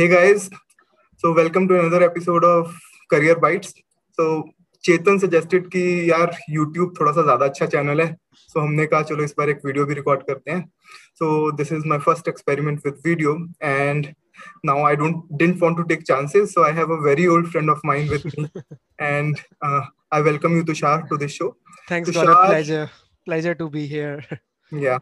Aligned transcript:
Hey 0.00 0.08
guys, 0.08 0.48
so 1.18 1.34
welcome 1.34 1.68
to 1.68 1.78
another 1.78 2.02
episode 2.02 2.42
of 2.42 2.74
Career 3.12 3.34
Bites. 3.38 3.74
So 4.18 4.44
Chetan 4.84 5.18
suggested 5.18 5.66
कि 5.74 5.82
यार 6.10 6.30
YouTube 6.50 6.94
थोड़ा 7.00 7.12
सा 7.12 7.22
ज़्यादा 7.22 7.46
अच्छा 7.46 7.66
चैनल 7.74 8.00
है 8.00 8.06
सो 8.34 8.58
so, 8.58 8.64
हमने 8.64 8.86
कहा 8.86 9.02
चलो 9.10 9.24
इस 9.24 9.34
बार 9.38 9.50
एक 9.50 9.60
वीडियो 9.66 9.84
भी 9.86 9.94
रिकॉर्ड 9.94 10.22
करते 10.30 10.50
हैं 10.50 10.64
so 11.18 11.30
this 11.60 11.72
is 11.72 11.86
my 11.88 11.98
first 12.06 12.28
experiment 12.28 12.80
with 12.86 13.02
video 13.06 13.36
and 13.62 14.12
now 14.66 14.76
i 14.88 14.96
don't 14.98 15.32
didn't 15.40 15.62
want 15.62 15.80
to 15.80 15.88
take 15.88 16.10
chances 16.10 16.52
so 16.56 16.62
i 16.66 16.74
have 16.76 16.92
a 16.94 17.02
very 17.06 17.26
old 17.32 17.48
friend 17.54 17.72
of 17.72 17.82
mine 17.88 18.06
with 18.12 18.28
me 18.28 18.44
and 19.08 19.42
uh, 19.68 19.80
i 20.18 20.26
welcome 20.28 20.60
you 20.60 20.68
tushar 20.70 20.98
to 21.10 21.18
this 21.24 21.40
show 21.40 21.48
thanks 21.90 22.10
tushar, 22.10 22.30
God, 22.30 22.46
pleasure 22.46 22.86
pleasure 23.26 23.54
to 23.64 23.68
be 23.76 23.90
here 23.96 24.40
Yeah. 24.72 24.98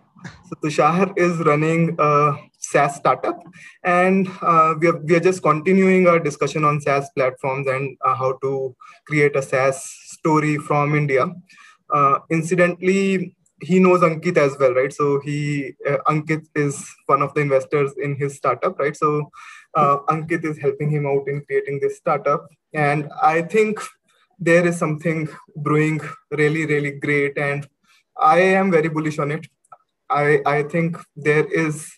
So 0.48 0.56
Tushar 0.64 1.12
is 1.18 1.38
running 1.40 1.94
a 1.98 2.36
SaaS 2.71 2.96
startup, 2.96 3.39
and 3.85 4.29
uh, 4.43 4.75
we, 4.80 4.89
are, 4.89 4.98
we 4.98 5.14
are 5.17 5.21
just 5.21 5.43
continuing 5.43 6.07
our 6.07 6.18
discussion 6.18 6.64
on 6.64 6.81
SaaS 6.81 7.09
platforms 7.17 7.67
and 7.67 7.96
uh, 8.04 8.14
how 8.14 8.32
to 8.43 8.75
create 9.07 9.36
a 9.36 9.43
SaaS 9.43 9.82
story 10.17 10.57
from 10.59 10.95
India. 10.95 11.26
Uh, 11.95 12.18
incidentally, 12.31 13.35
he 13.61 13.81
knows 13.81 14.00
Ankit 14.00 14.36
as 14.36 14.57
well, 14.61 14.75
right? 14.75 14.93
So 14.93 15.21
he 15.21 15.73
uh, 15.89 15.99
Ankit 16.07 16.46
is 16.54 16.86
one 17.07 17.23
of 17.23 17.35
the 17.35 17.40
investors 17.40 17.93
in 18.00 18.17
his 18.17 18.36
startup, 18.36 18.79
right? 18.79 18.96
So 18.96 19.31
uh, 19.75 19.98
Ankit 20.09 20.45
is 20.45 20.59
helping 20.59 20.90
him 20.90 21.07
out 21.07 21.26
in 21.26 21.43
creating 21.46 21.81
this 21.81 21.96
startup, 21.96 22.46
and 22.73 23.11
I 23.23 23.43
think 23.43 23.81
there 24.39 24.64
is 24.67 24.79
something 24.79 25.29
brewing 25.57 26.00
really, 26.31 26.67
really 26.67 26.93
great, 26.93 27.39
and 27.39 27.67
I 28.17 28.40
am 28.40 28.71
very 28.71 28.89
bullish 28.89 29.18
on 29.18 29.31
it. 29.32 29.46
I, 30.11 30.40
I 30.46 30.62
think 30.62 30.96
there 31.17 31.45
is 31.46 31.97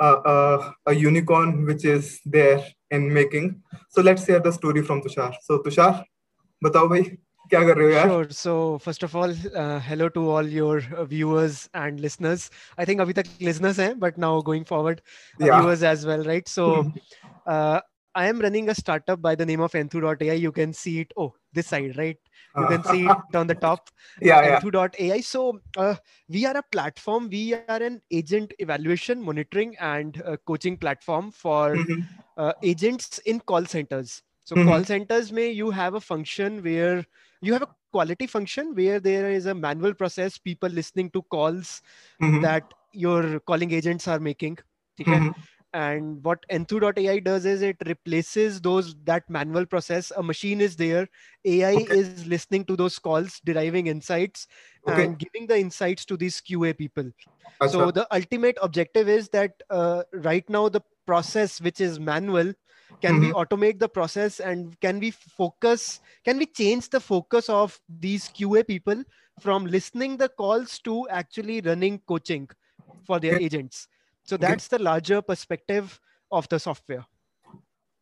a, 0.00 0.06
a, 0.06 0.74
a, 0.86 0.94
unicorn 0.94 1.64
which 1.66 1.84
is 1.84 2.20
there 2.24 2.64
in 2.90 3.12
making. 3.12 3.62
So 3.90 4.02
let's 4.02 4.26
hear 4.26 4.40
the 4.40 4.52
story 4.52 4.82
from 4.82 5.02
Tushar. 5.02 5.34
So 5.42 5.58
Tushar, 5.58 6.04
बताओ 6.64 6.88
भाई 6.88 7.02
क्या 7.50 7.60
कर 7.66 7.76
रहे 7.76 7.86
हो 7.86 7.92
यार? 7.92 8.08
Sure. 8.08 8.30
So 8.30 8.78
first 8.78 9.02
of 9.02 9.14
all, 9.14 9.30
uh, 9.30 9.78
hello 9.80 10.08
to 10.08 10.28
all 10.28 10.46
your 10.46 10.80
viewers 11.14 11.68
and 11.74 12.00
listeners. 12.00 12.50
I 12.78 12.84
think 12.84 13.00
अभी 13.00 13.14
तक 13.14 13.26
listeners 13.40 13.78
हैं, 13.78 13.98
but 13.98 14.18
now 14.18 14.40
going 14.40 14.64
forward, 14.64 15.02
uh, 15.40 15.46
yeah. 15.46 15.60
viewers 15.60 15.82
as 15.82 16.06
well, 16.06 16.24
right? 16.24 16.48
So. 16.48 16.92
Uh, 17.46 17.80
I 18.15 18.27
am 18.27 18.39
running 18.39 18.69
a 18.69 18.75
startup 18.75 19.21
by 19.21 19.35
the 19.35 19.45
name 19.45 19.61
of 19.61 19.71
Enthu.ai. 19.73 20.33
You 20.33 20.51
can 20.51 20.73
see 20.73 21.01
it. 21.01 21.11
Oh, 21.15 21.33
this 21.53 21.67
side, 21.67 21.97
right? 21.97 22.17
You 22.57 22.67
can 22.67 22.83
see 22.83 23.05
it 23.05 23.35
on 23.35 23.47
the 23.47 23.55
top. 23.55 23.89
Yeah, 24.21 24.59
Enthu.ai. 24.59 25.21
So 25.21 25.59
uh, 25.77 25.95
we 26.27 26.45
are 26.45 26.57
a 26.57 26.63
platform. 26.71 27.29
We 27.29 27.53
are 27.53 27.81
an 27.81 28.01
agent 28.11 28.53
evaluation, 28.59 29.21
monitoring, 29.21 29.77
and 29.79 30.21
uh, 30.25 30.37
coaching 30.45 30.77
platform 30.77 31.31
for 31.31 31.75
mm-hmm. 31.75 32.01
uh, 32.37 32.53
agents 32.63 33.19
in 33.19 33.39
call 33.39 33.65
centers. 33.65 34.23
So 34.45 34.55
mm-hmm. 34.55 34.67
call 34.67 34.83
centers 34.83 35.31
may 35.31 35.51
you 35.51 35.69
have 35.69 35.93
a 35.93 36.01
function 36.01 36.63
where 36.63 37.05
you 37.41 37.53
have 37.53 37.61
a 37.61 37.69
quality 37.91 38.27
function 38.27 38.75
where 38.75 38.99
there 38.99 39.29
is 39.29 39.45
a 39.45 39.53
manual 39.53 39.93
process, 39.93 40.37
people 40.37 40.69
listening 40.69 41.11
to 41.11 41.21
calls 41.23 41.81
mm-hmm. 42.21 42.41
that 42.41 42.63
your 42.91 43.39
calling 43.41 43.71
agents 43.71 44.07
are 44.07 44.19
making. 44.19 44.57
Okay? 44.99 45.29
And 45.73 46.23
what 46.23 46.43
enthu.ai 46.49 47.19
does 47.19 47.45
is 47.45 47.61
it 47.61 47.77
replaces 47.85 48.59
those 48.59 48.95
that 49.03 49.29
manual 49.29 49.65
process 49.65 50.11
a 50.17 50.23
machine 50.23 50.61
is 50.61 50.75
there 50.75 51.07
ai 51.45 51.75
okay. 51.75 51.97
is 51.97 52.25
listening 52.25 52.65
to 52.65 52.75
those 52.75 52.97
calls 52.97 53.39
deriving 53.45 53.87
insights 53.87 54.47
okay. 54.87 55.05
and 55.05 55.19
giving 55.19 55.45
the 55.45 55.57
insights 55.57 56.05
to 56.05 56.17
these 56.17 56.41
qa 56.41 56.75
people 56.75 57.11
Achha. 57.61 57.69
so 57.71 57.91
the 57.91 58.07
ultimate 58.13 58.57
objective 58.61 59.07
is 59.07 59.29
that 59.29 59.51
uh, 59.69 60.03
right 60.13 60.49
now 60.49 60.69
the 60.69 60.81
process 61.05 61.61
which 61.61 61.81
is 61.81 61.99
manual 61.99 62.53
can 63.01 63.13
mm-hmm. 63.13 63.25
we 63.27 63.31
automate 63.33 63.77
the 63.77 63.89
process 63.89 64.39
and 64.39 64.79
can 64.79 64.99
we 64.99 65.11
focus 65.11 65.99
can 66.25 66.37
we 66.39 66.47
change 66.47 66.89
the 66.89 66.99
focus 66.99 67.47
of 67.47 67.79
these 67.99 68.29
qa 68.29 68.65
people 68.65 69.03
from 69.39 69.65
listening 69.65 70.17
the 70.17 70.29
calls 70.29 70.79
to 70.79 71.07
actually 71.09 71.61
running 71.61 71.99
coaching 72.07 72.49
for 73.05 73.19
their 73.19 73.35
okay. 73.35 73.45
agents 73.45 73.87
so 74.29 74.37
that's 74.37 74.67
the 74.67 74.79
larger 74.79 75.21
perspective 75.21 75.99
of 76.31 76.47
the 76.49 76.59
software. 76.59 77.05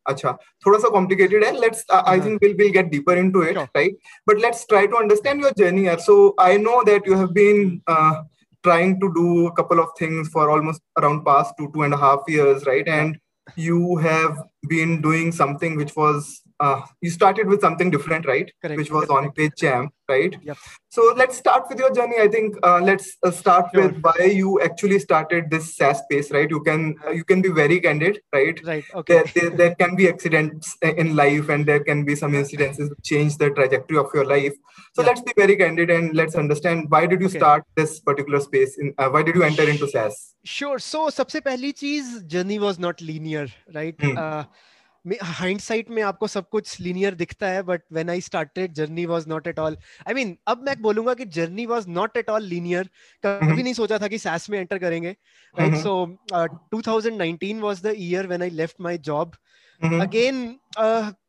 Acha, 0.08 0.36
thoda 0.64 0.80
sa 0.80 0.90
complicated 0.90 1.44
hai. 1.44 1.52
Let's. 1.52 1.84
Uh, 1.88 2.02
I 2.06 2.18
think 2.20 2.42
we'll 2.42 2.56
we'll 2.56 2.72
get 2.72 2.90
deeper 2.90 3.14
into 3.14 3.42
it, 3.42 3.56
right? 3.74 3.94
But 4.26 4.38
let's 4.38 4.66
try 4.66 4.86
to 4.86 4.96
understand 4.96 5.40
your 5.40 5.52
journey 5.52 5.82
here. 5.82 5.98
So 5.98 6.34
I 6.38 6.56
know 6.56 6.82
that 6.84 7.06
you 7.06 7.16
have 7.18 7.32
been 7.34 7.82
uh, 7.86 8.22
trying 8.62 9.00
to 9.00 9.12
do 9.14 9.46
a 9.46 9.52
couple 9.52 9.80
of 9.80 9.88
things 9.98 10.28
for 10.28 10.50
almost 10.50 10.82
around 10.98 11.24
past 11.24 11.54
two 11.58 11.70
two 11.74 11.82
and 11.82 11.94
a 11.94 12.02
half 12.04 12.20
years, 12.28 12.66
right? 12.66 12.86
And 12.86 13.18
you 13.56 13.96
have 13.96 14.36
been 14.68 15.00
doing 15.00 15.32
something 15.32 15.76
which 15.76 15.96
was 15.96 16.42
uh, 16.60 16.82
you 17.00 17.10
started 17.10 17.46
with 17.46 17.60
something 17.60 17.90
different, 17.90 18.26
right? 18.26 18.50
Correct. 18.62 18.78
Which 18.78 18.90
was 18.90 19.08
on 19.08 19.30
page 19.32 19.52
champ, 19.56 19.92
right? 20.08 20.36
Yep. 20.42 20.56
So 20.90 21.14
let's 21.16 21.36
start 21.36 21.64
with 21.68 21.78
your 21.78 21.92
journey. 21.94 22.16
I 22.20 22.28
think 22.28 22.56
uh, 22.62 22.80
let's 22.80 23.16
uh, 23.22 23.30
start 23.30 23.70
sure. 23.74 23.88
with 23.88 24.00
why 24.00 24.24
you 24.24 24.60
actually 24.60 24.98
started 24.98 25.50
this 25.50 25.76
SaaS 25.76 26.00
space, 26.00 26.30
right? 26.30 26.50
You 26.50 26.60
can 26.62 26.96
uh, 27.06 27.10
you 27.10 27.24
can 27.24 27.42
be 27.42 27.50
very 27.50 27.80
candid, 27.80 28.20
right? 28.32 28.60
Right. 28.64 28.84
Okay. 28.94 29.14
There, 29.14 29.24
there, 29.34 29.50
there, 29.56 29.74
can 29.74 29.94
be 29.94 30.08
accidents 30.08 30.76
in 30.82 31.14
life, 31.14 31.48
and 31.48 31.66
there 31.66 31.80
can 31.80 32.04
be 32.04 32.16
some 32.16 32.32
incidences 32.32 32.88
that 32.88 33.02
change 33.04 33.36
the 33.36 33.50
trajectory 33.50 33.98
of 33.98 34.06
your 34.14 34.24
life. 34.24 34.54
So 34.94 35.02
let's 35.02 35.20
be 35.20 35.32
very 35.36 35.56
candid 35.56 35.90
and 35.90 36.14
let's 36.14 36.34
understand 36.34 36.86
why 36.88 37.06
did 37.06 37.20
you 37.20 37.28
okay. 37.28 37.38
start 37.38 37.64
this 37.76 38.00
particular 38.00 38.40
space? 38.40 38.78
In 38.78 38.94
uh, 38.98 39.08
why 39.10 39.22
did 39.22 39.36
you 39.36 39.44
enter 39.44 39.68
into 39.68 39.88
SaaS? 39.88 40.34
Sure. 40.44 40.78
So, 40.78 41.08
सबसे 41.10 41.40
पहली 41.40 41.72
चीज 41.72 42.26
journey 42.26 42.58
was 42.58 42.78
not 42.78 43.00
linear, 43.00 43.46
right? 43.74 43.94
Hmm. 44.00 44.18
Uh, 44.18 44.44
hindsight 45.22 45.90
में 45.90 46.02
आपको 46.02 46.26
सब 46.26 46.48
कुछ 46.48 46.80
linear 46.80 47.14
दिखता 47.14 47.48
है 47.48 47.62
but 47.62 47.82
when 47.92 48.10
I 48.10 48.20
started 48.20 48.72
journey 48.72 49.06
was 49.06 49.28
not 49.28 49.46
at 49.46 49.58
all 49.58 49.76
I 50.08 50.14
mean 50.14 50.36
अब 50.46 50.62
मैं 50.62 50.82
बोलूँगा 50.82 51.14
कि 51.14 51.24
journey 51.24 51.66
was 51.66 51.88
not 51.88 52.16
at 52.16 52.30
all 52.30 52.42
linear 52.42 52.90
कभी 53.26 53.62
नहीं 53.62 53.74
सोचा 53.74 53.98
था 53.98 54.08
कि 54.08 54.18
सैस 54.18 54.50
में 54.50 54.58
एंटर 54.58 54.78
करेंगे 54.78 55.16
right 55.58 55.76
so 55.76 56.18
2019 56.74 57.60
was 57.60 57.82
the 57.82 57.94
year 57.96 58.26
when 58.26 58.42
I 58.42 58.50
left 58.50 58.76
my 58.80 58.98
job 58.98 59.32
again 59.82 60.56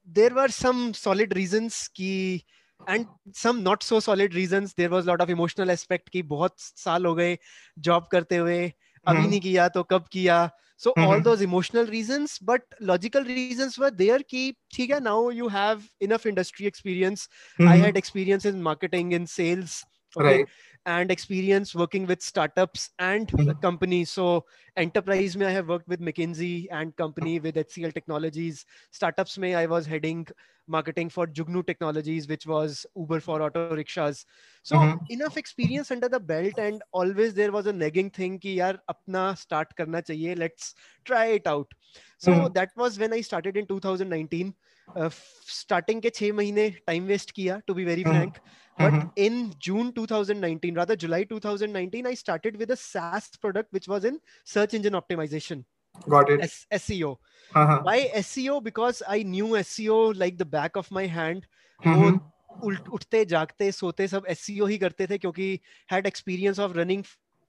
there 0.09 0.33
were 0.33 0.49
some 0.49 0.91
solid 0.91 1.33
reasons 1.33 1.87
की 1.87 2.45
and 2.89 3.05
some 3.35 3.55
not 3.55 3.83
so 3.83 3.99
solid 3.99 4.33
reasons 4.33 4.75
there 4.77 4.89
was 4.89 5.05
lot 5.05 5.21
of 5.21 5.29
emotional 5.29 5.69
aspect 5.69 6.09
की 6.09 6.21
बहुत 6.21 6.55
साल 6.59 7.05
हो 7.05 7.15
गए 7.15 7.37
जॉब 7.79 8.07
करते 8.11 8.37
हुए 8.37 8.73
अभी 9.07 9.27
नहीं 9.27 9.39
किया 9.39 9.67
तो 9.67 9.83
कब 9.83 10.05
किया? 10.11 10.49
So 10.79 10.91
mm-hmm. 10.91 11.07
all 11.11 11.21
those 11.21 11.41
emotional 11.41 11.85
reasons 11.85 12.39
but 12.39 12.61
logical 12.79 13.23
reasons 13.29 13.77
were 13.83 13.91
there 14.01 14.19
ki 14.33 14.43
theek 14.75 14.95
now 15.07 15.19
you 15.39 15.49
have 15.55 15.85
enough 16.07 16.25
industry 16.31 16.69
experience 16.71 17.27
mm-hmm. 17.27 17.71
i 17.73 17.75
had 17.85 18.01
experience 18.01 18.49
in 18.51 18.63
marketing 18.71 19.11
in 19.19 19.27
sales 19.35 19.79
okay 20.17 20.37
right 20.37 20.47
and 20.89 21.11
experience 21.11 21.75
working 21.75 22.07
with 22.07 22.21
startups 22.21 22.89
and 22.97 23.27
mm-hmm. 23.27 23.59
companies. 23.61 24.09
So 24.09 24.45
enterprise 24.75 25.37
may 25.37 25.45
I 25.45 25.51
have 25.51 25.69
worked 25.69 25.87
with 25.87 26.01
McKinsey 26.01 26.67
and 26.71 26.95
company 26.95 27.39
with 27.39 27.55
HCL 27.55 27.93
Technologies. 27.93 28.65
Startups 28.89 29.37
may 29.37 29.53
I 29.53 29.67
was 29.67 29.85
heading 29.85 30.27
marketing 30.67 31.09
for 31.09 31.27
Jugnoo 31.27 31.65
Technologies, 31.65 32.27
which 32.27 32.47
was 32.47 32.87
Uber 32.95 33.19
for 33.19 33.41
auto 33.41 33.75
rickshaws. 33.75 34.25
So 34.63 34.77
mm-hmm. 34.77 35.05
enough 35.09 35.37
experience 35.37 35.91
under 35.91 36.09
the 36.09 36.19
belt, 36.19 36.57
and 36.57 36.81
always 36.91 37.35
there 37.35 37.51
was 37.51 37.67
a 37.67 37.73
nagging 37.73 38.09
thing 38.09 38.39
ki 38.39 38.57
yaar 38.57 38.79
apna 38.93 39.37
start 39.37 39.75
karna 39.75 40.01
chahiye. 40.01 40.37
Let's 40.37 40.73
try 41.05 41.25
it 41.37 41.45
out. 41.45 41.71
So 42.17 42.31
mm-hmm. 42.31 42.53
that 42.53 42.69
was 42.75 42.97
when 42.97 43.13
I 43.13 43.21
started 43.21 43.57
in 43.57 43.67
2019. 43.67 44.55
Starting 44.97 46.01
के 46.01 46.09
छह 46.09 46.33
महीने 46.33 46.69
time 46.87 47.05
waste 47.05 47.31
किया 47.31 47.59
to 47.67 47.73
be 47.73 47.85
very 47.85 48.03
frank 48.03 48.37
but 48.77 49.19
in 49.19 49.49
June 49.61 49.91
2019 49.91 50.75
rather 50.75 50.95
July 50.95 51.25
2019 51.25 52.05
I 52.07 52.15
started 52.15 52.57
with 52.57 52.71
a 52.71 52.75
SaaS 52.75 53.31
product 53.41 53.73
which 53.73 53.89
was 53.89 54.05
in 54.05 54.19
search 54.47 54.73
engine 54.75 54.95
optimization 54.95 55.63
got 56.07 56.29
it 56.31 56.49
SEO 56.71 57.11
why 57.51 58.01
SEO 58.15 58.59
because 58.61 59.03
I 59.07 59.23
knew 59.27 59.55
SEO 59.55 60.11
like 60.13 60.37
the 60.37 60.47
back 60.49 60.77
of 60.77 60.93
my 60.93 61.07
hand 61.09 61.45
वो 61.81 61.93
hmm. 61.93 62.77
उठते 62.93 63.23
जागते 63.25 63.71
सोते 63.71 64.07
सब 64.07 64.25
SEO 64.29 64.65
ही 64.65 64.77
करते 64.77 65.07
थे 65.07 65.17
क्योंकि 65.17 65.59
had 65.89 66.07
experience 66.07 66.59
of 66.59 66.73
running 66.73 67.03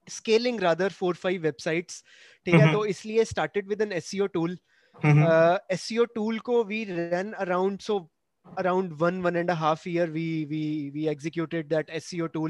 scaling 0.07 0.59
rather 0.61 0.91
four 0.91 1.15
five 1.15 1.41
websites 1.41 2.03
ठीक 2.45 2.53
है 2.53 2.59
हम्म, 2.59 2.69
हम्म। 2.69 2.77
तो 2.77 2.85
इसलिए 2.85 3.25
started 3.25 3.67
with 3.67 3.81
an 3.81 3.91
SEO 3.93 4.27
tool 4.29 4.57
mm-hmm. 5.03 5.23
uh, 5.23 5.57
SEO 5.71 6.07
tool 6.15 6.39
को 6.39 6.65
we 6.67 6.85
ran 6.85 7.35
around 7.39 7.81
so 7.81 8.09
around 8.57 8.99
one 8.99 9.21
one 9.21 9.35
and 9.35 9.49
a 9.49 9.55
half 9.55 9.85
year 9.85 10.07
we 10.07 10.45
we 10.49 10.91
we 10.93 11.07
executed 11.07 11.69
that 11.69 11.87
seo 11.87 12.31
tool 12.33 12.49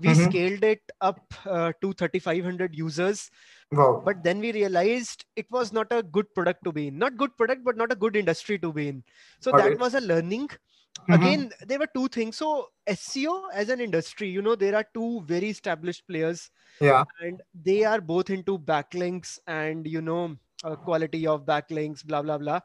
we 0.00 0.08
mm-hmm. 0.08 0.24
scaled 0.24 0.64
it 0.64 0.80
up 1.00 1.20
uh, 1.46 1.72
to 1.80 1.92
3500 1.92 2.74
users 2.74 3.30
wow. 3.72 4.02
but 4.04 4.22
then 4.22 4.40
we 4.40 4.52
realized 4.52 5.24
it 5.36 5.46
was 5.50 5.72
not 5.72 5.86
a 5.90 6.02
good 6.02 6.32
product 6.34 6.64
to 6.64 6.72
be 6.72 6.88
in 6.88 6.98
not 6.98 7.16
good 7.16 7.36
product 7.36 7.64
but 7.64 7.76
not 7.76 7.92
a 7.92 7.96
good 7.96 8.16
industry 8.16 8.58
to 8.58 8.72
be 8.72 8.88
in 8.88 9.02
so 9.40 9.50
All 9.50 9.58
that 9.58 9.68
right. 9.68 9.78
was 9.78 9.94
a 9.94 10.00
learning 10.00 10.48
mm-hmm. 10.48 11.12
again 11.12 11.50
there 11.66 11.78
were 11.78 11.90
two 11.94 12.08
things 12.08 12.36
so 12.36 12.68
seo 12.88 13.42
as 13.52 13.68
an 13.68 13.80
industry 13.80 14.28
you 14.28 14.40
know 14.40 14.54
there 14.54 14.76
are 14.76 14.86
two 14.94 15.22
very 15.26 15.50
established 15.50 16.06
players 16.06 16.50
yeah 16.80 17.04
and 17.20 17.42
they 17.54 17.84
are 17.84 18.00
both 18.00 18.30
into 18.30 18.58
backlinks 18.58 19.38
and 19.46 19.86
you 19.86 20.00
know 20.00 20.36
uh, 20.64 20.76
quality 20.76 21.26
of 21.26 21.44
backlinks 21.44 22.04
blah 22.04 22.22
blah 22.22 22.38
blah 22.38 22.60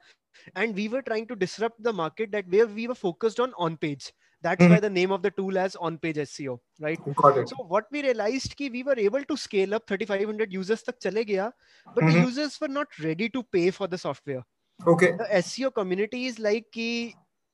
and 0.55 0.75
we 0.75 0.87
were 0.87 1.01
trying 1.01 1.27
to 1.27 1.35
disrupt 1.35 1.81
the 1.83 1.93
market 1.93 2.31
that 2.31 2.47
where 2.49 2.67
we 2.67 2.87
were 2.87 2.95
focused 2.95 3.39
on 3.39 3.53
on 3.57 3.77
page 3.77 4.11
that's 4.41 4.63
mm-hmm. 4.63 4.73
why 4.73 4.79
the 4.79 4.89
name 4.89 5.11
of 5.11 5.21
the 5.21 5.31
tool 5.31 5.57
as 5.57 5.75
on 5.75 5.97
page 5.97 6.17
seo 6.17 6.57
right 6.79 6.99
so 7.45 7.63
what 7.67 7.85
we 7.91 8.01
realized 8.01 8.55
ki 8.55 8.69
we 8.69 8.83
were 8.83 8.97
able 8.97 9.23
to 9.23 9.37
scale 9.37 9.73
up 9.75 9.87
3500 9.87 10.53
users 10.59 10.83
tak 10.83 10.99
chale 11.07 11.23
gaya 11.31 11.49
but 11.95 12.03
mm-hmm. 12.03 12.13
the 12.13 12.27
users 12.27 12.59
were 12.61 12.73
not 12.79 13.01
ready 13.07 13.29
to 13.37 13.43
pay 13.57 13.69
for 13.79 13.87
the 13.87 13.97
software 13.97 14.45
okay 14.87 15.11
the 15.23 15.27
seo 15.47 15.73
community 15.81 16.27
is 16.33 16.39
like 16.49 16.71
ki 16.79 16.91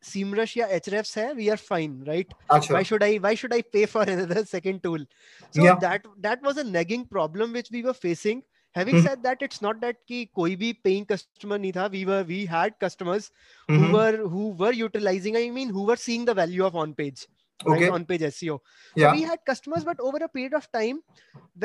Semrush 0.06 0.56
या 0.56 0.68
Ahrefs 0.70 1.16
है, 1.18 1.36
we 1.36 1.50
are 1.50 1.58
fine, 1.58 2.04
right? 2.08 2.32
Achha. 2.52 2.74
Why 2.74 2.84
should 2.84 3.04
I 3.06 3.16
why 3.18 3.34
should 3.34 3.54
I 3.56 3.62
pay 3.76 3.86
for 3.88 4.04
another 4.16 4.46
second 4.46 4.84
tool? 4.84 5.06
So 5.50 5.64
yeah. 5.64 5.80
that 5.86 6.06
that 6.26 6.44
was 6.44 6.58
a 6.58 6.64
nagging 6.64 7.06
problem 7.06 7.54
which 7.54 7.72
we 7.72 7.82
were 7.88 7.96
facing 8.02 8.44
having 8.76 8.96
mm-hmm. 8.96 9.08
said 9.08 9.24
that 9.24 9.42
it's 9.42 9.62
not 9.62 9.80
that 9.82 9.98
ki 10.08 10.26
koi 10.40 10.50
bhi 10.64 10.72
paying 10.88 11.06
customer 11.12 11.60
nahi 11.66 11.72
tha 11.78 11.88
we 11.96 12.04
were 12.10 12.24
we 12.34 12.42
had 12.56 12.78
customers 12.86 13.32
mm-hmm. 13.32 13.86
who 13.86 13.94
were 13.98 14.30
who 14.36 14.50
were 14.64 14.74
utilizing 14.82 15.40
i 15.42 15.48
mean 15.58 15.74
who 15.78 15.88
were 15.92 16.02
seeing 16.04 16.28
the 16.32 16.38
value 16.42 16.66
of 16.70 16.78
on 16.84 16.94
page 17.02 17.26
right, 17.66 17.90
on 17.98 18.06
page 18.12 18.26
seo 18.30 18.60
so 18.98 19.12
we 19.18 19.26
had 19.32 19.44
customers 19.52 19.88
but 19.90 20.06
over 20.10 20.24
a 20.28 20.32
period 20.38 20.60
of 20.62 20.70
time 20.80 21.02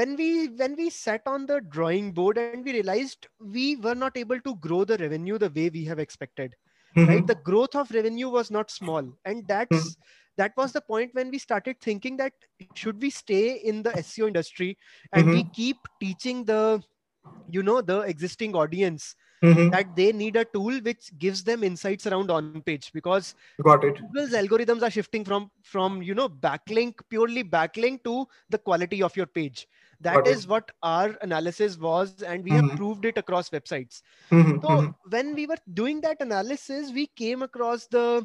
when 0.01 0.17
we 0.23 0.31
when 0.63 0.77
we 0.83 0.89
sat 0.99 1.35
on 1.35 1.47
the 1.53 1.61
drawing 1.77 2.13
board 2.21 2.43
and 2.47 2.71
we 2.71 2.77
realized 2.79 3.31
we 3.59 3.67
were 3.89 3.99
not 4.07 4.23
able 4.25 4.49
to 4.49 4.57
grow 4.69 4.83
the 4.93 5.01
revenue 5.05 5.43
the 5.47 5.53
way 5.59 5.69
we 5.79 5.85
have 5.93 6.05
expected 6.07 6.57
mm-hmm. 6.97 7.11
right 7.13 7.27
the 7.35 7.41
growth 7.51 7.75
of 7.85 7.95
revenue 8.01 8.33
was 8.39 8.57
not 8.59 8.79
small 8.79 9.15
and 9.25 9.47
that's 9.55 9.85
mm-hmm 9.85 10.17
that 10.41 10.57
was 10.57 10.73
the 10.73 10.81
point 10.81 11.15
when 11.15 11.31
we 11.31 11.39
started 11.39 11.79
thinking 11.81 12.17
that 12.17 12.33
should 12.75 13.01
we 13.03 13.11
stay 13.11 13.57
in 13.71 13.83
the 13.83 13.91
SEO 13.91 14.29
industry 14.29 14.79
and 15.13 15.25
mm-hmm. 15.25 15.35
we 15.35 15.45
keep 15.53 15.77
teaching 16.01 16.45
the 16.45 16.83
you 17.49 17.63
know 17.63 17.81
the 17.81 18.01
existing 18.01 18.55
audience 18.55 19.15
mm-hmm. 19.43 19.71
that 19.71 19.95
they 19.97 20.13
need 20.13 20.37
a 20.37 20.45
tool 20.45 20.79
which 20.81 21.11
gives 21.19 21.43
them 21.43 21.65
insights 21.65 22.07
around 22.07 22.31
on 22.31 22.63
page 22.63 22.91
because 22.93 23.35
got 23.63 23.85
it 23.85 24.01
google's 24.01 24.33
algorithms 24.33 24.83
are 24.83 24.91
shifting 24.91 25.25
from 25.25 25.51
from 25.63 26.03
you 26.03 26.15
know 26.15 26.29
backlink 26.29 26.95
purely 27.09 27.45
backlink 27.45 28.03
to 28.05 28.27
the 28.49 28.59
quality 28.59 29.03
of 29.03 29.17
your 29.17 29.27
page 29.27 29.67
That 30.05 30.27
is 30.27 30.45
what 30.49 30.71
our 30.83 31.17
analysis 31.25 31.77
was 31.79 32.23
and 32.23 32.43
we 32.43 32.53
mm-hmm. 32.53 32.69
have 32.69 32.77
proved 32.79 33.05
it 33.05 33.19
across 33.19 33.51
websites 33.51 34.01
mm-hmm. 34.31 34.61
so 34.63 34.69
mm-hmm. 34.69 35.11
when 35.15 35.35
we 35.35 35.47
were 35.47 35.59
doing 35.75 36.01
that 36.07 36.23
analysis 36.27 36.93
we 36.99 37.07
came 37.23 37.43
across 37.43 37.87
the 37.87 38.25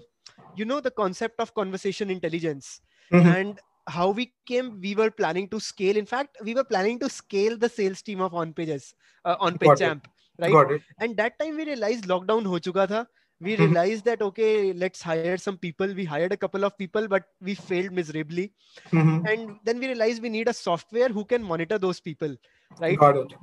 you 0.55 0.65
know 0.69 0.79
the 0.79 0.91
concept 0.91 1.39
of 1.39 1.53
conversation 1.53 2.09
intelligence 2.09 2.81
mm-hmm. 3.11 3.27
and 3.27 3.59
how 3.87 4.09
we 4.09 4.33
came 4.45 4.79
we 4.81 4.95
were 4.95 5.11
planning 5.11 5.47
to 5.49 5.59
scale. 5.59 5.97
In 5.97 6.05
fact 6.05 6.37
we 6.43 6.53
were 6.53 6.63
planning 6.63 6.99
to 6.99 7.09
scale 7.09 7.57
the 7.57 7.69
sales 7.69 8.01
team 8.01 8.21
of 8.21 8.33
on 8.33 8.53
pages 8.53 8.93
uh, 9.23 9.35
on 9.39 9.57
page 9.57 9.79
champ 9.79 10.07
right? 10.39 10.81
And 10.99 11.15
that 11.17 11.37
time 11.39 11.55
we 11.57 11.65
realized 11.65 12.05
lockdown 12.05 12.45
ho 12.45 12.59
chuka 12.59 12.87
tha. 12.87 13.07
We 13.41 13.53
mm-hmm. 13.53 13.63
realized 13.65 14.05
that 14.05 14.21
okay 14.21 14.71
let's 14.73 15.01
hire 15.01 15.37
some 15.37 15.57
people. 15.57 15.93
We 15.93 16.05
hired 16.05 16.31
a 16.31 16.37
couple 16.37 16.63
of 16.63 16.77
people 16.77 17.07
but 17.07 17.23
we 17.41 17.53
failed 17.53 17.91
miserably. 17.91 18.53
Mm-hmm. 18.91 19.25
and 19.27 19.57
then 19.63 19.79
we 19.79 19.87
realized 19.87 20.21
we 20.21 20.29
need 20.29 20.47
a 20.47 20.53
software 20.53 21.09
who 21.09 21.25
can 21.25 21.43
monitor 21.43 21.77
those 21.77 21.99
people 21.99 22.35
right? 22.79 22.97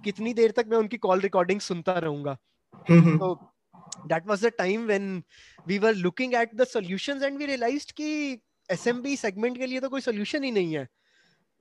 Kitni 0.05 0.35
der 0.35 0.49
tak 0.49 0.69
main 0.69 0.89
unki 0.89 1.01
call 1.01 1.19
recording 1.19 1.59
sunta 1.59 2.01
rahunga. 2.03 2.37
Mm-hmm. 2.89 3.19
so 3.19 3.39
that 4.09 4.25
was 4.27 4.41
the 4.41 4.51
time 4.51 4.87
when 4.87 5.25
we 5.67 5.79
were 5.79 5.93
looking 5.93 6.35
at 6.35 6.57
the 6.57 6.67
solutions 6.67 7.23
and 7.23 7.39
we 7.39 7.47
realized 7.47 7.95
ki 7.95 8.41
SMB 8.73 9.17
segment 9.21 9.59
के 9.59 9.67
लिए 9.67 9.81
तो 9.81 9.89
कोई 9.89 10.01
solution 10.01 10.45
ही 10.45 10.51
नहीं 10.51 10.75
है 10.75 10.89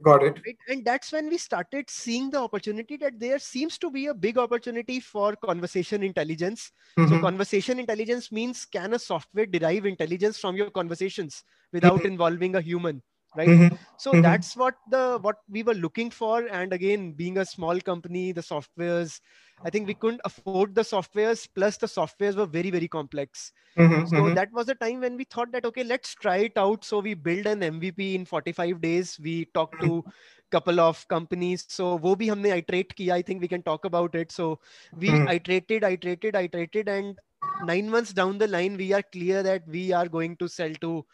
got 0.02 0.24
it 0.24 0.40
right? 0.46 0.58
and 0.70 0.84
that's 0.86 1.12
when 1.12 1.30
we 1.30 1.38
started 1.38 1.90
seeing 1.90 2.30
the 2.30 2.40
opportunity 2.40 2.98
that 2.98 3.20
there 3.20 3.40
seems 3.40 3.78
to 3.78 3.92
be 3.92 4.08
a 4.08 4.14
big 4.14 4.38
opportunity 4.38 5.00
for 5.00 5.36
conversation 5.36 6.04
intelligence 6.04 6.72
mm-hmm. 6.98 7.16
so 7.16 7.22
conversation 7.22 7.80
intelligence 7.80 8.32
means 8.32 8.66
can 8.66 8.94
a 8.94 9.00
software 9.00 9.46
derive 9.46 9.86
intelligence 9.86 10.40
from 10.40 10.56
your 10.56 10.70
conversations 10.70 11.44
without 11.72 12.00
mm-hmm. 12.00 12.14
involving 12.14 12.56
a 12.56 12.62
human 12.62 13.02
right 13.36 13.48
mm-hmm. 13.48 13.76
so 13.98 14.12
mm-hmm. 14.12 14.22
that's 14.22 14.58
what 14.58 14.76
the 14.90 15.18
what 15.22 15.38
we 15.50 15.64
were 15.64 15.74
looking 15.74 16.10
for 16.10 16.48
and 16.48 16.74
again 16.74 17.12
being 17.12 17.38
a 17.38 17.46
small 17.46 17.80
company 17.80 18.32
the 18.32 18.42
softwares 18.42 19.22
I 19.64 19.70
think 19.70 19.88
we 19.88 19.94
couldn't 19.94 20.22
afford 20.26 20.76
the 20.76 20.82
softwares, 20.82 21.48
plus 21.54 21.78
the 21.78 21.88
softwares 21.88 22.36
were 22.36 22.46
very, 22.46 22.72
very 22.72 22.88
complex. 22.88 23.52
Mm-hmm, 23.78 24.06
so 24.08 24.16
mm-hmm. 24.16 24.36
that 24.36 24.52
was 24.52 24.66
the 24.66 24.76
time 24.76 25.02
when 25.02 25.16
we 25.16 25.24
thought 25.24 25.52
that, 25.52 25.66
okay, 25.66 25.84
let's 25.84 26.16
try 26.16 26.38
it 26.38 26.58
out. 26.58 26.84
So 26.84 27.00
we 27.00 27.14
build 27.14 27.46
an 27.46 27.60
MVP 27.60 28.16
in 28.16 28.26
45 28.26 28.82
days. 28.82 29.20
We 29.22 29.46
talked 29.54 29.82
to 29.82 30.04
a 30.08 30.12
couple 30.50 30.80
of 30.80 31.08
companies. 31.08 31.66
So 31.70 31.96
wo 31.96 32.16
bhi 32.16 32.30
humne 32.30 32.48
iterate 32.58 32.96
kiya. 32.96 33.14
I 33.14 33.22
think 33.22 33.42
we 33.42 33.48
can 33.48 33.62
talk 33.62 33.86
about 33.86 34.16
it. 34.16 34.32
So 34.32 34.60
we 34.98 35.10
mm-hmm. 35.10 35.28
iterated, 35.28 35.84
iterated, 35.84 36.36
iterated. 36.36 36.90
And 36.90 37.18
nine 37.64 37.90
months 37.90 38.14
down 38.14 38.38
the 38.38 38.48
line, 38.48 38.78
we 38.78 38.94
are 38.94 39.04
clear 39.04 39.44
that 39.44 39.68
we 39.68 39.92
are 39.92 40.08
going 40.08 40.38
to 40.38 40.48
sell 40.48 40.74
to 40.82 41.06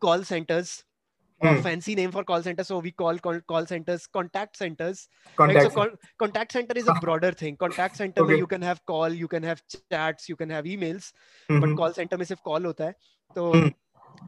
call 0.00 0.24
centers 0.24 0.84
mm. 1.42 1.62
fancy 1.62 1.94
name 1.94 2.12
for 2.12 2.24
call 2.24 2.42
center. 2.42 2.64
So 2.64 2.78
we 2.78 2.92
call 2.92 3.18
call, 3.18 3.40
call 3.40 3.66
centers 3.66 4.06
contact 4.06 4.56
centers. 4.56 5.08
Contact, 5.36 5.62
right? 5.62 5.72
so 5.72 5.74
call, 5.74 5.88
contact 6.18 6.52
center 6.52 6.76
is 6.76 6.88
a 6.88 6.94
broader 6.94 7.32
thing. 7.32 7.56
Contact 7.56 7.96
center 7.96 8.22
okay. 8.22 8.36
you 8.36 8.46
can 8.46 8.62
have 8.62 8.84
call, 8.86 9.08
you 9.08 9.28
can 9.28 9.42
have 9.42 9.62
chats, 9.90 10.28
you 10.28 10.36
can 10.36 10.50
have 10.50 10.64
emails. 10.64 11.12
Mm-hmm. 11.50 11.60
But 11.60 11.76
call 11.76 11.92
center 11.92 12.18
में 12.18 12.24
सिर्फ़ 12.24 12.42
call 12.44 12.64
होता 12.64 12.84
है. 12.84 12.94
So 13.34 13.52
mm 13.52 13.74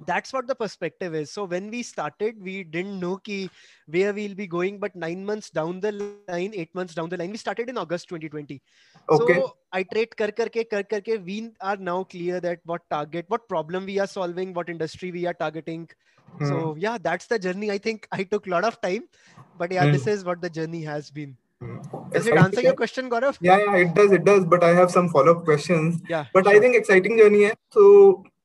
that's 0.06 0.32
what 0.32 0.46
the 0.46 0.54
perspective 0.54 1.14
is 1.14 1.30
so 1.30 1.44
when 1.44 1.70
we 1.70 1.82
started 1.82 2.40
we 2.42 2.62
didn't 2.64 2.98
know 3.00 3.16
ki 3.16 3.50
where 3.86 4.12
we'll 4.12 4.34
be 4.34 4.46
going 4.46 4.78
but 4.78 4.94
9 4.94 5.24
months 5.24 5.50
down 5.50 5.80
the 5.80 5.92
line 6.28 6.52
8 6.54 6.74
months 6.74 6.94
down 6.94 7.08
the 7.08 7.16
line 7.16 7.30
we 7.30 7.42
started 7.44 7.68
in 7.68 7.78
august 7.78 8.08
2020 8.08 8.60
okay. 9.08 9.34
so 9.34 9.56
iterate 9.82 10.16
kar 10.16 10.30
karke 10.40 10.60
kar 10.74 10.82
karke 10.94 11.12
we 11.30 11.38
are 11.60 11.76
now 11.76 12.02
clear 12.16 12.40
that 12.48 12.60
what 12.64 12.88
target 12.96 13.24
what 13.28 13.48
problem 13.54 13.86
we 13.92 13.98
are 13.98 14.10
solving 14.16 14.52
what 14.58 14.74
industry 14.74 15.12
we 15.12 15.24
are 15.26 15.36
targeting 15.44 15.88
hmm. 16.38 16.48
so 16.48 16.76
yeah 16.88 16.98
that's 17.08 17.32
the 17.32 17.38
journey 17.38 17.70
i 17.70 17.78
think 17.78 18.10
i 18.12 18.22
took 18.34 18.46
a 18.46 18.54
lot 18.56 18.68
of 18.72 18.80
time 18.88 19.08
but 19.62 19.72
yeah 19.78 19.84
hmm. 19.84 19.92
this 19.92 20.06
is 20.06 20.24
what 20.24 20.40
the 20.40 20.50
journey 20.50 20.82
has 20.82 21.10
been 21.10 21.36
hmm. 21.60 21.78
does 22.12 22.26
it 22.26 22.44
answer 22.44 22.66
your 22.68 22.76
question 22.82 23.10
gaurav 23.16 23.42
yeah 23.48 23.64
yeah 23.64 23.80
it 23.86 23.94
does 23.94 24.12
it 24.20 24.24
does 24.30 24.44
but 24.44 24.70
i 24.70 24.74
have 24.82 24.94
some 24.98 25.10
follow 25.16 25.38
up 25.38 25.44
questions 25.50 26.00
yeah 26.14 26.30
but 26.38 26.44
sure. 26.44 26.56
i 26.56 26.60
think 26.66 26.80
exciting 26.82 27.18
journey 27.24 27.44
hai 27.48 27.56
so 27.78 27.90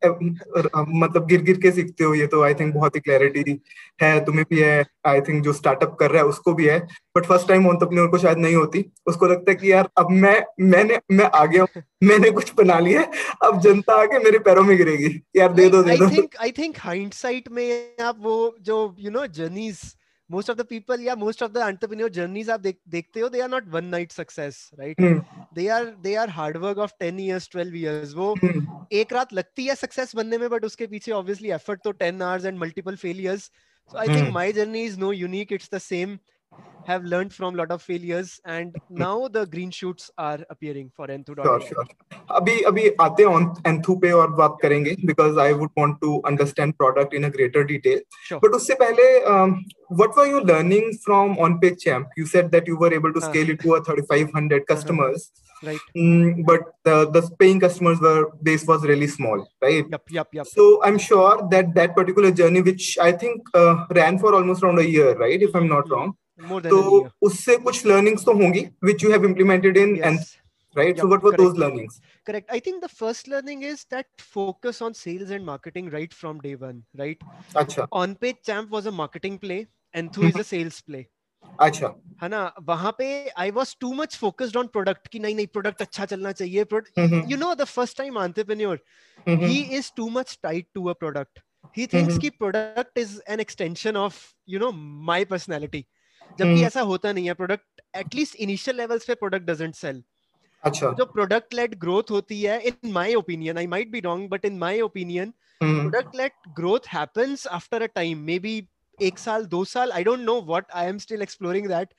मतलब 0.06 1.26
गिर 1.28 1.42
गिर 1.42 1.60
के 1.62 1.72
सीखते 1.72 2.04
हो 2.04 2.14
ये 2.14 2.28
तो 2.28 2.42
I 2.44 2.54
think 2.54 2.74
बहुत 2.74 2.96
ही 2.96 3.00
clarity 3.00 3.60
है 4.02 4.26
तुम्हें 4.26 4.46
भी 4.50 4.60
है 4.60 4.86
आई 5.08 5.22
थिंक 5.22 5.44
जो 5.44 5.54
स्टार्टअप 5.54 5.96
कर 6.00 6.12
रहा 6.12 6.22
है 6.22 6.28
उसको 6.28 6.54
भी 6.54 6.66
है 6.66 6.80
बट 7.18 7.26
फ़र्स्ट 7.26 7.48
टाइम 7.48 7.68
ऑन्टरप्रेन्योर 7.68 8.08
को 8.10 8.18
शायद 8.18 8.38
नहीं 8.38 8.56
होती। 8.56 8.86
उसको 9.08 9.28
लगता 9.28 9.52
है 9.52 9.56
कि 9.56 9.72
यार 9.72 9.90
अब 9.98 10.12
मैं 10.12 10.42
मैंने 10.62 11.00
मैं 11.12 11.26
आ 11.26 11.46
गया 11.46 11.66
मैंने 12.04 12.32
कुछ 12.32 12.54
बना 12.58 12.80
लिया 12.80 13.02
अब 13.44 13.60
जनता 13.62 14.02
आके 14.02 14.20
मेरे 14.20 14.40
पैरों 14.40 14.64
में 14.64 14.76
गिरेगी 14.78 15.10
यार 15.36 15.54
दे 15.54 15.70
दो 15.70 15.84
दे 15.84 15.98
दो। 15.98 16.06
I 16.06 16.16
think 16.18 16.36
I 16.42 16.52
think 16.52 16.76
hindsight 16.80 17.50
में 17.52 17.96
आप 18.02 18.18
वो 18.20 18.56
जो 18.62 18.96
you 19.00 19.12
know 19.12 19.26
journeys 19.28 19.82
most 20.30 20.50
of 20.50 20.58
the 20.58 20.66
people 20.70 21.02
या 21.02 21.16
most 21.16 21.44
of 21.44 21.52
the 21.52 21.58
entrepreneur 21.58 22.10
journeys 22.12 22.50
आप 22.50 22.60
देख, 22.60 22.78
देखते 22.90 23.20
हो 23.20 23.30
they 23.30 23.42
are 23.42 23.50
not 23.50 23.68
one 23.70 23.86
night 23.86 24.12
success 24.12 24.70
right 24.80 25.02
they 25.54 25.68
are 25.68 25.86
they 26.04 26.16
are 26.16 26.30
hard 26.30 26.58
work 26.58 26.78
of 26.78 26.92
10 27.04 27.20
years 27.20 27.50
12 27.56 27.76
years 27.76 28.14
वो 28.16 28.34
hmm. 28.36 28.68
एक 28.92 29.14
रात 29.14 29.34
लगती 29.34 29.66
है 29.66 29.76
सक्सेस 29.76 30.16
बनने 30.16 30.38
में 30.38 30.50
बट 30.50 30.66
उसके 30.66 30.88
पीछे 30.88 31.12
ऑब्वियसली 31.12 31.52
एफर्ट 31.52 31.82
तो 31.84 31.94
10 32.04 32.22
hours 32.22 32.46
and 32.46 32.58
multiple 32.60 32.96
failures 32.96 33.52
so 33.92 33.98
I 33.98 34.08
think 34.08 34.30
my 34.34 34.54
journey 34.54 34.84
is 34.86 35.00
no 35.00 35.12
unique 35.14 35.54
it's 35.54 35.70
the 35.74 35.78
same 35.84 36.18
have 36.87 37.05
learned 37.05 37.33
from 37.33 37.55
a 37.55 37.57
lot 37.57 37.71
of 37.71 37.83
failures 37.83 38.41
and 38.45 38.77
now 38.91 39.29
the 39.29 39.47
green 39.47 39.71
shoots 39.71 40.11
are 40.19 40.41
appearing 40.51 40.91
for 40.95 41.07
Enthu. 41.07 41.35
Sure, 41.43 41.61
sure. 41.61 41.87
अभी 42.31 42.61
अभी 42.71 42.89
आते 43.01 43.23
हैं 43.25 43.63
Enthu 43.71 44.01
पे 44.03 44.11
और 44.13 44.31
बात 44.37 44.57
करेंगे 44.63 44.97
because 45.07 45.39
I 45.39 45.53
would 45.53 45.71
want 45.77 46.01
to 46.03 46.21
understand 46.25 46.77
product 46.79 47.15
in 47.15 47.25
a 47.25 47.31
greater 47.31 47.65
detail. 47.65 48.01
Sure. 48.25 48.41
But 48.41 48.53
उससे 48.61 48.75
पहले 48.83 49.09
um, 49.35 49.57
what 49.89 50.17
were 50.17 50.27
you 50.27 50.41
learning 50.41 50.93
from 51.05 51.37
OnPage 51.37 51.81
Champ? 51.81 52.09
You 52.17 52.27
said 52.27 52.51
that 52.53 52.67
you 52.67 52.77
were 52.77 52.93
able 52.93 53.13
to 53.13 53.21
scale 53.21 53.49
uh, 53.49 53.55
it 53.55 53.61
to 53.61 53.75
a 53.75 53.85
3,500 53.85 54.67
customers. 54.67 55.31
Uh-huh. 55.33 55.41
Right. 55.67 55.81
Mm, 55.97 56.45
but 56.45 56.61
the, 56.85 57.11
the 57.11 57.23
paying 57.39 57.59
customers 57.59 57.99
were 57.99 58.33
base 58.43 58.67
was 58.67 58.83
really 58.83 59.07
small, 59.07 59.49
right? 59.63 59.87
Yep, 59.91 60.03
yep, 60.11 60.29
yep. 60.33 60.47
So 60.47 60.83
I'm 60.83 60.99
sure 60.99 61.49
that 61.51 61.75
that 61.75 61.95
particular 61.97 62.33
journey, 62.33 62.61
which 62.61 62.99
I 63.01 63.13
think 63.13 63.41
uh, 63.55 63.87
ran 63.91 64.19
for 64.19 64.35
almost 64.35 64.63
around 64.63 64.79
a 64.81 64.87
year, 64.87 65.17
right? 65.17 65.41
If 65.41 65.55
I'm 65.57 65.69
not 65.69 65.91
wrong. 65.91 66.17
तो 66.40 67.10
उससे 67.22 67.58
कुछ 67.58 67.86
learnings 67.86 68.26
तो 68.26 68.34
होंगी 68.34 68.66
which 68.84 69.04
you 69.04 69.12
have 69.12 69.26
implemented 69.26 69.78
in 69.78 69.96
yes. 69.96 70.38
right 70.76 70.96
yeah, 70.96 71.02
so 71.02 71.08
what 71.08 71.24
were 71.24 71.32
correct. 71.32 71.44
those 71.44 71.58
learnings 71.58 72.00
correct 72.28 72.52
i 72.52 72.60
think 72.60 72.82
the 72.82 72.90
first 72.90 73.28
learning 73.28 73.64
is 73.64 73.86
that 73.86 74.26
focus 74.32 74.82
on 74.82 74.94
sales 74.94 75.32
and 75.32 75.46
marketing 75.46 75.90
right 75.90 76.14
from 76.14 76.42
day 76.42 76.56
one 76.56 76.84
right 76.96 77.24
acha 77.56 77.88
on 77.92 78.16
page 78.16 78.44
champ 78.46 78.70
was 78.70 78.86
a 78.86 78.96
marketing 79.00 79.40
play 79.40 79.62
and 79.94 80.14
thu 80.14 80.28
is 80.28 80.44
a 80.44 80.50
sales 80.52 80.84
play 80.90 81.06
अच्छा 81.60 81.88
है 82.22 82.28
ना 82.30 82.40
वहाँ 82.68 82.92
पे 82.98 83.06
I 83.40 83.52
was 83.52 83.76
too 83.82 83.94
much 83.94 84.16
focused 84.18 84.58
on 84.58 84.68
product 84.68 85.08
कि 85.08 85.20
नहीं 85.20 85.36
नहीं 85.36 85.48
product 85.48 85.82
अच्छा 85.82 86.06
चलना 86.06 86.32
चाहिए 86.32 86.66
you 87.32 87.38
know 87.38 87.54
the 87.56 87.64
first 87.64 87.98
time 87.98 88.18
entrepreneur 88.24 88.82
he 89.28 89.62
is 89.78 89.92
too 89.98 90.10
much 90.18 90.38
tied 90.44 90.66
to 90.76 90.86
a 90.90 90.94
product 91.04 91.40
he 91.78 91.88
thinks 91.94 92.18
कि 92.22 92.30
product 92.44 92.98
is 93.00 93.20
an 93.30 93.40
extension 93.40 93.98
of 93.98 94.22
you 94.50 94.60
know 94.60 94.72
my 95.12 95.26
personality 95.26 95.86
जबकि 96.40 96.46
hmm. 96.46 96.56
Hmm. 96.56 96.68
ऐसा 96.68 96.82
होता 96.84 97.12
नहीं 97.12 97.28
है 97.28 97.34
product 97.36 97.82
at least 97.98 98.36
initial 98.38 98.78
levels 98.78 99.06
पे 99.06 99.16
product 99.16 99.46
doesn't 99.46 99.76
sell 99.76 100.04
अच्छा। 100.64 100.92
जो 100.92 101.06
product 101.08 101.54
late 101.54 101.76
growth 101.80 102.12
होती 102.12 102.42
है 102.42 102.60
in 102.62 102.92
my 102.92 103.14
opinion 103.16 103.58
I 103.58 103.68
might 103.68 103.92
be 103.92 104.00
wrong 104.02 104.30
but 104.30 104.46
in 104.46 104.58
my 104.60 104.82
opinion 104.82 105.34
product 105.62 106.16
led 106.16 106.34
growth 106.56 106.88
happens 106.90 107.48
after 107.54 107.82
a 107.82 107.86
time 107.96 108.24
may 108.24 108.40
be 108.40 108.56
एक 109.00 109.20
साल 109.20 109.46
दो 109.48 109.64
साल 109.66 109.92
I 109.92 110.04
don't 110.04 110.20
know 110.22 110.42
what 110.44 110.72
I 110.72 110.88
am 110.88 110.98
still 110.98 111.22
exploring 111.22 111.68
that 111.68 111.94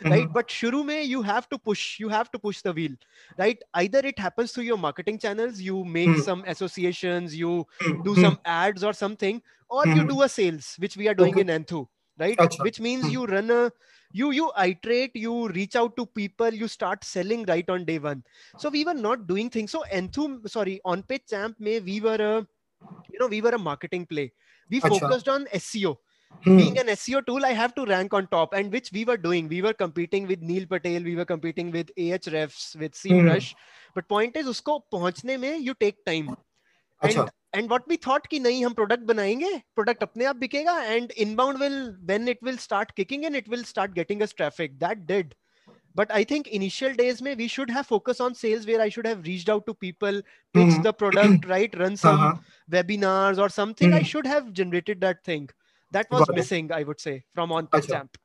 right 0.00 0.28
but 0.30 0.50
शुरू 0.50 0.82
में 0.84 1.02
you 1.02 1.22
have 1.22 1.42
to 1.50 1.56
push 1.58 1.84
you 2.00 2.08
have 2.08 2.26
to 2.32 2.38
push 2.38 2.62
the 2.66 2.74
wheel 2.74 2.96
right 3.38 3.64
either 3.74 4.06
it 4.06 4.20
happens 4.20 4.54
through 4.54 4.64
your 4.64 4.78
marketing 4.78 5.18
channels 5.18 5.60
you 5.60 5.82
make 5.94 6.18
some 6.24 6.42
associations 6.48 7.34
you 7.34 7.64
do 7.82 8.14
some 8.14 8.36
ads 8.50 8.84
और 8.84 8.94
something 8.94 9.40
और 9.70 9.88
you 9.88 10.04
do 10.04 10.18
a 10.18 10.26
sales 10.28 10.76
which 10.80 10.98
we 10.98 11.06
are 11.06 11.14
doing 11.14 11.38
in 11.38 11.50
Enthu 11.50 11.86
right 12.18 12.38
which 12.60 12.80
means 12.80 13.04
hmm. 13.04 13.10
you 13.10 13.26
run 13.26 13.50
a 13.50 13.70
you 14.12 14.30
you 14.30 14.50
iterate 14.58 15.14
you 15.14 15.48
reach 15.48 15.74
out 15.74 15.96
to 15.96 16.04
people 16.06 16.52
you 16.52 16.68
start 16.68 17.04
selling 17.04 17.44
right 17.46 17.68
on 17.70 17.84
day 17.84 17.98
one 17.98 18.22
so 18.58 18.68
we 18.68 18.84
were 18.84 18.94
not 18.94 19.26
doing 19.26 19.48
things 19.48 19.70
so 19.70 19.82
enthum 19.92 20.48
sorry 20.48 20.80
on 20.84 21.02
page 21.02 21.22
champ 21.28 21.56
may 21.58 21.80
we 21.80 22.00
were 22.00 22.20
a 22.30 22.46
you 23.10 23.18
know 23.18 23.26
we 23.26 23.40
were 23.40 23.50
a 23.50 23.58
marketing 23.58 24.04
play 24.06 24.30
we 24.70 24.80
focused 24.80 25.28
on 25.28 25.46
seo 25.54 25.96
Hmm. 26.44 26.56
being 26.56 26.78
an 26.78 26.86
SEO 26.86 27.24
tool, 27.24 27.44
I 27.44 27.52
have 27.52 27.74
to 27.76 27.84
rank 27.84 28.12
on 28.14 28.26
top, 28.26 28.52
and 28.52 28.72
which 28.72 28.90
we 28.92 29.04
were 29.04 29.16
doing. 29.16 29.48
We 29.48 29.62
were 29.62 29.72
competing 29.72 30.26
with 30.26 30.40
Neil 30.40 30.66
Patel, 30.66 31.02
we 31.02 31.14
were 31.14 31.24
competing 31.24 31.70
with 31.70 31.94
Ahrefs, 31.96 32.74
with 32.76 32.94
SEMrush. 32.94 33.52
Hmm. 33.52 33.58
But 33.94 34.08
point 34.08 34.36
is, 34.36 34.46
usko 34.46 34.80
pahunchne 34.92 35.38
mein 35.38 35.62
you 35.62 35.74
take 35.74 36.04
time. 36.04 36.34
And 37.02 37.28
and 37.54 37.68
what 37.68 37.88
we 37.88 37.96
thought 38.06 38.26
कि 38.26 38.38
नहीं 38.40 38.64
हम 38.64 38.72
product 38.74 39.02
बनाएँगे 39.04 39.56
product 39.74 40.02
अपने 40.02 40.24
आप 40.24 40.36
बिकेगा 40.36 40.80
and 40.82 41.12
inbound 41.18 41.58
will 41.58 41.78
when 42.02 42.28
it 42.28 42.44
will 42.44 42.56
start 42.58 42.90
kicking 42.90 43.24
in 43.24 43.36
it 43.36 43.48
will 43.48 43.64
start 43.64 43.92
getting 43.92 44.22
us 44.22 44.34
traffic 44.36 44.78
that 44.78 45.06
did 45.06 45.34
but 45.96 46.12
I 46.12 46.24
think 46.24 46.48
initial 46.48 46.92
days 46.96 47.22
में 47.24 47.34
we 47.36 47.48
should 47.48 47.70
have 47.70 47.82
focus 47.82 48.20
on 48.20 48.32
sales 48.34 48.66
where 48.66 48.80
I 48.80 48.90
should 48.90 49.06
have 49.06 49.22
reached 49.22 49.50
out 49.50 49.66
to 49.66 49.72
people 49.80 50.22
pitch 50.54 50.78
the 50.78 50.92
product 50.98 51.46
right 51.46 51.76
run 51.76 51.96
some 51.96 52.24
webinars 52.68 53.38
और 53.38 53.50
something 53.50 53.94
I 53.94 54.04
should 54.04 54.26
have 54.26 54.50
generated 54.52 55.00
that 55.00 55.18
thing 55.28 55.48
that 55.92 56.12
was 56.12 56.36
missing 56.36 56.72
I 56.72 56.84
would 56.84 56.96
say 56.98 57.18
from 57.34 57.52
on 57.52 57.66
pitch 57.72 57.84
stamp 57.84 58.18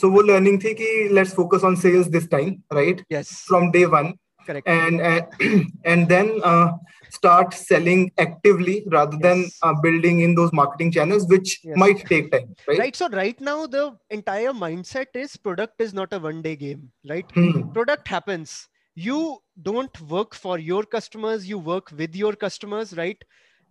so 0.00 0.10
वो 0.10 0.22
learning 0.22 0.60
थी 0.64 0.74
कि 0.74 1.08
let's 1.12 1.34
focus 1.34 1.64
on 1.64 1.76
sales 1.76 2.06
this 2.08 2.30
time 2.30 2.54
right 2.72 3.04
yes 3.12 3.32
from 3.48 3.70
day 3.70 3.84
one 3.84 4.12
correct 4.46 4.68
and 4.68 5.00
uh, 5.00 5.22
and 5.84 6.08
then 6.08 6.40
uh, 6.44 6.72
start 7.10 7.54
selling 7.54 8.10
actively 8.18 8.84
rather 8.86 9.18
yes. 9.20 9.22
than 9.22 9.44
uh, 9.62 9.74
building 9.82 10.20
in 10.20 10.34
those 10.34 10.52
marketing 10.52 10.92
channels 10.92 11.26
which 11.28 11.60
yes. 11.64 11.76
might 11.76 12.04
take 12.06 12.30
time 12.32 12.54
right 12.68 12.78
right 12.78 12.96
so 12.96 13.08
right 13.10 13.40
now 13.40 13.66
the 13.66 13.84
entire 14.10 14.52
mindset 14.52 15.06
is 15.14 15.36
product 15.36 15.80
is 15.80 15.94
not 15.94 16.12
a 16.12 16.18
one 16.18 16.42
day 16.42 16.56
game 16.56 16.90
right 17.08 17.30
hmm. 17.32 17.68
product 17.72 18.08
happens 18.08 18.68
you 18.94 19.38
don't 19.62 20.00
work 20.02 20.34
for 20.34 20.58
your 20.58 20.82
customers 20.82 21.48
you 21.48 21.58
work 21.58 21.90
with 21.96 22.14
your 22.16 22.32
customers 22.32 22.96
right 22.96 23.22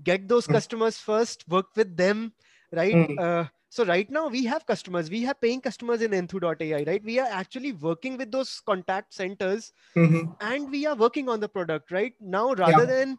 get 0.04 0.28
those 0.28 0.46
hmm. 0.46 0.54
customers 0.54 0.98
first 0.98 1.46
work 1.48 1.68
with 1.76 1.96
them 1.98 2.32
right? 2.76 2.94
Mm. 2.94 3.20
Uh, 3.20 3.46
so 3.76 3.84
right 3.84 4.10
now 4.10 4.28
we 4.30 4.46
have 4.46 4.66
customers, 4.66 5.10
we 5.10 5.22
have 5.24 5.42
paying 5.42 5.60
customers 5.60 6.02
in 6.02 6.12
Enthu.ai, 6.12 6.86
right? 6.88 7.04
We 7.04 7.20
are 7.20 7.28
actually 7.30 7.74
working 7.74 8.16
with 8.16 8.32
those 8.32 8.62
contact 8.66 9.14
centers 9.14 9.74
mm-hmm. 9.98 10.32
and 10.40 10.72
we 10.72 10.86
are 10.86 10.96
working 10.96 11.28
on 11.28 11.42
the 11.42 11.50
product, 11.50 11.92
right? 11.92 12.14
Now, 12.22 12.54
rather 12.54 12.86
yeah. 12.86 12.96
than 12.96 13.18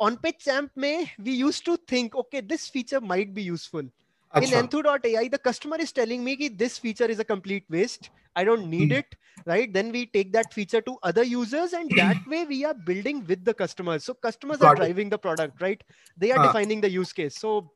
on 0.00 0.16
page 0.16 0.38
champ 0.38 0.70
may 0.76 1.12
we 1.22 1.32
used 1.32 1.66
to 1.66 1.76
think, 1.76 2.14
okay, 2.14 2.40
this 2.40 2.68
feature 2.68 3.02
might 3.02 3.34
be 3.34 3.42
useful. 3.42 3.82
Achha. 4.34 4.44
In 4.44 4.66
Enthu.ai, 4.66 5.28
the 5.28 5.36
customer 5.36 5.76
is 5.76 5.92
telling 5.92 6.24
me 6.24 6.36
that 6.36 6.56
this 6.56 6.78
feature 6.78 7.04
is 7.04 7.18
a 7.18 7.24
complete 7.24 7.64
waste. 7.68 8.08
I 8.34 8.44
don't 8.44 8.70
need 8.70 8.92
mm. 8.92 9.00
it, 9.00 9.14
right? 9.44 9.70
Then 9.70 9.92
we 9.92 10.06
take 10.06 10.32
that 10.32 10.54
feature 10.54 10.80
to 10.80 10.96
other 11.02 11.22
users, 11.22 11.74
and 11.74 11.90
that 11.98 12.16
way 12.26 12.46
we 12.46 12.64
are 12.64 12.72
building 12.72 13.26
with 13.26 13.44
the 13.44 13.52
customers. 13.52 14.04
So 14.04 14.14
customers 14.14 14.56
Got 14.56 14.68
are 14.68 14.76
driving 14.76 15.08
it. 15.08 15.10
the 15.10 15.18
product, 15.18 15.60
right? 15.60 15.84
They 16.16 16.32
are 16.32 16.38
uh. 16.38 16.46
defining 16.46 16.80
the 16.80 16.88
use 16.88 17.12
case. 17.12 17.38
So 17.38 17.70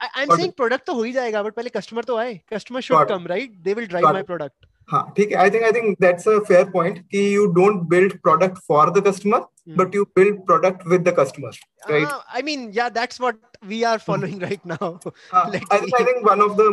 I 0.00 0.22
am 0.22 0.36
saying 0.36 0.52
product 0.56 0.86
तो 0.86 0.94
हो 0.94 1.02
ही 1.02 1.12
जाएगा 1.12 1.42
but 1.42 1.54
पहले 1.54 1.70
customer 1.70 2.04
तो 2.04 2.16
आए। 2.18 2.34
Customer 2.52 2.80
should 2.80 3.08
come 3.08 3.26
right 3.26 3.50
they 3.64 3.74
will 3.74 3.86
drive 3.86 4.12
my 4.12 4.22
product 4.22 4.66
हाँ 4.88 5.02
ठीक 5.16 5.32
है। 5.32 5.36
I 5.38 5.50
think 5.50 5.62
I 5.64 5.72
think 5.72 5.96
that's 6.00 6.28
a 6.28 6.38
fair 6.48 6.64
point 6.70 6.98
कि 7.12 7.24
you 7.34 7.46
don't 7.54 7.80
build 7.90 8.12
product 8.22 8.58
for 8.68 8.90
the 8.90 9.06
customer 9.06 9.40
but 9.78 9.94
you 9.94 10.04
build 10.16 10.44
product 10.46 10.86
with 10.88 11.08
the 11.08 11.14
customer 11.18 11.58
right 11.90 12.08
I 12.08 12.42
mean 12.42 12.70
या 12.74 12.88
that's 12.98 13.20
what 13.20 13.55
we 13.66 13.84
are 13.84 13.98
following 13.98 14.38
right 14.38 14.64
now. 14.64 15.00
Ah, 15.32 15.46
I, 15.46 15.50
think, 15.50 15.72
I, 15.72 16.04
think, 16.04 16.24
one 16.24 16.40
of 16.40 16.56
the 16.56 16.70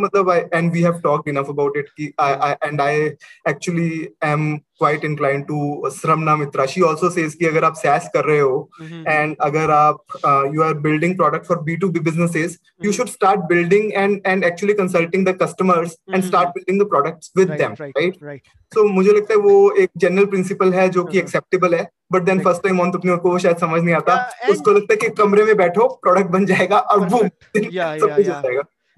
and 0.51 0.71
we 0.71 0.81
have 0.81 1.01
talked 1.01 1.27
enough 1.27 1.50
about 1.50 1.75
it. 1.75 1.88
I, 2.17 2.33
I, 2.35 2.57
and 2.62 2.81
I 2.81 3.17
actually 3.47 4.09
am 4.21 4.63
quite 4.77 5.03
inclined 5.03 5.47
to 5.47 5.57
Sramana 5.97 6.38
Mitra. 6.39 6.67
She 6.67 6.83
also 6.83 7.09
says 7.09 7.35
that 7.35 7.45
if 7.47 7.53
you 7.53 7.62
SaaS 7.77 8.09
kar 8.13 8.23
rahe 8.23 8.41
ho, 8.41 8.69
mm-hmm. 8.79 9.03
and 9.07 9.35
if 9.39 9.67
aap, 9.67 9.97
uh, 10.23 10.51
you 10.51 10.63
are 10.63 10.73
building 10.73 11.15
product 11.17 11.45
for 11.45 11.63
B2B 11.63 12.03
businesses, 12.03 12.57
mm-hmm. 12.57 12.85
you 12.85 12.93
should 12.93 13.09
start 13.09 13.47
building 13.50 13.95
and, 13.95 14.21
and 14.25 14.45
actually 14.45 14.75
consulting 14.75 15.23
the 15.23 15.33
customers 15.33 15.91
mm-hmm. 15.91 16.15
and 16.15 16.25
start 16.25 16.53
building 16.53 16.77
the 16.77 16.85
products 16.85 17.31
with 17.35 17.50
right, 17.50 17.59
them. 17.59 17.75
Right, 17.79 17.93
right. 17.95 18.17
right. 18.21 18.41
So 18.73 18.88
I 18.88 18.93
think 18.93 19.27
that 19.27 19.77
is 19.77 19.83
a 19.83 19.89
general 19.97 20.27
principle 20.27 20.71
that 20.71 20.95
uh-huh. 20.95 21.07
is 21.09 21.17
acceptable. 21.17 21.73
जो 21.73 22.02
but 22.12 22.22
then 22.22 22.39
first 22.43 22.63
time 22.63 22.81
on 22.81 22.91
को 22.91 23.31
वो 23.31 23.38
शायद 23.39 23.57
समझ 23.57 23.81
नहीं 23.81 23.95
आता। 23.95 24.15
Yeah, 24.15 24.51
उसको 24.51 24.72
लगता 24.72 24.93
है 24.93 24.98
कि 24.98 25.10
कमरे 25.15 25.43
में 25.43 25.55
बैठो 25.57 25.88
प्रोडक्ट 26.03 26.29
बन 26.31 26.45
जाएगा 26.45 26.79
और 26.79 27.10
boom 27.10 27.29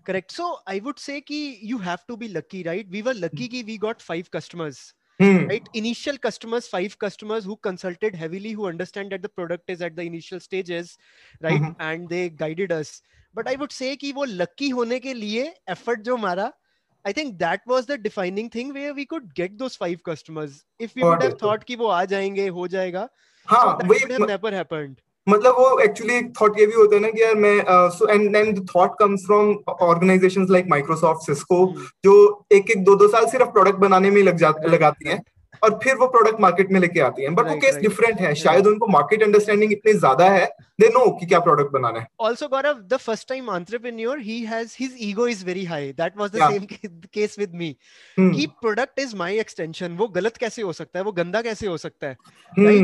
correct 0.06 0.32
so 0.32 0.52
I 0.70 0.80
would 0.80 0.98
say 0.98 1.20
कि 1.22 1.38
you 1.64 1.78
have 1.78 1.98
to 2.08 2.16
be 2.16 2.28
lucky 2.28 2.62
right 2.64 2.90
we 2.92 3.02
were 3.02 3.14
lucky 3.16 3.48
कि 3.48 3.62
we 3.64 3.78
got 3.78 4.02
five 4.02 4.26
customers 4.34 4.94
right 5.20 5.70
initial 5.76 6.18
customers 6.24 6.70
five 6.72 6.92
customers 7.02 7.46
who 7.48 7.56
consulted 7.64 8.16
heavily 8.16 8.52
who 8.52 8.68
understand 8.68 9.10
that 9.10 9.22
the 9.22 9.30
product 9.36 9.70
is 9.70 9.84
at 9.84 9.96
the 9.96 10.00
initial 10.00 10.42
stages 10.42 10.98
right 11.44 11.82
and 11.82 12.08
they 12.10 12.28
guided 12.40 12.74
us 12.74 13.02
but 13.36 13.48
I 13.48 13.56
would 13.56 13.70
say 13.72 13.96
कि 13.96 14.12
वो 14.12 14.26
lucky 14.26 14.70
होने 14.70 15.00
के 15.00 15.14
लिए 15.14 15.54
effort 15.70 16.02
जो 16.02 16.16
हमारा 16.16 16.52
I 17.06 17.12
think 17.14 17.38
that 17.40 17.62
was 17.68 17.86
the 17.86 17.98
defining 17.98 18.50
thing 18.50 18.74
where 18.74 18.94
we 18.94 19.06
could 19.06 19.34
get 19.36 19.58
those 19.58 19.76
five 19.76 20.04
customers. 20.04 20.64
If 20.80 20.96
we 20.96 21.04
would 21.04 21.22
have 21.22 21.38
thought 21.40 21.64
कि 21.66 21.76
वो 21.76 21.88
आ 21.88 22.04
जाएँगे 22.06 22.48
हो 22.48 22.68
जाएगा, 22.68 23.08
हाँ, 23.48 23.66
so 23.66 23.78
that 23.78 23.90
would 23.90 24.12
have 24.12 24.28
never 24.28 24.52
happened. 24.52 24.96
मतलब 25.30 25.56
वो 25.58 25.80
एक्चुअली 25.80 26.22
थॉट 26.40 26.60
ये 26.60 26.66
भी 26.66 26.74
होता 26.74 26.96
है 26.96 27.02
ना 27.02 27.10
कि 27.10 27.22
यार 27.22 27.36
मैं 27.36 27.90
so 27.98 28.08
and 28.08 28.36
and 28.36 28.60
thought 28.70 28.96
comes 29.00 29.26
from 29.26 29.56
organizations 29.82 30.50
like 30.50 30.66
Microsoft 30.70 31.26
Cisco 31.26 31.58
जो 32.06 32.14
एक 32.54 32.70
एक 32.72 32.84
दो 32.84 32.96
दो 32.96 33.08
साल 33.08 33.26
सिर्फ़ 33.28 33.50
प्रोडक्ट 33.52 33.80
बनाने 33.86 34.10
में 34.10 34.22
लग 34.24 34.38
जाते 34.38 34.68
लगाती 34.68 35.10
हैं 35.10 35.22
और 35.64 35.80
फिर 35.84 35.96
वो 35.96 36.08
प्रोडक्ट 36.10 36.40
मार्केट 36.42 36.72
में 36.72 36.80
लेके 36.80 37.00
आती 37.02 37.24
हैं। 37.24 37.34
बट 37.36 37.48
वो 37.48 37.56
केस 37.60 37.76
डिफरेंट 37.78 38.22
है। 38.22 38.34
शायद 38.36 38.68
उनको 38.68 38.88
मार्केट 38.90 39.24
अंडरस्टैंडिंग 39.24 39.72
इतनी 39.72 39.94
ज़्यादा 39.96 40.30
है 40.30 40.46
दे 40.82 40.88
नो 40.90 41.06
कि 41.20 41.26
क्या 41.26 41.40
प्रोडक्ट 41.40 41.72
बनाना 41.72 42.00
है। 42.00 42.08
Also 42.22 42.48
Gaurav 42.48 42.80
the 42.84 42.98
first 42.98 43.28
time 43.30 43.50
entrepreneur 43.52 44.20
he 44.22 44.40
has 44.46 44.76
his 44.80 44.98
ego 45.02 45.28
is 45.28 45.46
very 45.46 45.64
high 45.66 45.92
that 45.94 46.18
was 46.18 46.32
the 46.32 46.50
same 46.52 46.66
case 47.14 47.38
with 47.40 47.56
me 47.56 47.76
कि 48.18 48.48
प्रोडक्ट 48.62 49.00
इज़ 49.00 49.16
माय 49.16 49.40
एक्सटेंशन 49.40 49.96
वो 49.98 50.08
गलत 50.18 50.38
कैसे 50.38 50.62
हो 50.62 50.74
सकता 50.74 51.00
है? 51.00 51.06
वो 51.06 51.12
गंदा 51.14 51.42
कैसे 51.42 51.68
हो 51.68 51.78
सकता 51.78 52.08
है? 52.08 52.18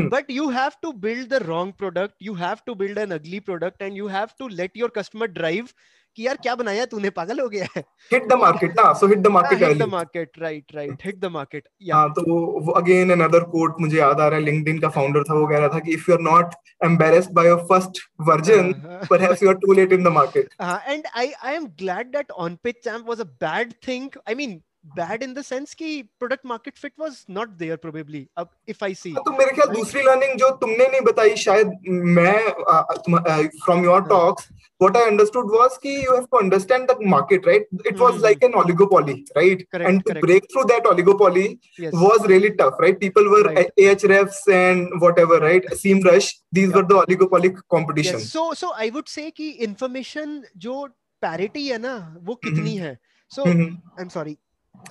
But 0.08 0.30
you 0.30 0.48
have 0.50 0.70
to 0.82 0.92
build 1.00 1.28
the 1.28 1.42
wrong 1.44 1.72
product 1.78 2.14
you 2.22 2.34
have 2.36 2.56
to 2.66 2.74
build 2.74 2.98
an 2.98 3.10
ugly 3.12 3.40
product 3.42 3.82
and 3.82 3.96
you 3.96 4.06
have 4.08 4.28
to 4.38 4.48
let 4.50 4.76
your 4.76 4.92
customer 4.96 5.26
drive 5.32 5.68
कि 6.16 6.26
यार 6.26 6.36
क्या 6.42 6.54
बनाया 6.54 6.84
तूने? 6.86 7.10
पागल 7.10 7.40
हो 7.40 7.48
गया 7.48 7.66
है। 7.76 7.82
हिट 8.12 8.26
द 8.28 8.32
मार्केट 8.40 8.72
ना 8.80 8.92
so 9.00 9.06
hit 9.08 9.18
the 9.18 9.26
market 9.36 9.62
hit 9.62 9.78
the 9.78 9.88
market 9.90 10.38
right 10.40 10.74
right 10.74 11.04
hit 11.04 11.18
the 11.20 11.30
market 11.32 11.68
हाँ 11.92 12.08
तो 12.14 12.22
वो 12.66 12.72
अगेन 12.80 13.10
अनदर 13.12 13.44
कोट 13.54 13.80
मुझे 13.80 13.96
याद 13.98 14.20
आ 14.20 14.26
रहा 14.26 14.38
है 14.38 14.44
लिंक्डइन 14.44 14.78
का 14.80 14.88
फाउंडर 14.96 15.22
था 15.30 15.34
वो 15.34 15.46
कह 15.48 15.58
रहा 15.58 15.68
था 15.68 15.78
कि 15.78 15.92
if 15.94 16.10
you 16.10 16.16
are 16.16 16.22
not 16.22 16.54
embarrassed 16.84 17.32
by 17.34 17.46
your 17.48 17.64
first 17.70 18.02
version 18.28 18.72
perhaps 19.10 19.42
you 19.42 19.48
are 19.48 19.54
too 19.64 19.72
late 19.72 19.92
in 19.92 20.04
the 20.04 20.12
market 20.18 20.54
हाँ 20.60 20.80
and 20.88 21.06
I 21.16 21.32
I 21.44 21.54
am 21.54 21.66
glad 21.80 22.12
that 22.16 22.30
on 22.46 22.56
pitch 22.64 22.84
champ 22.84 23.08
was 23.08 23.20
a 23.20 23.24
bad 23.46 23.72
thing 23.88 24.20
I 24.28 24.34
mean 24.34 24.60
bad 24.84 25.22
in 25.22 25.32
the 25.34 25.42
sense 25.42 25.74
कि 25.74 26.02
product 26.18 26.46
market 26.46 26.78
fit 26.78 26.92
was 27.00 27.24
not 27.30 27.48
there 27.58 27.76
probably 27.76 28.26
अब 28.38 28.48
if 28.68 28.84
I 28.84 28.94
see 28.94 29.12
तो 29.18 29.32
मेरे 29.32 29.52
ख्याल 29.52 29.74
दूसरी 29.74 30.02
learning 30.02 30.38
जो 30.38 30.48
तुमने 30.56 30.86
नहीं 30.86 31.00
बताई 31.02 31.36
शायद 31.36 31.72
मैं 32.16 33.48
from 33.58 33.84
your 33.84 34.02
talks 34.08 34.48
what 34.80 34.96
I 34.96 35.04
understood 35.04 35.50
was 35.52 35.76
कि 35.82 35.94
you 35.96 36.14
have 36.14 36.24
to 36.24 36.38
understand 36.38 36.90
the 36.90 36.96
market 37.06 37.46
right 37.46 37.68
it 37.86 37.98
was 37.98 38.20
like 38.22 38.44
an 38.44 38.54
oligopoly 38.60 39.12
right 39.36 39.66
and 39.74 40.02
to 40.02 40.20
break 40.20 40.44
through 40.52 40.64
that 40.64 40.86
oligopoly 40.86 41.46
was 41.94 42.26
really 42.26 42.48
tough 42.60 42.76
right 42.80 43.00
people 43.00 43.28
were 43.28 43.52
Ahrefs 43.58 44.44
and 44.48 44.88
whatever 44.96 45.42
right 45.42 45.72
SEMrush 46.06 46.32
these 46.54 46.74
were 46.74 46.84
the 46.84 46.92
oligopolic 46.98 47.58
competition 47.70 48.18
so 48.26 48.52
so 48.54 48.72
I 48.74 48.90
would 48.90 49.06
say 49.08 49.30
कि 49.30 49.50
information 49.62 50.42
जो 50.58 50.86
parity 51.22 51.66
है 51.68 51.78
ना 51.78 51.96
वो 52.22 52.34
कितनी 52.44 52.76
है? 52.76 52.96
So 53.32 53.44
I 53.44 54.02
am 54.02 54.08
sorry 54.08 54.36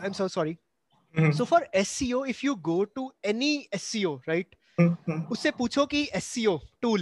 I'm 0.02 0.14
so 0.14 0.28
sorry. 0.28 0.58
So 1.34 1.46
for 1.46 1.68
SEO, 1.76 2.30
if 2.30 2.44
you 2.44 2.56
go 2.56 2.86
to 2.86 3.12
any 3.24 3.68
SEO, 3.74 4.22
right? 4.28 4.48
Mm-hmm. 4.80 5.28
उससे 5.32 5.52
पूछो 5.52 5.86
कि 5.94 6.08
SEO 6.16 6.60
tool 6.82 7.02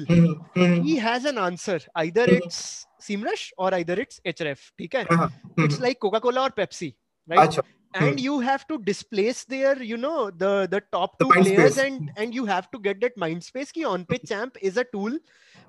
he 0.55 0.95
has 0.97 1.25
an 1.25 1.37
answer. 1.37 1.79
Either 1.95 2.25
it's 2.27 2.87
Semrush 2.99 3.51
or 3.57 3.73
either 3.75 3.99
it's 3.99 4.19
Ahrefs 4.25 4.71
ठीक 4.79 4.95
है? 4.95 5.05
It's 5.57 5.79
like 5.79 5.99
Coca 5.99 6.19
Cola 6.19 6.47
or 6.47 6.49
Pepsi 6.49 6.95
right? 7.29 7.59
And 7.95 8.19
you 8.19 8.39
have 8.39 8.67
to 8.67 8.77
displace 8.77 9.45
their 9.45 9.81
you 9.81 9.97
know 9.97 10.29
the 10.29 10.67
the 10.69 10.81
top 10.91 11.17
two 11.19 11.29
players 11.29 11.77
and 11.77 12.11
and 12.17 12.33
you 12.35 12.45
have 12.45 12.69
to 12.71 12.79
get 12.79 12.99
that 13.01 13.17
mind 13.17 13.43
space 13.43 13.71
ki 13.71 13.83
on 13.83 14.05
page 14.05 14.27
champ 14.29 14.57
is 14.61 14.77
a 14.77 14.83
tool 14.91 15.17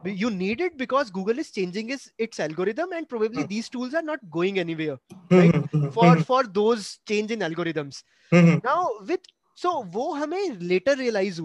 you 0.05 0.31
need 0.31 0.61
it 0.61 0.77
because 0.77 1.11
google 1.11 1.39
is 1.39 1.51
changing 1.51 1.91
its, 1.91 2.11
its 2.19 2.41
algorithm 2.41 2.93
and 2.93 3.09
probably 3.09 3.43
hmm. 3.43 3.49
these 3.49 3.69
tools 3.69 3.95
are 3.95 4.03
not 4.03 4.19
going 4.31 4.59
anywhere 4.59 4.97
hmm, 5.31 5.39
right? 5.39 5.55
Hmm, 5.55 5.79
hmm, 5.79 5.89
for 5.89 6.15
hmm. 6.17 6.23
for 6.23 6.45
those 6.45 6.99
change 7.07 7.31
in 7.31 7.41
algorithms. 7.41 8.03
Now 8.65 8.91
with 9.07 9.21
so 9.55 9.81
wo 9.93 10.15
hame 10.15 10.59
later 10.61 10.97
realize 10.97 11.41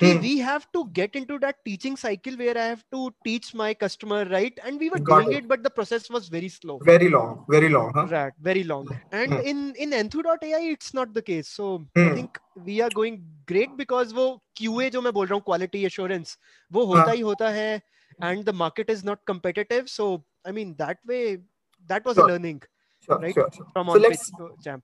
hua 0.00 0.12
hmm. 0.12 0.22
we 0.22 0.38
have 0.38 0.66
to 0.72 0.80
get 0.92 1.14
into 1.14 1.38
that 1.38 1.56
teaching 1.64 1.96
cycle 1.96 2.36
where 2.36 2.56
I 2.58 2.64
have 2.64 2.84
to 2.92 3.14
teach 3.24 3.54
my 3.54 3.72
customer, 3.74 4.24
right? 4.24 4.58
And 4.64 4.80
we 4.80 4.90
were 4.90 4.98
Got 4.98 5.22
doing 5.22 5.36
it. 5.36 5.44
it. 5.44 5.48
but 5.48 5.62
the 5.62 5.70
process 5.70 6.10
was 6.10 6.28
very 6.28 6.48
slow. 6.48 6.78
Very 6.82 7.08
long, 7.08 7.44
very 7.48 7.68
long. 7.68 7.92
Huh? 7.94 8.06
Right, 8.10 8.32
very 8.40 8.64
long. 8.64 8.88
And 9.12 9.32
hmm. 9.32 9.40
in 9.52 9.74
in 9.76 9.90
Enthu.ai, 9.90 10.62
it's 10.72 10.92
not 10.94 11.14
the 11.14 11.22
case. 11.22 11.48
So 11.48 11.86
hmm. 11.94 12.08
I 12.08 12.14
think 12.14 12.40
we 12.70 12.80
are 12.80 12.90
going 12.90 13.22
great 13.46 13.76
because 13.76 14.12
वो 14.12 14.28
QA 14.60 14.90
जो 14.90 15.02
मैं 15.02 15.12
बोल 15.12 15.26
रहा 15.26 15.34
हूँ 15.34 15.44
quality 15.50 15.84
assurance 15.90 16.36
वो 16.72 16.84
होता 16.92 17.10
ही 17.10 17.20
होता 17.20 17.50
है 17.58 17.82
and 18.20 18.44
the 18.44 18.52
market 18.52 18.90
is 18.90 19.04
not 19.04 19.24
competitive. 19.26 19.88
So 19.88 20.24
I 20.44 20.52
mean 20.52 20.74
that 20.78 20.98
way 21.06 21.38
that 21.86 22.04
was 22.04 22.16
sure. 22.16 22.24
a 22.24 22.32
learning. 22.32 22.62
Sure, 23.06 23.18
right? 23.18 23.34
sure, 23.34 23.50
sure. 23.54 23.66
From 23.72 23.86
so 23.86 23.98
let's 23.98 24.32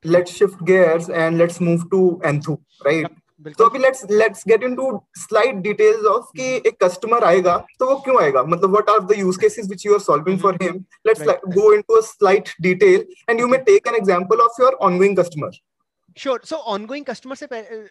let's 0.04 0.30
shift 0.37 0.64
gears 0.64 1.09
and 1.09 1.38
let's 1.38 1.61
move 1.61 1.90
to 1.90 2.21
Enthu, 2.23 2.61
right? 2.85 3.02
Yep. 3.02 3.12
तो 3.42 3.65
अभी 3.65 3.80
let's 3.80 4.06
let's 4.12 4.44
get 4.48 4.63
into 4.63 4.89
slide 5.18 5.56
details 5.62 6.06
of 6.08 6.25
कि 6.38 6.56
एक 6.58 6.77
customer 6.84 7.24
आएगा 7.24 7.58
तो 7.80 7.86
वो 7.86 7.96
क्यों 8.06 8.22
आएगा? 8.22 8.44
मतलब 8.44 8.70
what 8.72 8.89
are 8.89 9.00
the 9.06 9.18
use 9.18 9.39
cases 9.39 9.65
which 9.68 9.86
you 9.86 9.94
are 9.94 10.00
solving 10.00 10.39
for 10.39 10.58
him 10.62 10.84
let's 11.08 11.22
go 11.48 11.72
into 11.74 11.96
a 11.96 12.01
slide 12.06 12.50
detail 12.62 13.06
and 13.30 13.39
you 13.39 13.48
may 13.48 13.58
take 13.70 13.88
an 13.88 13.96
example 13.96 14.42
of 14.42 14.62
your 14.62 14.77
ongoing 14.82 15.18
customer 15.18 15.60
Sure. 16.17 16.39
So 16.43 16.57
ongoing 16.60 17.03
customer 17.03 17.36
say, 17.36 17.48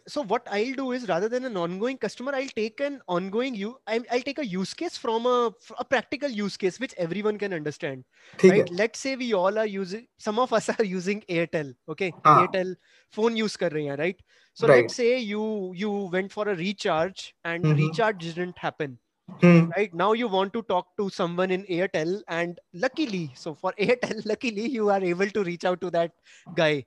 so 0.09 0.23
what 0.23 0.47
I'll 0.51 0.73
do 0.73 0.93
is 0.93 1.09
rather 1.09 1.29
than 1.29 1.45
an 1.45 1.59
ongoing 1.59 1.99
customer, 1.99 2.33
I'll 2.35 2.49
take 2.57 2.81
an 2.81 3.03
ongoing 3.07 3.55
you. 3.55 3.77
I'll 3.87 4.21
take 4.21 4.39
a 4.39 4.47
use 4.47 4.73
case 4.73 4.97
from 4.97 5.27
a, 5.27 5.53
a 5.79 5.85
practical 5.85 6.31
use 6.31 6.57
case 6.57 6.81
which 6.81 6.95
everyone 6.97 7.37
can 7.37 7.53
understand. 7.53 8.05
Right? 8.43 8.69
Let's 8.71 8.99
say 8.99 9.17
we 9.17 9.35
all 9.35 9.59
are 9.59 9.67
using. 9.67 10.07
Some 10.19 10.39
of 10.39 10.55
us 10.55 10.69
are 10.79 10.85
using 10.85 11.23
Airtel. 11.29 11.75
Okay. 11.89 12.15
Ah. 12.25 12.47
Airtel 12.47 12.75
phone 13.11 13.37
use 13.37 13.59
kar 13.59 13.69
rahe 13.69 13.91
hain, 13.91 13.99
right? 13.99 14.21
So 14.55 14.69
right. 14.69 14.83
let's 14.83 14.95
say 14.95 15.19
you 15.19 15.73
you 15.75 15.91
went 15.91 16.33
for 16.33 16.49
a 16.49 16.57
recharge 16.57 17.35
and 17.45 17.63
mm-hmm. 17.63 17.87
recharge 17.87 18.21
didn't 18.21 18.57
happen. 18.57 18.99
Hmm. 19.41 19.71
Right 19.77 19.93
now, 19.95 20.13
you 20.13 20.29
want 20.29 20.53
to 20.53 20.63
talk 20.63 20.89
to 20.99 21.09
someone 21.09 21.51
in 21.51 21.65
Airtel, 21.65 22.21
and 22.29 22.61
luckily, 22.75 23.33
so 23.35 23.55
for 23.55 23.73
Airtel, 23.79 24.25
luckily 24.27 24.69
you 24.69 24.91
are 24.91 25.03
able 25.03 25.31
to 25.31 25.45
reach 25.45 25.65
out 25.65 25.81
to 25.81 25.91
that 25.91 26.13
guy, 26.55 26.85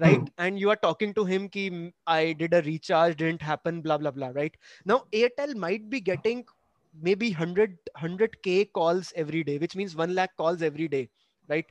right? 0.00 0.18
Hmm. 0.18 0.24
And 0.38 0.58
you 0.58 0.70
are 0.70 0.76
talking 0.76 1.14
to 1.14 1.24
him, 1.24 1.48
ki 1.48 1.92
I 2.06 2.32
did 2.32 2.54
a 2.54 2.62
recharge, 2.62 3.16
didn't 3.16 3.42
happen, 3.42 3.80
blah 3.82 3.98
blah 3.98 4.10
blah, 4.10 4.28
right? 4.34 4.56
Now 4.84 5.04
Airtel 5.12 5.54
might 5.56 5.88
be 5.90 6.00
getting 6.00 6.44
maybe 7.00 7.30
100 7.30 7.78
100k 7.94 8.64
calls 8.66 9.12
every 9.16 9.44
day, 9.44 9.58
which 9.58 9.76
means 9.76 9.96
one 9.96 10.14
lakh 10.14 10.36
calls 10.36 10.62
every 10.62 10.88
day, 10.88 11.08
right? 11.48 11.66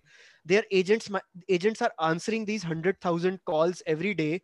Their 0.45 0.63
agents 0.71 1.09
agents 1.49 1.81
are 1.81 1.93
answering 1.99 2.45
these 2.45 2.63
hundred 2.63 3.01
thousand 3.01 3.39
calls 3.45 3.81
every 3.87 4.13
day, 4.13 4.41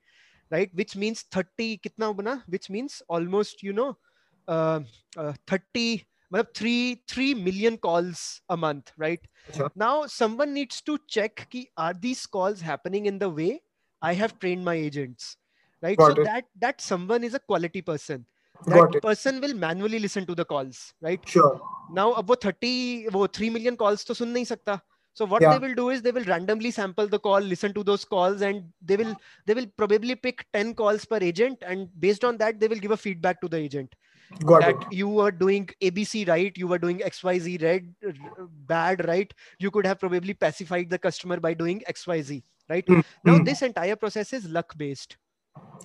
right 0.51 0.69
which 0.73 0.95
means 0.95 1.23
30 1.31 1.77
kitna 1.85 2.15
bana 2.15 2.43
which 2.47 2.69
means 2.69 3.01
almost 3.09 3.63
you 3.63 3.73
know 3.73 3.97
uh, 4.47 4.79
uh, 5.17 5.33
30 5.47 6.05
3 6.53 7.03
3 7.07 7.33
million 7.33 7.77
calls 7.77 8.41
a 8.49 8.57
month 8.57 8.91
right 8.97 9.27
sure. 9.53 9.71
now 9.75 10.05
someone 10.05 10.53
needs 10.53 10.81
to 10.81 10.97
check 11.07 11.47
ki, 11.49 11.69
are 11.77 11.93
these 11.93 12.25
calls 12.25 12.61
happening 12.61 13.05
in 13.05 13.19
the 13.19 13.29
way 13.29 13.61
i 14.02 14.12
have 14.14 14.38
trained 14.38 14.64
my 14.64 14.74
agents 14.74 15.36
right 15.82 15.98
Got 15.98 16.16
so 16.16 16.22
it. 16.22 16.24
that 16.24 16.44
that 16.60 16.80
someone 16.80 17.24
is 17.24 17.34
a 17.34 17.40
quality 17.40 17.82
person 17.82 18.26
that 18.66 19.02
person 19.02 19.40
will 19.40 19.54
manually 19.54 19.98
listen 19.98 20.26
to 20.26 20.34
the 20.34 20.44
calls 20.44 20.92
right 21.00 21.26
sure 21.26 21.60
now 21.98 22.12
अब 22.12 22.30
वो 22.30 22.36
30 22.44 23.12
वो 23.12 23.26
3 23.26 23.50
million 23.50 23.76
calls 23.76 24.04
तो 24.06 24.14
सुन 24.14 24.28
नहीं 24.28 24.44
सकता 24.44 24.80
so 25.14 25.26
what 25.26 25.42
yeah. 25.42 25.52
they 25.52 25.66
will 25.66 25.74
do 25.74 25.90
is 25.90 26.02
they 26.02 26.12
will 26.12 26.24
randomly 26.24 26.70
sample 26.70 27.08
the 27.14 27.18
call 27.18 27.40
listen 27.40 27.72
to 27.78 27.82
those 27.82 28.04
calls 28.04 28.42
and 28.42 28.62
they 28.90 28.96
will 28.96 29.14
they 29.46 29.54
will 29.54 29.66
probably 29.76 30.14
pick 30.14 30.46
10 30.52 30.74
calls 30.74 31.04
per 31.04 31.18
agent 31.30 31.58
and 31.62 31.88
based 31.98 32.24
on 32.24 32.36
that 32.36 32.60
they 32.60 32.68
will 32.68 32.78
give 32.84 32.92
a 32.92 32.96
feedback 32.96 33.40
to 33.40 33.48
the 33.48 33.56
agent 33.56 33.94
Got 34.44 34.60
that 34.60 34.76
it. 34.76 34.92
you 34.92 35.08
were 35.08 35.32
doing 35.32 35.68
abc 35.82 36.28
right 36.28 36.56
you 36.56 36.68
were 36.68 36.78
doing 36.78 37.00
xyz 37.08 37.62
red 37.62 37.92
bad 38.68 39.04
right 39.08 39.34
you 39.58 39.70
could 39.70 39.86
have 39.86 39.98
probably 39.98 40.34
pacified 40.34 40.88
the 40.88 40.98
customer 40.98 41.40
by 41.40 41.52
doing 41.54 41.82
xyz 41.88 42.42
right 42.69 42.85
mm. 42.85 43.03
now 43.23 43.37
this 43.37 43.61
entire 43.61 43.95
process 43.95 44.33
is 44.33 44.45
luck 44.49 44.77
based 44.77 45.17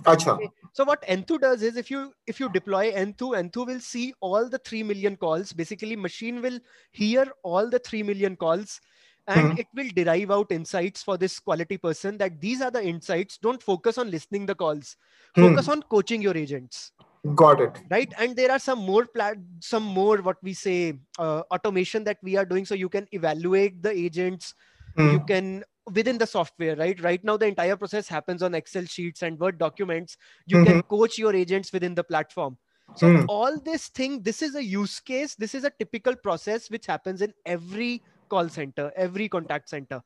Achha. 0.05 0.35
Okay. 0.35 0.49
So 0.73 0.85
what 0.85 1.03
Enthu 1.03 1.41
does 1.41 1.63
is 1.63 1.77
if 1.77 1.91
you 1.91 2.13
if 2.27 2.41
you 2.41 2.49
deploy 2.49 2.93
Enthu, 2.93 3.37
Enthu 3.41 3.67
will 3.67 3.79
see 3.79 4.13
all 4.21 4.49
the 4.49 4.59
3 4.59 4.83
million 4.83 5.17
calls. 5.17 5.53
Basically, 5.53 5.95
machine 5.95 6.43
will 6.43 6.59
hear 6.91 7.27
all 7.45 7.69
the 7.69 7.79
3 7.79 8.03
million 8.03 8.35
calls 8.35 8.81
and 9.27 9.51
mm-hmm. 9.51 9.61
it 9.61 9.67
will 9.75 9.89
derive 9.95 10.31
out 10.31 10.51
insights 10.51 11.03
for 11.03 11.17
this 11.17 11.39
quality 11.39 11.77
person 11.77 12.17
that 12.19 12.41
these 12.41 12.61
are 12.61 12.71
the 12.71 12.83
insights 12.83 13.39
don't 13.39 13.63
focus 13.63 13.99
on 13.99 14.11
listening 14.11 14.47
the 14.47 14.55
calls 14.55 14.97
focus 15.37 15.67
mm. 15.67 15.73
on 15.73 15.83
coaching 15.83 16.23
your 16.23 16.37
agents 16.37 16.93
got 17.35 17.61
it 17.61 17.79
right 17.91 18.13
and 18.19 18.35
there 18.35 18.51
are 18.51 18.59
some 18.59 18.79
more 18.79 19.05
plat 19.05 19.37
some 19.61 19.83
more 19.83 20.19
what 20.19 20.37
we 20.43 20.55
say 20.55 20.99
uh, 21.19 21.43
automation 21.51 22.03
that 22.03 22.19
we 22.23 22.37
are 22.37 22.45
doing 22.45 22.65
so 22.65 22.75
you 22.75 22.89
can 22.89 23.07
evaluate 23.13 23.83
the 23.83 23.91
agents 23.91 24.55
mm. 24.99 25.13
you 25.13 25.21
can 25.21 25.63
within 25.93 26.19
the 26.19 26.27
software 26.27 26.77
right 26.77 27.01
right 27.03 27.25
now 27.25 27.37
the 27.37 27.47
entire 27.47 27.77
process 27.77 28.07
happens 28.07 28.43
on 28.43 28.55
excel 28.55 28.85
sheets 28.85 29.23
and 29.23 29.39
word 29.41 29.59
documents 29.59 30.17
you 30.47 30.59
mm-hmm. 30.59 30.67
can 30.67 30.83
coach 30.83 31.19
your 31.19 31.35
agents 31.35 31.73
within 31.73 31.95
the 31.95 32.05
platform 32.05 32.57
so 32.97 33.07
mm. 33.07 33.25
all 33.29 33.59
this 33.61 33.89
thing 33.89 34.23
this 34.23 34.43
is 34.43 34.55
a 34.57 34.65
use 34.65 35.01
case 35.01 35.35
this 35.35 35.55
is 35.55 35.65
a 35.65 35.71
typical 35.79 36.15
process 36.15 36.69
which 36.71 36.87
happens 36.87 37.23
in 37.23 37.33
every 37.47 38.03
call 38.31 38.49
center, 38.49 38.91
every 38.97 39.29
contact 39.29 39.69
center. 39.69 40.01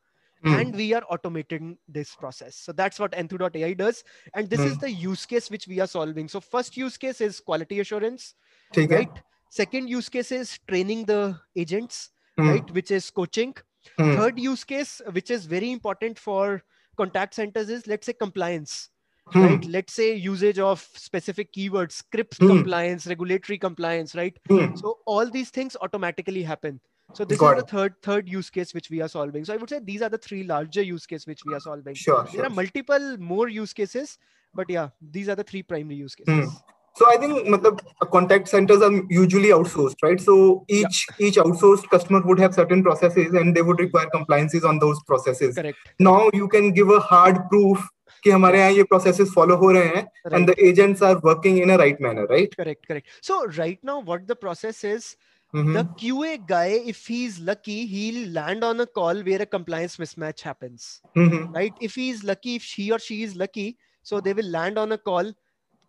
Mm. 0.45 0.61
And 0.61 0.75
we 0.75 0.93
are 0.93 1.03
automating 1.11 1.77
this 1.89 2.15
process. 2.15 2.57
So 2.57 2.73
that's 2.73 2.99
what 2.99 3.13
Enthu.ai 3.13 3.75
does. 3.75 4.03
And 4.35 4.51
this 4.51 4.61
mm. 4.61 4.67
is 4.67 4.79
the 4.79 4.91
use 4.91 5.25
case 5.25 5.51
which 5.51 5.69
we 5.69 5.81
are 5.81 5.87
solving. 5.87 6.29
So 6.29 6.41
first 6.41 6.77
use 6.77 6.99
case 6.99 7.21
is 7.21 7.41
quality 7.41 7.81
assurance, 7.81 8.35
right? 8.77 9.09
Second 9.49 9.89
use 9.89 10.09
case 10.09 10.33
is 10.33 10.59
training 10.69 11.05
the 11.05 11.39
agents, 11.57 12.11
mm. 12.39 12.51
right? 12.51 12.71
Which 12.73 12.91
is 12.91 13.11
coaching. 13.11 13.55
Hmm. 13.99 14.17
Third 14.17 14.39
use 14.39 14.65
case, 14.65 15.01
which 15.13 15.31
is 15.31 15.47
very 15.47 15.71
important 15.71 16.19
for 16.19 16.63
contact 16.97 17.35
centers 17.35 17.69
is 17.69 17.87
let's 17.87 18.07
say 18.07 18.13
compliance. 18.13 18.91
Hmm. 19.29 19.43
right 19.43 19.65
let's 19.65 19.95
say 19.95 20.15
usage 20.15 20.59
of 20.59 20.87
specific 20.95 21.51
keywords 21.51 21.93
script 21.93 22.37
hmm. 22.37 22.47
compliance 22.47 23.07
regulatory 23.07 23.57
compliance 23.57 24.15
right 24.15 24.39
hmm. 24.51 24.75
so 24.77 24.99
all 25.07 25.31
these 25.31 25.49
things 25.49 25.79
automatically 25.81 26.43
happen 26.43 26.79
so 27.13 27.25
this 27.25 27.39
Got 27.39 27.59
is 27.59 27.63
the 27.65 27.69
third 27.69 27.95
third 28.03 28.29
use 28.29 28.51
case 28.51 28.75
which 28.75 28.91
we 28.91 29.01
are 29.01 29.09
solving. 29.09 29.45
So 29.45 29.55
I 29.55 29.57
would 29.57 29.69
say 29.69 29.79
these 29.79 30.03
are 30.03 30.09
the 30.09 30.19
three 30.19 30.43
larger 30.43 30.83
use 30.83 31.07
case 31.07 31.27
which 31.27 31.45
we 31.45 31.55
are 31.55 31.61
solving. 31.61 31.95
Sure. 31.95 32.27
There 32.33 32.45
are 32.45 32.51
multiple 32.51 33.17
more 33.19 33.49
use 33.49 33.73
cases, 33.73 34.19
but 34.55 34.69
yeah, 34.69 34.89
these 35.01 35.29
are 35.29 35.35
the 35.35 35.45
three 35.45 35.63
primary 35.63 35.97
use 35.97 36.15
cases 36.15 36.51
Hmm. 36.94 36.94
So 36.96 37.10
I 37.10 37.18
think 37.18 37.48
matlab, 37.48 37.80
contact 38.12 38.50
centers 38.50 38.82
are 38.82 38.92
usually 39.10 39.50
outsourced, 39.50 39.96
right? 40.04 40.20
So 40.20 40.66
each 40.68 41.06
yeah. 41.10 41.28
each 41.28 41.36
outsourced 41.36 41.90
customer 41.90 42.22
would 42.26 42.40
have 42.40 42.54
certain 42.54 42.84
processes 42.84 43.34
and 43.34 43.56
they 43.56 43.62
would 43.62 43.80
require 43.80 44.10
compliances 44.10 44.66
on 44.66 44.80
those 44.80 45.02
processes. 45.04 45.56
Correct. 45.56 45.78
Now 46.00 46.30
you 46.34 46.48
can 46.48 46.72
give 46.72 46.90
a 46.90 47.00
hard 47.00 47.48
proof 47.50 47.88
कि 48.24 48.32
हमारे 48.32 48.60
यहाँ 48.60 48.72
ये 48.72 48.84
processes 48.84 49.32
follow 49.34 49.56
हो 49.58 49.72
रहे 49.72 49.88
हैं 49.96 50.08
and 50.38 50.50
the 50.50 50.56
agents 50.70 51.02
are 51.02 51.18
working 51.20 51.60
in 51.60 51.70
a 51.70 51.78
right 51.78 52.02
manner, 52.02 52.26
right? 52.28 52.56
Correct, 52.56 52.86
correct. 52.86 53.08
So 53.22 53.46
right 53.58 53.80
now 53.82 54.00
what 54.02 54.28
the 54.28 54.36
process 54.36 54.84
is 54.84 55.16
Mm-hmm. 55.54 55.74
The 55.74 55.84
QA 55.84 56.46
guy, 56.46 56.80
if 56.86 57.08
he's 57.08 57.40
lucky, 57.40 57.88
he'll 57.88 58.30
land 58.30 58.64
on 58.64 58.80
a 58.82 58.86
call 58.86 59.22
where 59.22 59.42
a 59.42 59.46
compliance 59.48 59.98
mismatch 59.98 60.42
happens. 60.42 61.02
Mm-hmm. 61.16 61.54
Right? 61.54 61.74
If 61.82 61.96
he's 61.96 62.24
lucky, 62.24 62.56
if 62.56 62.64
he 62.64 62.92
or 62.92 63.00
she 63.00 63.24
is 63.24 63.36
lucky, 63.36 63.78
so 64.04 64.22
they 64.22 64.34
will 64.34 64.46
land 64.46 64.78
on 64.78 64.92
a 64.92 64.98
call. 64.98 65.34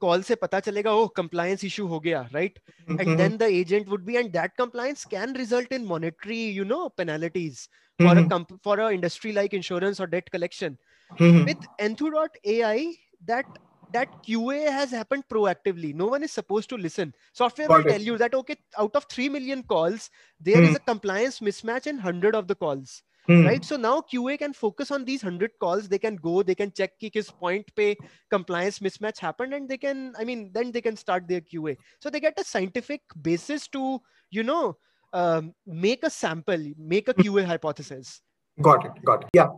call 0.01 0.23
से 0.23 0.35
पता 0.43 0.59
चलेगा 0.67 0.91
oh 0.93 1.07
compliance 1.15 1.63
issue 1.63 1.85
हो 1.87 1.99
गया 1.99 2.21
right 2.33 2.59
and 2.89 3.17
then 3.17 3.37
the 3.37 3.49
agent 3.61 3.87
would 3.89 4.03
be 4.05 4.15
and 4.15 4.31
that 4.31 4.55
compliance 4.57 5.05
can 5.11 5.35
result 5.35 5.73
in 5.73 5.85
monetary 5.85 6.43
you 6.45 6.63
know 6.65 6.87
penalties 6.97 7.67
for 7.99 8.17
a 8.17 8.43
for 8.65 8.79
a 8.79 8.89
industry 8.89 9.31
like 9.31 9.53
insurance 9.53 10.01
और 10.01 10.09
debt 10.09 10.29
collection 10.29 10.77
with 11.21 11.65
Enthu 11.79 12.09
dot 12.09 12.37
A 12.45 12.59
I 12.71 12.91
that 13.23 13.57
that 13.93 14.13
QA 14.23 14.69
has 14.69 14.91
happened 14.91 15.25
proactively. 15.29 15.93
No 15.95 16.07
one 16.07 16.23
is 16.23 16.31
supposed 16.31 16.69
to 16.69 16.77
listen. 16.77 17.13
Software 17.33 17.67
Got 17.67 17.83
will 17.83 17.87
it. 17.87 17.91
tell 17.93 18.01
you 18.01 18.17
that 18.17 18.33
okay, 18.33 18.55
out 18.77 18.95
of 18.95 19.05
three 19.05 19.27
million 19.29 19.63
calls, 19.63 20.09
there 20.41 20.57
hmm. 20.57 20.69
is 20.69 20.75
a 20.75 20.79
compliance 20.79 21.39
mismatch 21.39 21.87
in 21.87 21.99
hundred 21.99 22.35
of 22.35 22.47
the 22.47 22.55
calls. 22.55 23.03
Hmm. 23.26 23.46
Right. 23.46 23.64
So 23.64 23.76
now 23.76 24.02
QA 24.12 24.38
can 24.38 24.52
focus 24.52 24.90
on 24.90 25.04
these 25.04 25.22
100 25.22 25.52
calls. 25.60 25.88
They 25.88 25.98
can 25.98 26.16
go, 26.16 26.42
they 26.42 26.54
can 26.54 26.72
check 26.72 26.98
ki 26.98 27.10
kis 27.10 27.30
point 27.30 27.70
pay 27.76 27.96
compliance 28.30 28.80
mismatch 28.80 29.18
happened 29.18 29.54
and 29.54 29.68
they 29.68 29.78
can, 29.78 30.14
I 30.18 30.24
mean, 30.24 30.50
then 30.52 30.72
they 30.72 30.80
can 30.80 30.96
start 30.96 31.28
their 31.28 31.40
QA. 31.40 31.76
So 32.00 32.10
they 32.10 32.18
get 32.18 32.38
a 32.38 32.44
scientific 32.44 33.02
basis 33.22 33.68
to, 33.68 34.00
you 34.30 34.42
know, 34.42 34.76
um, 35.12 35.54
make 35.66 36.02
a 36.02 36.10
sample, 36.10 36.72
make 36.78 37.08
a 37.08 37.14
QA 37.14 37.44
hypothesis. 37.44 38.20
Got 38.60 38.86
it. 38.86 38.92
Got 39.04 39.24
it. 39.24 39.30
Yeah. 39.34 39.48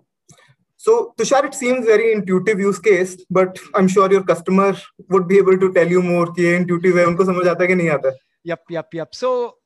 So, 0.76 1.14
Tushar, 1.16 1.44
it 1.44 1.54
seems 1.54 1.86
very 1.86 2.12
intuitive 2.12 2.58
use 2.58 2.78
case, 2.80 3.16
but 3.30 3.56
I'm 3.74 3.86
sure 3.86 4.10
your 4.10 4.24
customer 4.24 4.76
would 5.10 5.28
be 5.28 5.38
able 5.38 5.56
to 5.56 5.72
tell 5.72 5.86
you 5.86 6.02
more 6.02 6.26
कि 6.26 6.58
intuitive 6.58 6.96
है 6.98 7.06
उनको 7.06 7.24
समझ 7.24 7.46
आता 7.46 7.62
है 7.62 7.68
कि 7.68 7.74
नहीं 7.74 7.90
आता 7.90 8.12
Yep, 8.44 8.64
yep, 8.70 8.88
yep. 8.92 9.14
So, 9.14 9.58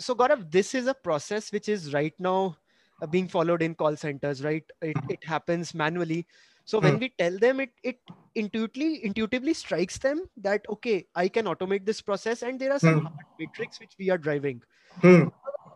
so 0.00 0.14
Gaurav, 0.14 0.50
this 0.50 0.74
is 0.74 0.86
a 0.86 0.94
process 0.94 1.52
which 1.52 1.68
is 1.68 1.92
right 1.92 2.14
now 2.18 2.38
uh, 2.46 2.65
being 3.05 3.27
followed 3.27 3.61
in 3.61 3.75
call 3.75 3.95
centers, 3.95 4.43
right? 4.43 4.63
It, 4.81 4.97
it 5.09 5.23
happens 5.23 5.73
manually. 5.73 6.25
So 6.65 6.79
when 6.79 6.95
hmm. 6.95 6.99
we 6.99 7.13
tell 7.17 7.37
them 7.37 7.61
it, 7.61 7.71
it 7.81 7.99
intuitively 8.35 9.05
intuitively 9.05 9.53
strikes 9.53 9.97
them 9.97 10.27
that 10.37 10.65
okay, 10.69 11.05
I 11.15 11.29
can 11.29 11.45
automate 11.45 11.85
this 11.85 12.01
process, 12.01 12.41
and 12.41 12.59
there 12.59 12.73
are 12.73 12.79
some 12.79 13.05
hmm. 13.05 13.15
metrics 13.39 13.79
which 13.79 13.93
we 13.97 14.09
are 14.09 14.17
driving. 14.17 14.61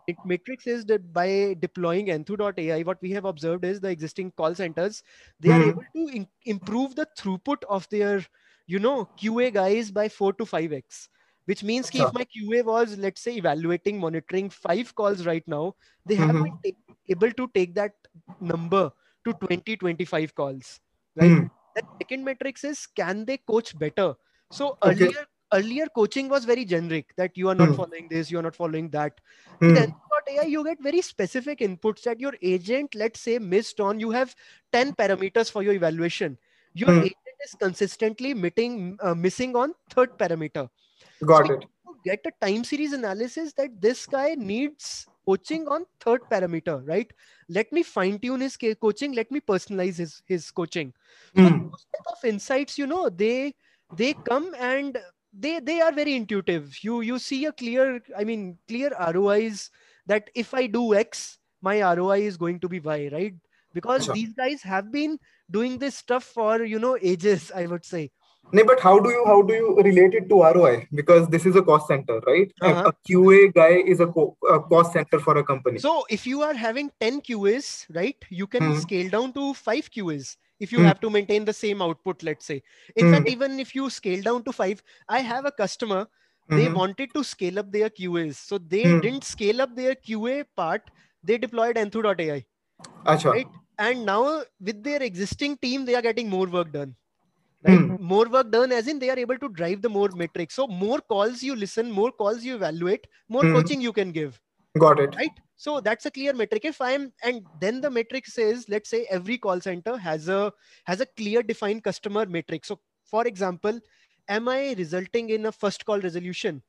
It 0.06 0.16
matrix 0.24 0.66
is 0.66 0.84
that 0.86 1.12
by 1.12 1.56
deploying 1.60 2.06
Enthu.ai, 2.06 2.82
what 2.82 3.00
we 3.00 3.10
have 3.12 3.24
observed 3.24 3.64
is 3.64 3.80
the 3.80 3.88
existing 3.88 4.32
call 4.32 4.54
centers, 4.54 5.02
they 5.38 5.48
mm. 5.48 5.52
are 5.52 5.62
hmm. 5.62 5.68
able 5.70 5.82
to 5.94 6.16
in- 6.16 6.28
improve 6.44 6.96
the 6.96 7.06
throughput 7.16 7.62
of 7.68 7.88
their, 7.88 8.24
you 8.66 8.80
know, 8.80 9.08
QA 9.16 9.54
guys 9.54 9.90
by 9.90 10.08
four 10.08 10.32
to 10.34 10.44
five 10.44 10.72
X. 10.72 11.08
Which 11.44 11.62
means 11.64 11.90
sure. 11.92 12.06
if 12.06 12.14
my 12.14 12.24
QA 12.24 12.64
was, 12.64 12.98
let's 12.98 13.20
say, 13.20 13.36
evaluating, 13.36 13.98
monitoring 13.98 14.50
five 14.50 14.94
calls 14.94 15.26
right 15.26 15.42
now, 15.46 15.74
they 16.06 16.14
have 16.16 16.30
mm-hmm. 16.30 16.56
been 16.62 16.74
ta- 16.74 16.91
able 17.08 17.30
to 17.32 17.48
take 17.54 17.74
that 17.74 17.92
number 18.40 18.90
to 19.24 19.32
20, 19.34 19.76
25 19.76 20.34
calls. 20.34 20.80
Right. 21.16 21.30
Mm. 21.30 21.50
The 21.74 21.82
second 22.00 22.24
metrics 22.24 22.64
is 22.64 22.86
can 22.86 23.24
they 23.24 23.38
coach 23.38 23.78
better? 23.78 24.14
So 24.50 24.76
okay. 24.82 25.04
earlier 25.04 25.24
earlier 25.54 25.86
coaching 25.94 26.28
was 26.28 26.44
very 26.44 26.64
generic 26.64 27.12
that 27.16 27.36
you 27.36 27.48
are 27.48 27.54
not 27.54 27.68
hmm. 27.68 27.74
following 27.74 28.08
this 28.08 28.30
you 28.30 28.38
are 28.38 28.42
not 28.42 28.56
following 28.56 28.88
that 28.88 29.20
hmm. 29.60 29.74
then 29.74 29.94
AI, 30.28 30.42
you 30.42 30.64
get 30.64 30.80
very 30.80 31.02
specific 31.02 31.58
inputs 31.60 32.02
that 32.02 32.20
your 32.20 32.34
agent, 32.42 32.94
let's 32.94 33.20
say, 33.20 33.38
missed 33.38 33.80
on. 33.80 34.00
You 34.00 34.10
have 34.10 34.34
10 34.72 34.94
parameters 34.94 35.50
for 35.50 35.62
your 35.62 35.74
evaluation. 35.74 36.38
Your 36.74 36.90
hmm. 36.90 37.00
agent 37.00 37.38
is 37.44 37.54
consistently 37.54 38.34
meeting, 38.34 38.96
uh, 39.00 39.14
missing 39.14 39.56
on 39.56 39.74
third 39.90 40.18
parameter. 40.18 40.68
Got 41.24 41.46
so 41.46 41.54
it. 41.54 41.64
get 42.04 42.20
a 42.26 42.46
time 42.46 42.64
series 42.64 42.92
analysis 42.92 43.52
that 43.54 43.80
this 43.80 44.06
guy 44.06 44.34
needs 44.36 45.06
coaching 45.26 45.66
on 45.68 45.84
third 46.00 46.22
parameter, 46.30 46.86
right? 46.86 47.10
Let 47.48 47.72
me 47.72 47.82
fine 47.82 48.18
tune 48.18 48.40
his 48.40 48.56
coaching. 48.80 49.12
Let 49.12 49.30
me 49.30 49.40
personalize 49.40 49.96
his, 49.96 50.22
his 50.26 50.50
coaching. 50.50 50.92
Hmm. 51.34 51.42
Those 51.44 51.86
type 51.94 52.06
of 52.12 52.24
insights, 52.24 52.78
you 52.78 52.86
know, 52.86 53.08
they 53.08 53.54
they 53.96 54.14
come 54.14 54.54
and 54.58 54.98
they 55.32 55.60
they 55.60 55.80
are 55.80 55.92
very 55.92 56.14
intuitive 56.14 56.76
you 56.82 57.00
you 57.00 57.18
see 57.18 57.46
a 57.46 57.52
clear 57.52 58.02
i 58.18 58.24
mean 58.24 58.58
clear 58.68 58.90
rois 59.14 59.70
that 60.06 60.28
if 60.34 60.52
i 60.52 60.66
do 60.66 60.94
x 60.94 61.38
my 61.62 61.80
roi 61.94 62.20
is 62.20 62.36
going 62.36 62.60
to 62.60 62.68
be 62.68 62.80
y 62.80 63.08
right 63.12 63.34
because 63.72 64.04
sure. 64.04 64.14
these 64.14 64.34
guys 64.34 64.62
have 64.62 64.92
been 64.92 65.18
doing 65.50 65.78
this 65.78 65.96
stuff 65.96 66.24
for 66.24 66.64
you 66.64 66.78
know 66.78 66.98
ages 67.00 67.50
i 67.54 67.66
would 67.66 67.84
say 67.84 68.10
no, 68.52 68.64
but 68.64 68.80
how 68.80 68.98
do 68.98 69.10
you 69.10 69.24
how 69.26 69.42
do 69.42 69.54
you 69.54 69.76
relate 69.76 70.14
it 70.14 70.28
to 70.28 70.42
ROI? 70.42 70.88
Because 70.94 71.28
this 71.28 71.46
is 71.46 71.56
a 71.56 71.62
cost 71.62 71.88
center, 71.88 72.20
right? 72.26 72.52
Uh-huh. 72.60 72.90
A 72.90 72.92
QA 73.08 73.52
guy 73.54 73.82
is 73.94 74.00
a, 74.00 74.06
co- 74.06 74.36
a, 74.48 74.60
cost 74.60 74.92
center 74.92 75.18
for 75.18 75.36
a 75.38 75.44
company. 75.44 75.78
So 75.78 76.04
if 76.10 76.26
you 76.26 76.42
are 76.42 76.54
having 76.54 76.90
10 77.00 77.22
QAs, 77.22 77.86
right, 77.94 78.16
you 78.28 78.46
can 78.46 78.72
hmm. 78.72 78.78
scale 78.78 79.08
down 79.08 79.32
to 79.34 79.54
five 79.54 79.90
QAs 79.90 80.36
if 80.62 80.72
you 80.72 80.78
mm. 80.78 80.84
have 80.84 81.00
to 81.00 81.10
maintain 81.10 81.44
the 81.44 81.52
same 81.58 81.82
output 81.82 82.22
let's 82.28 82.46
say 82.50 82.62
in 82.96 83.06
mm. 83.06 83.14
fact 83.14 83.28
even 83.28 83.58
if 83.64 83.74
you 83.74 83.90
scale 83.90 84.22
down 84.28 84.44
to 84.48 84.52
5 84.52 84.82
i 85.16 85.20
have 85.30 85.48
a 85.50 85.54
customer 85.60 86.02
mm-hmm. 86.02 86.56
they 86.56 86.68
wanted 86.80 87.14
to 87.16 87.24
scale 87.30 87.58
up 87.62 87.72
their 87.76 87.90
qas 87.98 88.42
so 88.50 88.58
they 88.74 88.84
mm. 88.84 89.02
didn't 89.06 89.28
scale 89.32 89.64
up 89.66 89.74
their 89.80 89.96
qa 90.08 90.36
part 90.62 90.94
they 91.30 91.38
deployed 91.46 91.82
enthu.ai 91.84 92.38
Achha. 93.14 93.32
right 93.36 93.60
and 93.88 94.06
now 94.12 94.22
with 94.60 94.82
their 94.88 95.02
existing 95.10 95.56
team 95.66 95.84
they 95.84 95.96
are 96.00 96.06
getting 96.08 96.34
more 96.36 96.48
work 96.58 96.72
done 96.78 96.94
right? 97.64 97.78
Mm. 97.78 98.00
more 98.00 98.28
work 98.28 98.50
done 98.50 98.72
as 98.72 98.88
in 98.88 98.98
they 98.98 99.10
are 99.10 99.18
able 99.18 99.38
to 99.38 99.48
drive 99.48 99.82
the 99.82 99.88
more 99.88 100.08
metrics. 100.14 100.54
So 100.54 100.66
more 100.66 101.00
calls 101.00 101.42
you 101.42 101.56
listen 101.56 101.90
more 101.90 102.12
calls 102.12 102.44
you 102.44 102.56
evaluate 102.56 103.06
more 103.28 103.42
mm. 103.42 103.54
coaching 103.54 103.80
you 103.80 103.92
can 103.92 104.12
give. 104.12 104.40
Got 104.78 105.00
it. 105.00 105.14
Right? 105.16 105.30
So 105.56 105.80
that's 105.80 106.06
a 106.06 106.10
clear 106.10 106.32
metric. 106.32 106.64
If 106.64 106.80
i'm 106.80 107.12
and 107.22 107.46
then 107.60 107.80
the 107.80 107.90
metric 107.90 108.26
says 108.26 108.66
let's 108.68 108.90
say 108.90 109.06
every 109.10 109.38
call 109.38 109.60
center 109.60 109.96
has 109.96 110.28
a 110.28 110.52
has 110.84 111.00
a 111.00 111.06
clear 111.16 111.42
defined 111.42 111.84
customer 111.84 112.26
metric. 112.26 112.64
So 112.64 112.80
for 113.04 113.26
example 113.26 113.78
am 114.28 114.48
i 114.48 114.74
resulting 114.78 115.30
in 115.30 115.46
a 115.46 115.52
first 115.52 115.84
call 115.84 116.00
resolution 116.00 116.62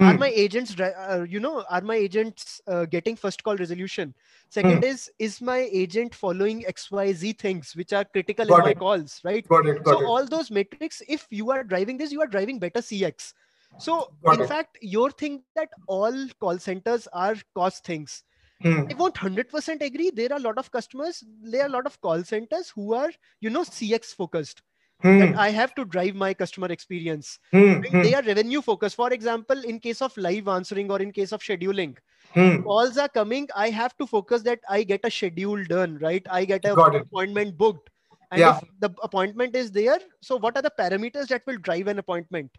mm. 0.00 0.06
are 0.06 0.18
my 0.18 0.28
agents 0.28 0.78
uh, 0.80 1.24
you 1.28 1.40
know 1.40 1.64
are 1.68 1.80
my 1.80 1.96
agents 1.96 2.60
uh, 2.66 2.84
getting 2.86 3.16
first 3.16 3.42
call 3.42 3.56
resolution 3.56 4.14
second 4.48 4.82
mm. 4.82 4.84
is 4.84 5.10
is 5.18 5.40
my 5.40 5.68
agent 5.72 6.14
following 6.14 6.62
xyz 6.62 7.38
things 7.38 7.76
which 7.76 7.92
are 7.92 8.04
critical 8.04 8.46
got 8.46 8.60
in 8.60 8.70
it. 8.70 8.74
my 8.74 8.74
calls 8.74 9.20
right 9.24 9.46
got 9.48 9.66
it, 9.66 9.82
got 9.84 9.92
so 9.92 10.00
it. 10.02 10.06
all 10.06 10.26
those 10.26 10.50
metrics 10.50 11.02
if 11.08 11.26
you 11.30 11.50
are 11.50 11.64
driving 11.64 11.96
this 11.96 12.12
you 12.12 12.20
are 12.20 12.26
driving 12.26 12.58
better 12.58 12.80
cx 12.80 13.32
so 13.78 14.12
Got 14.24 14.34
in 14.34 14.40
it. 14.42 14.48
fact, 14.48 14.78
your 14.80 15.10
thing 15.10 15.42
that 15.54 15.70
all 15.86 16.28
call 16.40 16.58
centers 16.58 17.08
are 17.12 17.36
cost 17.54 17.84
things. 17.84 18.22
Hmm. 18.60 18.84
I 18.90 18.94
won't 18.94 19.14
100% 19.14 19.82
agree. 19.82 20.10
There 20.10 20.32
are 20.32 20.36
a 20.36 20.42
lot 20.42 20.58
of 20.58 20.70
customers, 20.70 21.24
there 21.42 21.62
are 21.62 21.66
a 21.66 21.70
lot 21.70 21.86
of 21.86 22.00
call 22.00 22.22
centers 22.22 22.70
who 22.70 22.94
are, 22.94 23.10
you 23.40 23.50
know, 23.50 23.62
CX 23.62 24.14
focused. 24.14 24.62
Hmm. 25.02 25.18
That 25.18 25.36
I 25.36 25.50
have 25.50 25.74
to 25.74 25.84
drive 25.84 26.14
my 26.14 26.32
customer 26.32 26.68
experience. 26.68 27.38
Hmm. 27.50 27.82
hmm. 27.82 28.02
They 28.02 28.14
are 28.14 28.22
revenue 28.22 28.62
focused. 28.62 28.96
For 28.96 29.12
example, 29.12 29.60
in 29.64 29.80
case 29.80 30.00
of 30.00 30.16
live 30.16 30.48
answering 30.48 30.90
or 30.90 31.00
in 31.00 31.12
case 31.12 31.32
of 31.32 31.40
scheduling, 31.40 31.96
hmm. 32.34 32.62
calls 32.62 32.98
are 32.98 33.08
coming. 33.08 33.48
I 33.54 33.70
have 33.70 33.96
to 33.98 34.06
focus 34.06 34.42
that 34.42 34.60
I 34.68 34.82
get 34.84 35.00
a 35.04 35.10
schedule 35.10 35.64
done, 35.64 35.98
right? 36.00 36.24
I 36.30 36.44
get 36.44 36.64
an 36.64 36.78
appointment 36.78 37.58
booked. 37.58 37.90
And 38.30 38.40
yeah. 38.40 38.58
if 38.58 38.68
the 38.80 38.94
appointment 39.02 39.54
is 39.54 39.70
there, 39.70 39.98
so 40.22 40.36
what 40.36 40.56
are 40.56 40.62
the 40.62 40.72
parameters 40.78 41.28
that 41.28 41.42
will 41.46 41.58
drive 41.58 41.88
an 41.88 41.98
appointment? 41.98 42.50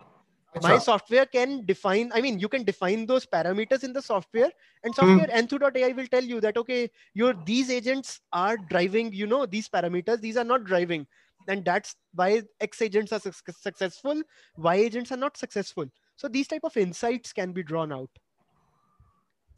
my 0.61 0.77
software 0.77 1.25
can 1.25 1.65
define 1.65 2.11
i 2.13 2.21
mean 2.21 2.39
you 2.39 2.47
can 2.47 2.63
define 2.63 3.05
those 3.05 3.25
parameters 3.25 3.83
in 3.83 3.93
the 3.93 4.01
software 4.01 4.51
and 4.83 4.93
software 4.93 5.27
mm. 5.27 5.33
enthu.ai 5.33 5.91
will 5.93 6.07
tell 6.07 6.23
you 6.23 6.39
that 6.39 6.57
okay 6.57 6.89
your 7.13 7.33
these 7.45 7.69
agents 7.69 8.19
are 8.31 8.57
driving 8.69 9.11
you 9.11 9.25
know 9.25 9.45
these 9.45 9.67
parameters 9.67 10.21
these 10.21 10.37
are 10.37 10.43
not 10.43 10.63
driving 10.63 11.07
and 11.48 11.64
that's 11.64 11.96
why 12.14 12.42
x 12.60 12.82
agents 12.82 13.12
are 13.12 13.20
su- 13.20 13.32
successful 13.60 14.22
y 14.56 14.76
agents 14.76 15.12
are 15.12 15.16
not 15.16 15.36
successful 15.36 15.86
so 16.16 16.28
these 16.28 16.48
type 16.48 16.64
of 16.64 16.76
insights 16.76 17.32
can 17.32 17.52
be 17.52 17.62
drawn 17.62 17.92
out 17.92 18.10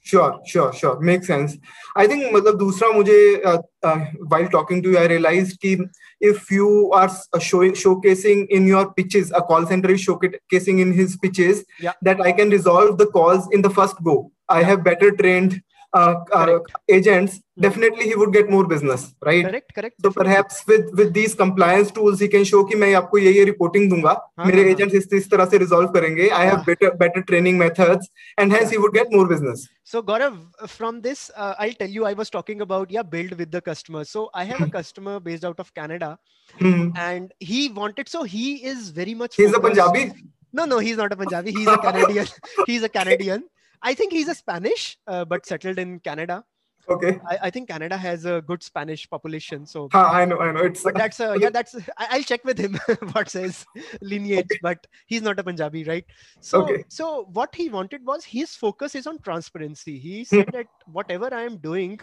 Sure, 0.02 0.40
sure, 0.46 0.72
sure. 0.72 0.98
Makes 0.98 1.26
sense. 1.26 1.56
I 1.94 2.06
think 2.06 2.32
मतलब 2.32 2.58
दूसरा 2.58 2.88
मुझे 2.92 3.44
uh, 3.44 3.58
uh, 3.82 3.98
while 4.28 4.48
talking 4.48 4.82
to 4.82 4.90
you, 4.90 4.98
I 4.98 5.06
realized 5.06 5.60
कि 5.60 5.76
if 6.20 6.50
you 6.50 6.90
are 6.92 7.10
uh, 7.34 7.38
showing 7.38 7.72
showcasing 7.72 8.46
in 8.48 8.66
your 8.66 8.92
pitches, 8.94 9.30
a 9.30 9.42
call 9.42 9.66
center 9.66 9.90
is 9.90 10.04
showcasing 10.04 10.80
in 10.80 10.92
his 10.92 11.16
pitches 11.18 11.64
yeah. 11.80 11.92
that 12.02 12.20
I 12.20 12.32
can 12.32 12.48
resolve 12.48 12.96
the 12.96 13.06
calls 13.06 13.46
in 13.52 13.60
the 13.60 13.70
first 13.70 14.02
go. 14.02 14.32
I 14.48 14.62
have 14.62 14.82
better 14.82 15.10
trained 15.10 15.62
uh, 15.94 16.14
uh, 16.32 16.58
agents, 16.88 17.40
definitely 17.58 18.04
he 18.04 18.14
would 18.14 18.32
get 18.32 18.48
more 18.48 18.66
business, 18.66 19.14
right? 19.24 19.44
Correct, 19.44 19.74
correct. 19.74 19.96
So 20.02 20.10
perhaps 20.10 20.64
with 20.66 20.92
with 20.94 21.12
these 21.12 21.34
compliance 21.34 21.90
tools, 21.90 22.20
he 22.20 22.28
can 22.28 22.44
show 22.44 22.62
कि 22.64 22.76
मैं 22.76 22.92
आपको 22.94 23.18
ये 23.18 23.32
ये 23.32 23.44
reporting 23.46 23.88
दूंगा, 23.90 24.14
मेरे 24.46 24.74
agents 24.74 24.94
इस 24.94 25.08
इस 25.12 25.30
तरह 25.30 25.44
से 25.50 25.58
resolve 25.64 25.92
करेंगे. 25.96 26.28
I 26.30 26.44
have 26.50 26.64
better 26.64 26.92
better 27.02 27.22
training 27.22 27.58
methods, 27.58 28.08
and 28.38 28.52
hence 28.52 28.70
he 28.70 28.78
would 28.78 28.94
get 28.94 29.12
more 29.12 29.26
business. 29.26 29.68
So 29.82 30.02
Gaurav, 30.02 30.38
from 30.68 31.00
this, 31.00 31.30
uh, 31.36 31.54
I'll 31.58 31.72
tell 31.72 31.88
you, 31.88 32.06
I 32.06 32.12
was 32.12 32.30
talking 32.30 32.60
about 32.60 32.90
yeah, 32.90 33.02
build 33.02 33.32
with 33.32 33.50
the 33.50 33.60
customer. 33.60 34.04
So 34.04 34.30
I 34.32 34.44
have 34.44 34.60
a 34.60 34.70
customer 34.70 35.18
based 35.18 35.44
out 35.44 35.58
of 35.58 35.74
Canada, 35.74 36.18
mm-hmm. 36.60 36.96
and 36.96 37.32
he 37.40 37.68
wanted. 37.68 38.08
So 38.08 38.22
he 38.22 38.64
is 38.74 38.90
very 38.90 39.14
much. 39.14 39.34
He's 39.34 39.50
focused. 39.50 39.78
a 39.78 39.90
Punjabi. 39.90 40.12
No, 40.52 40.64
no, 40.66 40.78
he's 40.78 40.96
not 40.96 41.12
a 41.12 41.16
Punjabi. 41.16 41.52
He's 41.52 41.66
a 41.66 41.78
Canadian. 41.78 42.26
he's 42.66 42.84
a 42.84 42.88
Canadian. 42.88 43.50
I 43.81 43.93
think 43.93 44.13
he's 44.13 44.27
a 44.27 44.35
Spanish, 44.35 44.97
uh, 45.07 45.25
but 45.25 45.45
settled 45.45 45.79
in 45.79 45.99
Canada. 45.99 46.43
Okay. 46.88 47.19
I, 47.27 47.38
I, 47.43 47.49
think 47.49 47.69
Canada 47.69 47.97
has 47.97 48.25
a 48.25 48.43
good 48.45 48.61
Spanish 48.61 49.09
population. 49.09 49.65
So 49.65 49.89
ha, 49.91 50.11
I 50.11 50.25
know, 50.25 50.39
I 50.39 50.51
know. 50.51 50.61
It's 50.61 50.83
that's 50.83 51.19
uh, 51.19 51.35
yeah, 51.39 51.49
that's 51.49 51.75
I, 51.97 52.17
will 52.17 52.23
check 52.23 52.45
with 52.45 52.59
him 52.59 52.79
what 53.13 53.29
says 53.29 53.65
lineage, 54.01 54.45
okay. 54.51 54.59
but 54.61 54.85
he's 55.07 55.23
not 55.23 55.39
a 55.39 55.43
Punjabi, 55.43 55.83
right? 55.85 56.05
So 56.41 56.63
okay. 56.63 56.83
so 56.88 57.27
what 57.33 57.55
he 57.55 57.69
wanted 57.69 58.05
was 58.05 58.23
his 58.23 58.55
focus 58.55 58.93
is 58.93 59.07
on 59.07 59.19
transparency. 59.19 59.97
He 59.97 60.19
hmm. 60.19 60.35
said 60.35 60.49
that 60.53 60.67
whatever 60.85 61.33
I 61.33 61.41
am 61.41 61.57
doing, 61.57 61.99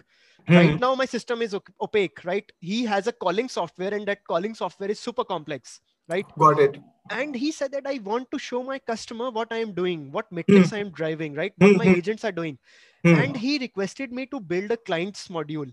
hmm. 0.48 0.54
right 0.54 0.80
now 0.80 0.94
my 0.96 1.06
system 1.06 1.42
is 1.42 1.54
opaque, 1.80 2.24
right? 2.24 2.50
He 2.58 2.84
has 2.84 3.06
a 3.06 3.12
calling 3.12 3.48
software, 3.48 3.94
and 3.94 4.06
that 4.08 4.24
calling 4.24 4.54
software 4.54 4.90
is 4.90 4.98
super 4.98 5.24
complex 5.24 5.80
right? 6.08 6.26
Got 6.38 6.58
it. 6.58 6.78
And 7.10 7.34
he 7.34 7.50
said 7.50 7.72
that 7.72 7.86
i 7.86 7.98
want 8.04 8.30
to 8.30 8.38
show 8.38 8.62
my 8.62 8.78
customer 8.78 9.30
what 9.30 9.48
i 9.50 9.56
am 9.58 9.72
doing 9.72 10.10
what 10.12 10.30
metrics 10.30 10.70
mm. 10.70 10.76
i 10.76 10.78
am 10.78 10.90
driving 10.90 11.34
right? 11.34 11.52
What 11.58 11.76
my 11.76 11.84
agents 11.84 12.24
are 12.24 12.32
doing. 12.32 12.58
Mm. 13.04 13.24
and 13.24 13.36
he 13.36 13.58
requested 13.58 14.12
me 14.12 14.26
to 14.26 14.38
build 14.38 14.70
a 14.70 14.76
clients 14.76 15.26
module. 15.26 15.72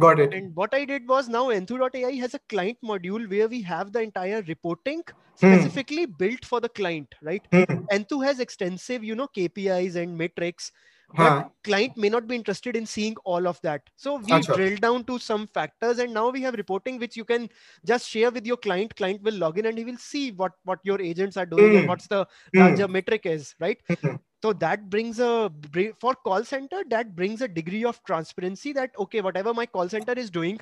Got 0.00 0.18
it. 0.18 0.34
And 0.34 0.54
what 0.56 0.74
i 0.74 0.84
did 0.84 1.08
was 1.08 1.28
now 1.28 1.44
enthu.ai 1.58 2.12
has 2.16 2.34
a 2.34 2.40
client 2.48 2.78
module 2.84 3.30
where 3.30 3.46
we 3.48 3.62
have 3.62 3.92
the 3.92 4.02
entire 4.02 4.42
reporting 4.48 5.02
specifically 5.36 6.06
mm. 6.06 6.18
built 6.18 6.44
for 6.44 6.60
the 6.60 6.68
client 6.68 7.14
right? 7.22 7.46
Enthu 7.52 8.24
has 8.24 8.40
extensive 8.40 9.04
you 9.04 9.14
know 9.14 9.28
kpis 9.36 9.94
and 9.94 10.18
metrics 10.18 10.72
but 11.12 11.50
client 11.62 11.96
may 11.96 12.08
not 12.08 12.26
be 12.26 12.34
interested 12.34 12.76
in 12.76 12.86
seeing 12.86 13.14
all 13.24 13.46
of 13.46 13.60
that 13.62 13.82
so 13.96 14.16
we 14.16 14.32
Achha. 14.32 14.54
drill 14.54 14.76
down 14.76 15.04
to 15.04 15.18
some 15.18 15.46
factors 15.46 15.98
and 15.98 16.12
now 16.12 16.28
we 16.30 16.42
have 16.42 16.54
reporting 16.54 16.98
which 16.98 17.16
you 17.16 17.24
can 17.24 17.48
just 17.84 18.08
share 18.08 18.30
with 18.30 18.46
your 18.46 18.56
client 18.56 18.94
client 18.96 19.22
will 19.22 19.34
log 19.34 19.58
in 19.58 19.66
and 19.66 19.78
he 19.78 19.84
will 19.84 19.96
see 19.96 20.32
what 20.32 20.52
what 20.64 20.80
your 20.82 21.00
agents 21.00 21.36
are 21.36 21.46
doing 21.46 21.72
mm. 21.72 21.78
and 21.80 21.88
what's 21.88 22.06
the 22.08 22.24
mm. 22.24 22.60
larger 22.60 22.88
metric 22.88 23.26
is 23.26 23.54
right 23.60 23.78
hmm. 23.88 24.16
so 24.42 24.52
that 24.52 24.88
brings 24.90 25.20
a 25.20 25.52
for 26.00 26.14
call 26.14 26.44
center 26.44 26.82
that 26.88 27.14
brings 27.14 27.42
a 27.42 27.48
degree 27.48 27.84
of 27.84 28.02
transparency 28.04 28.72
that 28.72 28.90
okay 28.98 29.20
whatever 29.20 29.54
my 29.54 29.66
call 29.66 29.88
center 29.88 30.12
is 30.12 30.30
doing 30.30 30.58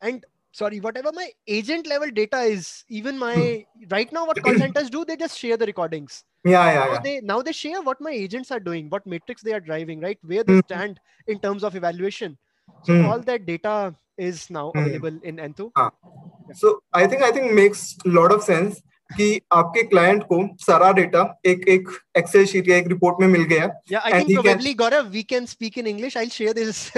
and 0.00 0.24
sorry 0.52 0.80
whatever 0.80 1.10
my 1.12 1.28
agent 1.46 1.86
level 1.86 2.10
data 2.10 2.40
is 2.40 2.84
even 2.88 3.18
my 3.18 3.34
hmm. 3.34 3.84
right 3.90 4.12
now 4.12 4.26
what 4.26 4.42
call 4.42 4.56
centers 4.56 4.90
do 4.90 5.04
they 5.04 5.16
just 5.16 5.38
share 5.38 5.56
the 5.56 5.66
recordings 5.66 6.24
yeah, 6.44 6.72
yeah, 6.72 6.84
now 6.84 6.92
yeah. 6.92 7.00
they 7.00 7.20
now 7.20 7.42
they 7.42 7.52
share 7.52 7.82
what 7.82 8.00
my 8.00 8.10
agents 8.10 8.50
are 8.50 8.60
doing 8.60 8.88
what 8.90 9.06
metrics 9.06 9.42
they 9.42 9.52
are 9.52 9.60
driving 9.60 10.00
right 10.00 10.18
where 10.22 10.44
they 10.44 10.54
mm. 10.54 10.64
stand 10.64 11.00
in 11.26 11.38
terms 11.38 11.62
of 11.62 11.76
evaluation 11.76 12.36
so 12.84 12.92
mm. 12.92 13.08
all 13.08 13.20
that 13.20 13.46
data 13.46 13.94
is 14.18 14.50
now 14.50 14.70
hmm. 14.70 14.78
available 14.78 15.18
in 15.22 15.36
Enthu. 15.36 15.70
हाँ. 15.76 15.90
Ah. 15.90 16.54
So 16.54 16.82
I 16.92 17.06
think 17.06 17.22
I 17.22 17.30
think 17.32 17.52
makes 17.52 17.96
lot 18.04 18.32
of 18.32 18.42
sense 18.42 18.82
कि 19.16 19.40
आपके 19.52 19.82
client 19.82 20.22
को 20.24 20.36
सारा 20.60 20.90
data 20.98 21.22
एक 21.46 21.66
एक 21.68 21.88
Excel 22.18 22.44
sheet 22.46 22.68
या 22.68 22.76
एक 22.76 22.86
report 22.88 23.20
में 23.20 23.26
मिल 23.28 23.42
गया 23.48 23.68
yeah 23.92 24.00
I 24.04 24.12
think 24.12 24.40
probably 24.40 24.74
Gaurav 24.74 25.08
we 25.12 25.22
can 25.32 25.46
speak 25.46 25.78
in 25.78 25.86
English 25.86 26.16
I 26.16 26.24
will 26.24 26.30
share 26.30 26.52
this 26.54 26.92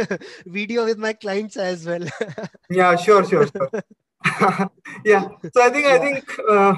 video 0.59 0.85
with 0.85 0.99
my 1.07 1.13
clients 1.13 1.57
as 1.67 1.87
well 1.89 2.09
yeah 2.79 2.95
sure 3.05 3.27
sure 3.27 3.47
sure 3.47 3.83
yeah 5.07 5.25
so 5.55 5.63
i 5.63 5.71
think 5.73 5.87
i 5.87 5.97
think 6.03 6.31
uh, 6.53 6.75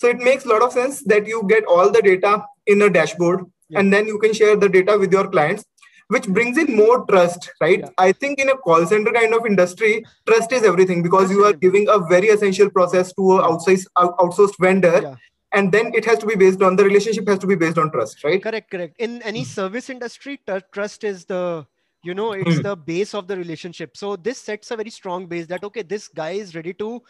so 0.00 0.08
it 0.08 0.16
makes 0.16 0.46
a 0.46 0.48
lot 0.48 0.62
of 0.62 0.72
sense 0.72 1.02
that 1.02 1.26
you 1.26 1.42
get 1.46 1.66
all 1.66 1.90
the 1.90 2.00
data 2.00 2.42
in 2.66 2.80
a 2.80 2.88
dashboard 2.88 3.44
yeah. 3.68 3.80
and 3.80 3.92
then 3.92 4.06
you 4.06 4.18
can 4.18 4.32
share 4.32 4.56
the 4.56 4.66
data 4.66 4.96
with 4.96 5.12
your 5.12 5.28
clients, 5.28 5.66
which 6.08 6.26
brings 6.26 6.56
in 6.56 6.74
more 6.74 7.04
trust, 7.04 7.50
right? 7.60 7.80
Yeah. 7.80 7.90
I 7.98 8.12
think 8.12 8.38
in 8.38 8.48
a 8.48 8.56
call 8.56 8.86
center 8.86 9.12
kind 9.12 9.34
of 9.34 9.44
industry, 9.44 10.02
trust 10.26 10.52
is 10.52 10.62
everything 10.62 11.02
because 11.02 11.30
you 11.30 11.44
are 11.44 11.52
giving 11.52 11.86
a 11.90 11.98
very 11.98 12.28
essential 12.28 12.70
process 12.70 13.12
to 13.12 13.32
a 13.32 13.42
outside, 13.42 13.80
outsourced 13.98 14.58
vendor. 14.58 15.00
Yeah. 15.02 15.16
And 15.52 15.70
then 15.70 15.92
it 15.92 16.06
has 16.06 16.18
to 16.20 16.26
be 16.26 16.34
based 16.34 16.62
on 16.62 16.76
the 16.76 16.84
relationship 16.84 17.28
has 17.28 17.38
to 17.40 17.46
be 17.46 17.56
based 17.56 17.76
on 17.76 17.92
trust, 17.92 18.24
right? 18.24 18.42
Correct, 18.42 18.70
correct. 18.70 18.96
In 18.98 19.20
any 19.20 19.44
service 19.44 19.90
industry, 19.90 20.40
trust 20.72 21.04
is 21.04 21.26
the 21.26 21.66
you 22.02 22.14
know 22.14 22.32
it's 22.32 22.56
mm. 22.56 22.62
the 22.62 22.74
base 22.74 23.12
of 23.12 23.26
the 23.26 23.36
relationship 23.36 23.94
so 23.94 24.16
this 24.16 24.38
sets 24.38 24.70
a 24.70 24.76
very 24.76 24.88
strong 24.88 25.26
base 25.26 25.46
that 25.46 25.62
okay 25.62 25.82
this 25.82 26.08
guy 26.08 26.30
is 26.30 26.54
ready 26.54 26.72
to 26.72 27.02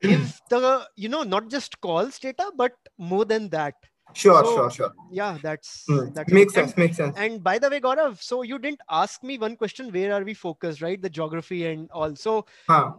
give 0.00 0.40
the 0.50 0.86
you 0.96 1.08
know 1.08 1.22
not 1.22 1.48
just 1.48 1.80
calls 1.80 2.18
data 2.18 2.50
but 2.56 2.72
more 2.98 3.24
than 3.24 3.48
that. 3.50 3.74
Sure 4.14 4.44
so, 4.44 4.54
sure 4.56 4.70
sure. 4.70 4.92
yeah 5.10 5.38
that's 5.42 5.84
mm. 5.88 6.12
that 6.14 6.30
makes 6.30 6.52
sense 6.52 6.72
and, 6.72 6.78
makes 6.78 6.96
sense. 6.96 7.16
And 7.16 7.42
by 7.42 7.58
the 7.58 7.70
way 7.70 7.80
gaurav 7.80 8.22
so 8.22 8.42
you 8.42 8.58
didn't 8.58 8.80
ask 8.90 9.22
me 9.22 9.38
one 9.38 9.56
question 9.56 9.90
where 9.90 10.12
are 10.12 10.22
we 10.22 10.34
focused 10.34 10.82
right? 10.82 11.00
The 11.00 11.08
geography 11.08 11.66
and 11.66 11.88
all. 11.92 12.14
So 12.14 12.44
huh. 12.68 12.92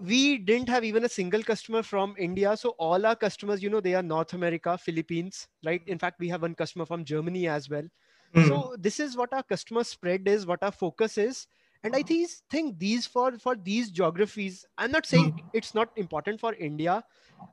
we 0.00 0.38
didn't 0.38 0.68
have 0.68 0.84
even 0.84 1.04
a 1.04 1.08
single 1.08 1.42
customer 1.42 1.82
from 1.82 2.14
india. 2.18 2.56
So 2.56 2.70
all 2.78 3.04
our 3.04 3.16
customers 3.16 3.62
you 3.62 3.68
know 3.68 3.80
they 3.80 3.94
are 3.94 4.02
north 4.02 4.32
america 4.32 4.78
philippines 4.78 5.48
right? 5.64 5.82
In 5.86 5.98
fact 5.98 6.18
we 6.18 6.28
have 6.28 6.42
one 6.42 6.54
customer 6.54 6.86
from 6.86 7.04
germany 7.04 7.46
as 7.48 7.68
well. 7.68 7.84
Mm. 8.34 8.48
so 8.48 8.74
this 8.78 8.98
is 8.98 9.16
what 9.16 9.32
our 9.32 9.44
customer 9.44 9.84
spread 9.84 10.26
is 10.26 10.44
what 10.44 10.62
our 10.62 10.72
focus 10.72 11.18
is 11.18 11.46
and 11.84 11.94
i 11.94 12.02
think 12.02 12.78
these 12.78 13.06
for 13.06 13.38
for 13.38 13.54
these 13.54 13.90
geographies 13.90 14.66
i'm 14.78 14.90
not 14.90 15.06
saying 15.06 15.30
hmm. 15.30 15.46
it's 15.52 15.74
not 15.74 15.90
important 15.96 16.40
for 16.40 16.54
india 16.54 17.02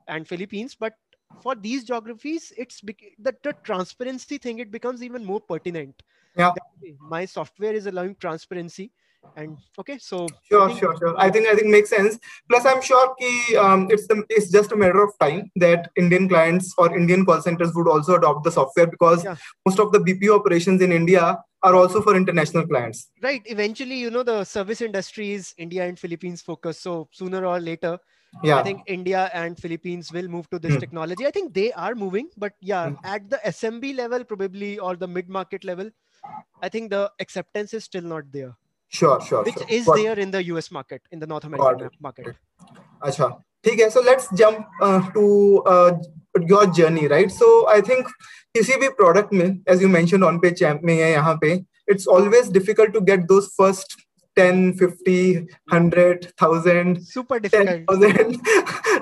and 0.08 0.26
philippines 0.26 0.74
but 0.74 0.94
for 1.40 1.54
these 1.54 1.84
geographies 1.84 2.52
it's 2.56 2.80
the, 2.80 3.34
the 3.42 3.54
transparency 3.62 4.38
thing 4.38 4.58
it 4.58 4.70
becomes 4.70 5.02
even 5.02 5.24
more 5.24 5.40
pertinent. 5.40 6.02
Yeah. 6.36 6.52
My 7.00 7.24
software 7.24 7.72
is 7.72 7.86
allowing 7.86 8.16
transparency 8.16 8.90
and 9.36 9.56
okay 9.78 9.98
so 9.98 10.26
sure 10.48 10.66
think, 10.66 10.80
sure 10.80 10.96
sure. 10.98 11.14
I 11.16 11.30
think 11.30 11.46
i 11.46 11.54
think 11.54 11.68
makes 11.68 11.90
sense. 11.90 12.18
Plus 12.48 12.66
i'm 12.66 12.82
sure 12.82 13.14
ki, 13.20 13.56
um, 13.56 13.86
it's 13.88 14.08
the, 14.08 14.24
it's 14.28 14.50
just 14.50 14.72
a 14.72 14.76
matter 14.76 15.00
of 15.00 15.16
time 15.20 15.48
that 15.56 15.90
indian 15.96 16.28
clients 16.28 16.74
or 16.76 16.92
indian 16.96 17.24
call 17.24 17.40
centers 17.40 17.72
would 17.74 17.86
also 17.86 18.16
adopt 18.16 18.42
the 18.42 18.50
software 18.50 18.88
because 18.88 19.22
yeah. 19.22 19.36
most 19.64 19.78
of 19.78 19.92
the 19.92 20.00
bpo 20.00 20.40
operations 20.40 20.82
in 20.82 20.90
india 20.90 21.38
are 21.62 21.74
also 21.74 22.02
for 22.02 22.16
international 22.16 22.66
clients 22.66 23.08
right 23.22 23.42
eventually 23.46 23.98
you 23.98 24.10
know 24.10 24.22
the 24.22 24.44
service 24.44 24.80
industry 24.80 25.32
is 25.32 25.54
india 25.58 25.84
and 25.84 25.98
philippines 25.98 26.42
focus 26.42 26.80
so 26.80 27.08
sooner 27.12 27.44
or 27.44 27.60
later 27.60 27.98
yeah 28.42 28.56
i 28.58 28.62
think 28.62 28.82
india 28.86 29.30
and 29.32 29.58
philippines 29.58 30.12
will 30.12 30.28
move 30.28 30.48
to 30.50 30.58
this 30.58 30.74
mm. 30.76 30.80
technology 30.80 31.26
i 31.26 31.30
think 31.30 31.52
they 31.54 31.72
are 31.72 31.94
moving 31.94 32.28
but 32.36 32.52
yeah 32.60 32.88
mm. 32.88 32.96
at 33.04 33.28
the 33.30 33.40
smb 33.52 33.94
level 33.96 34.24
probably 34.24 34.78
or 34.78 34.96
the 34.96 35.06
mid 35.06 35.28
market 35.28 35.64
level 35.64 35.90
i 36.62 36.68
think 36.68 36.90
the 36.90 37.10
acceptance 37.20 37.74
is 37.74 37.84
still 37.84 38.02
not 38.02 38.24
there 38.32 38.54
Sure, 38.92 39.18
sure. 39.22 39.42
Which 39.42 39.54
sure. 39.54 39.66
is 39.70 39.86
Got 39.86 39.96
there 39.96 40.18
in 40.18 40.30
the 40.30 40.44
US 40.52 40.70
market, 40.70 41.00
in 41.10 41.18
the 41.18 41.26
North 41.26 41.44
American 41.44 41.88
market. 41.98 42.36
Acha. 43.00 43.40
ठीक 43.63 43.79
है. 43.79 43.89
So 43.89 44.01
let's 44.01 44.27
jump 44.41 44.65
uh, 44.81 45.01
to 45.11 45.63
uh, 45.65 45.91
your 46.51 46.65
journey, 46.79 47.07
right? 47.07 47.31
So 47.31 47.67
I 47.67 47.81
think 47.81 48.11
किसी 48.57 48.77
भी 48.81 48.89
product 48.99 49.33
में, 49.33 49.63
as 49.67 49.81
you 49.81 49.89
mentioned 49.95 50.23
on 50.23 50.39
page 50.39 50.63
में 50.83 50.95
है 50.95 51.11
यहाँ 51.11 51.37
पे, 51.41 51.63
it's 51.87 52.07
always 52.07 52.49
difficult 52.49 52.93
to 52.93 53.01
get 53.01 53.27
those 53.27 53.49
first 53.55 53.95
10, 54.37 54.73
50, 54.73 55.47
100, 55.71 56.33
1000, 56.37 57.01
super 57.01 57.39
difficult. 57.39 57.87
10,000 57.87 58.39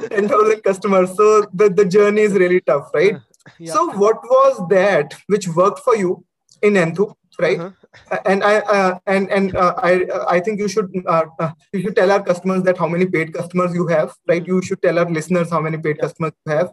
10, 0.10 0.62
customers. 0.62 1.10
So 1.15 1.45
the, 1.53 1.69
the 1.69 1.86
journey 1.86 2.21
is 2.21 2.34
really 2.34 2.62
tough, 2.62 2.89
right? 2.93 3.15
Uh, 3.15 3.49
yeah. 3.60 3.73
So 3.73 3.91
what 3.91 4.23
was 4.23 4.62
that 4.69 5.13
which 5.27 5.47
worked 5.49 5.79
for 5.79 5.95
you 5.95 6.23
in 6.62 6.75
Enthu, 6.75 7.14
right? 7.38 7.59
Uh-huh 7.59 7.70
and 8.25 8.44
I 8.44 8.59
uh, 8.59 8.99
and 9.07 9.31
and 9.31 9.57
uh, 9.57 9.75
I 9.77 10.07
I 10.29 10.40
think 10.40 10.59
you 10.61 10.68
should 10.68 10.90
uh, 11.07 11.25
uh, 11.38 11.51
you 11.73 11.83
should 11.83 11.96
tell 11.96 12.11
our 12.11 12.23
customers 12.23 12.62
that 12.62 12.79
how 12.79 12.87
many 12.87 13.07
paid 13.07 13.33
customers 13.35 13.75
you 13.75 13.87
have, 13.88 14.14
right? 14.29 14.46
You 14.46 14.62
should 14.62 14.83
tell 14.83 14.99
our 14.99 15.11
listeners 15.11 15.51
how 15.51 15.61
many 15.61 15.79
paid 15.79 15.96
yeah. 15.96 16.03
customers 16.03 16.33
you 16.46 16.53
have, 16.53 16.73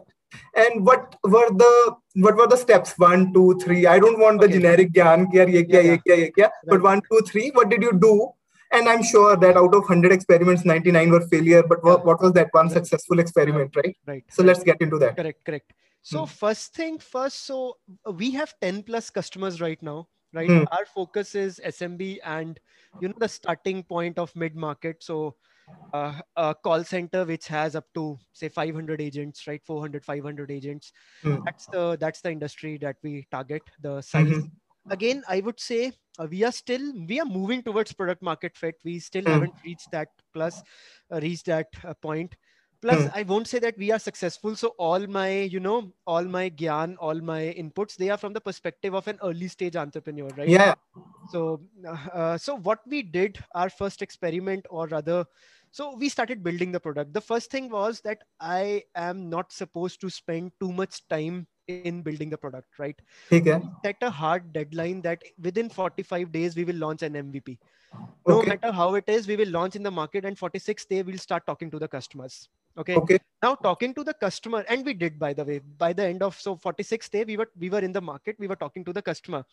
and 0.54 0.86
what 0.86 1.16
were 1.24 1.50
the 1.50 1.96
what 2.14 2.36
were 2.36 2.46
the 2.46 2.56
steps 2.56 2.94
one 2.98 3.32
two 3.32 3.58
three? 3.62 3.86
I 3.86 3.98
don't 3.98 4.20
want 4.20 4.40
the 4.40 4.46
okay. 4.46 4.54
generic 4.54 4.92
gyan 4.92 5.26
kya 5.32 5.52
ye 5.52 5.64
kya 5.64 5.84
ye 5.84 5.98
kya 6.06 6.18
ye 6.18 6.32
kya, 6.38 6.50
but 6.66 6.82
one 6.82 7.02
two 7.10 7.20
three. 7.26 7.50
What 7.50 7.68
did 7.68 7.82
you 7.82 7.92
do? 7.92 8.30
And 8.70 8.86
I'm 8.86 9.02
sure 9.02 9.34
that 9.34 9.56
out 9.56 9.74
of 9.74 9.80
100 9.80 10.12
experiments, 10.12 10.66
99 10.66 11.10
were 11.10 11.26
failure. 11.28 11.62
But 11.62 11.82
what, 11.82 12.04
what 12.04 12.20
was 12.20 12.34
that 12.34 12.48
one 12.52 12.68
successful 12.68 13.18
experiment, 13.18 13.74
right? 13.74 13.96
Right. 14.06 14.24
So 14.28 14.42
let's 14.42 14.62
get 14.62 14.76
into 14.82 14.98
that. 14.98 15.16
Correct. 15.16 15.42
Correct. 15.42 15.72
So 16.02 16.20
hmm. 16.20 16.26
first 16.26 16.74
thing 16.74 16.98
first. 16.98 17.44
So 17.46 17.76
we 18.12 18.30
have 18.32 18.54
10 18.60 18.84
plus 18.84 19.10
customers 19.10 19.60
right 19.60 19.82
now 19.82 20.08
right 20.34 20.48
mm. 20.48 20.66
our 20.72 20.84
focus 20.84 21.34
is 21.34 21.60
smb 21.68 22.18
and 22.24 22.60
you 23.00 23.08
know 23.08 23.14
the 23.18 23.28
starting 23.28 23.82
point 23.82 24.18
of 24.18 24.34
mid 24.36 24.54
market 24.54 25.02
so 25.02 25.34
uh, 25.92 26.14
a 26.36 26.54
call 26.54 26.82
center 26.82 27.24
which 27.24 27.46
has 27.46 27.76
up 27.76 27.84
to 27.94 28.18
say 28.32 28.48
500 28.48 29.00
agents 29.00 29.46
right 29.46 29.62
400 29.64 30.04
500 30.04 30.50
agents 30.50 30.92
mm. 31.24 31.42
that's 31.44 31.66
the 31.66 31.96
that's 32.00 32.20
the 32.20 32.30
industry 32.30 32.78
that 32.78 32.96
we 33.02 33.26
target 33.30 33.62
the 33.80 34.00
size 34.00 34.26
mm-hmm. 34.26 34.92
again 34.92 35.22
i 35.28 35.40
would 35.40 35.60
say 35.60 35.92
uh, 36.18 36.26
we 36.30 36.42
are 36.44 36.52
still 36.52 36.92
we 37.06 37.20
are 37.20 37.26
moving 37.26 37.62
towards 37.62 37.92
product 37.92 38.22
market 38.22 38.56
fit 38.56 38.76
we 38.84 38.98
still 38.98 39.24
haven't 39.26 39.54
reached 39.64 39.90
that 39.92 40.08
plus 40.32 40.62
uh, 41.12 41.20
reached 41.20 41.46
that 41.46 41.68
uh, 41.84 41.94
point 41.94 42.34
plus 42.80 43.02
mm. 43.02 43.10
i 43.14 43.22
won't 43.22 43.48
say 43.48 43.58
that 43.58 43.76
we 43.78 43.90
are 43.90 43.98
successful 43.98 44.54
so 44.54 44.68
all 44.78 45.06
my 45.06 45.40
you 45.54 45.60
know 45.60 45.92
all 46.06 46.24
my 46.24 46.48
gyan 46.50 46.94
all 47.00 47.20
my 47.20 47.40
inputs 47.62 47.96
they 47.96 48.08
are 48.08 48.16
from 48.16 48.32
the 48.32 48.40
perspective 48.40 48.94
of 48.94 49.08
an 49.08 49.18
early 49.22 49.48
stage 49.48 49.76
entrepreneur 49.76 50.28
right 50.36 50.48
yeah 50.48 50.74
so 51.30 51.60
uh, 51.88 52.38
so 52.38 52.56
what 52.56 52.80
we 52.86 53.02
did 53.02 53.38
our 53.54 53.70
first 53.70 54.02
experiment 54.02 54.64
or 54.70 54.86
rather 54.88 55.24
so 55.70 55.94
we 55.96 56.08
started 56.08 56.42
building 56.42 56.72
the 56.72 56.80
product 56.80 57.12
the 57.12 57.20
first 57.20 57.50
thing 57.50 57.68
was 57.68 58.00
that 58.00 58.22
i 58.40 58.82
am 58.94 59.28
not 59.28 59.52
supposed 59.52 60.00
to 60.00 60.08
spend 60.08 60.52
too 60.60 60.72
much 60.72 61.06
time 61.08 61.46
in 61.68 62.00
building 62.00 62.30
the 62.30 62.38
product 62.38 62.78
right 62.78 62.98
okay. 63.30 63.60
set 63.84 63.96
a 64.02 64.10
hard 64.10 64.52
deadline 64.52 65.02
that 65.02 65.22
within 65.42 65.68
45 65.68 66.32
days 66.32 66.56
we 66.56 66.64
will 66.64 66.76
launch 66.76 67.02
an 67.02 67.12
mvp 67.12 67.58
no 68.26 68.38
okay. 68.38 68.48
matter 68.50 68.72
how 68.72 68.94
it 68.94 69.04
is 69.06 69.26
we 69.26 69.36
will 69.36 69.50
launch 69.50 69.76
in 69.76 69.82
the 69.82 69.90
market 69.90 70.24
and 70.24 70.38
46th 70.38 70.88
day 70.88 71.02
we'll 71.02 71.18
start 71.18 71.44
talking 71.46 71.70
to 71.70 71.78
the 71.78 71.88
customers 71.88 72.48
okay? 72.76 72.96
Okay. 72.96 73.18
Now 73.42 73.54
talking 73.54 73.94
to 73.94 74.02
the 74.02 74.14
customer 74.14 74.64
and 74.68 74.84
we 74.84 74.94
did 74.94 75.18
by 75.18 75.32
the 75.32 75.44
way. 75.44 75.60
By 75.78 75.92
the 75.92 76.04
end 76.04 76.22
of 76.22 76.38
so 76.40 76.56
46th 76.56 77.10
day 77.10 77.24
we 77.24 77.36
were 77.36 77.48
we 77.58 77.70
were 77.70 77.80
in 77.80 77.92
the 77.92 78.00
market 78.00 78.36
we 78.38 78.48
were 78.48 78.56
talking 78.56 78.84
to 78.84 78.92
the 78.92 79.02
customer. 79.02 79.44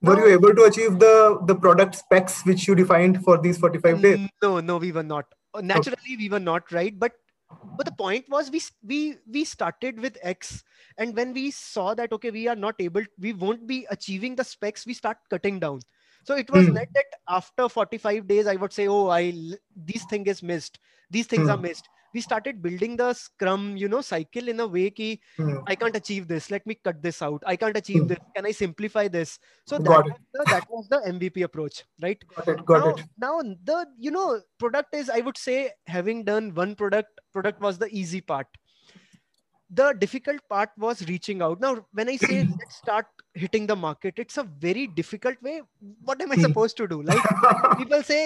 Now, 0.00 0.12
were 0.12 0.28
you 0.28 0.34
able 0.34 0.54
to 0.54 0.64
achieve 0.64 0.98
the 0.98 1.40
the 1.46 1.54
product 1.54 1.96
specs 1.96 2.44
which 2.46 2.68
you 2.68 2.74
defined 2.74 3.24
for 3.24 3.40
these 3.40 3.58
45 3.58 4.02
days? 4.02 4.28
No 4.42 4.60
no 4.60 4.76
we 4.78 4.92
were 4.92 5.02
not. 5.02 5.26
Uh, 5.52 5.60
naturally 5.60 5.96
okay. 6.02 6.16
we 6.16 6.28
were 6.28 6.40
not 6.40 6.70
right? 6.72 6.98
But 6.98 7.12
but 7.76 7.86
the 7.86 7.92
point 7.92 8.24
was 8.28 8.50
we 8.50 8.60
we 8.84 9.16
we 9.30 9.44
started 9.44 10.00
with 10.00 10.16
x 10.22 10.64
and 10.98 11.14
when 11.16 11.32
we 11.32 11.50
saw 11.50 11.94
that 11.94 12.12
okay 12.12 12.30
we 12.30 12.48
are 12.48 12.56
not 12.56 12.74
able 12.78 13.04
we 13.18 13.32
won't 13.32 13.66
be 13.66 13.86
achieving 13.90 14.34
the 14.34 14.44
specs 14.44 14.86
we 14.86 14.94
start 14.94 15.18
cutting 15.30 15.58
down. 15.58 15.80
So 16.24 16.34
it 16.36 16.50
was 16.50 16.66
mm. 16.66 16.74
that 16.74 17.04
after 17.28 17.68
45 17.68 18.26
days 18.26 18.46
i 18.46 18.56
would 18.56 18.72
say 18.72 18.88
oh 18.88 19.08
i 19.08 19.32
these 19.76 20.04
thing 20.04 20.26
is 20.26 20.42
missed. 20.42 20.78
These 21.10 21.26
things 21.26 21.48
mm. 21.48 21.52
are 21.52 21.58
missed 21.58 21.88
we 22.14 22.20
started 22.20 22.62
building 22.62 22.96
the 22.96 23.12
scrum 23.12 23.76
you 23.76 23.88
know 23.88 24.00
cycle 24.00 24.48
in 24.48 24.60
a 24.60 24.66
way 24.66 24.90
ki 24.90 25.08
Hmm. 25.36 25.56
i 25.66 25.74
can't 25.82 25.96
achieve 26.00 26.28
this 26.28 26.50
let 26.54 26.66
me 26.70 26.76
cut 26.88 27.02
this 27.06 27.20
out 27.28 27.42
i 27.46 27.56
can't 27.64 27.76
achieve 27.82 28.02
Hmm. 28.02 28.08
this 28.12 28.18
can 28.36 28.46
i 28.46 28.52
simplify 28.52 29.06
this 29.08 29.38
so 29.66 29.78
that 29.78 30.04
was, 30.10 30.20
the, 30.38 30.46
that 30.54 30.64
was 30.76 30.88
the 30.94 31.00
mvp 31.12 31.44
approach 31.48 31.84
right 32.06 32.24
Got 32.36 32.48
it. 32.48 32.64
Got 32.66 32.84
now, 32.84 32.90
it. 32.90 33.04
now 33.26 33.34
the 33.72 33.86
you 33.98 34.10
know 34.10 34.40
product 34.58 34.94
is 34.94 35.10
i 35.10 35.20
would 35.20 35.36
say 35.36 35.72
having 35.86 36.24
done 36.24 36.52
one 36.54 36.74
product 36.74 37.20
product 37.32 37.60
was 37.60 37.78
the 37.78 37.88
easy 38.02 38.20
part 38.20 38.46
the 39.70 39.92
difficult 39.94 40.40
part 40.48 40.70
was 40.76 41.06
reaching 41.08 41.40
out 41.42 41.60
now 41.60 41.86
when 41.92 42.08
i 42.08 42.16
say 42.16 42.36
let's 42.44 42.76
start 42.76 43.06
hitting 43.34 43.66
the 43.66 43.74
market 43.76 44.14
it's 44.18 44.36
a 44.36 44.44
very 44.64 44.86
difficult 44.86 45.40
way 45.42 45.62
what 46.04 46.20
am 46.20 46.32
i 46.32 46.36
Hmm. 46.36 46.42
supposed 46.46 46.76
to 46.76 46.86
do 46.86 47.02
like 47.02 47.26
people 47.78 48.02
say 48.02 48.20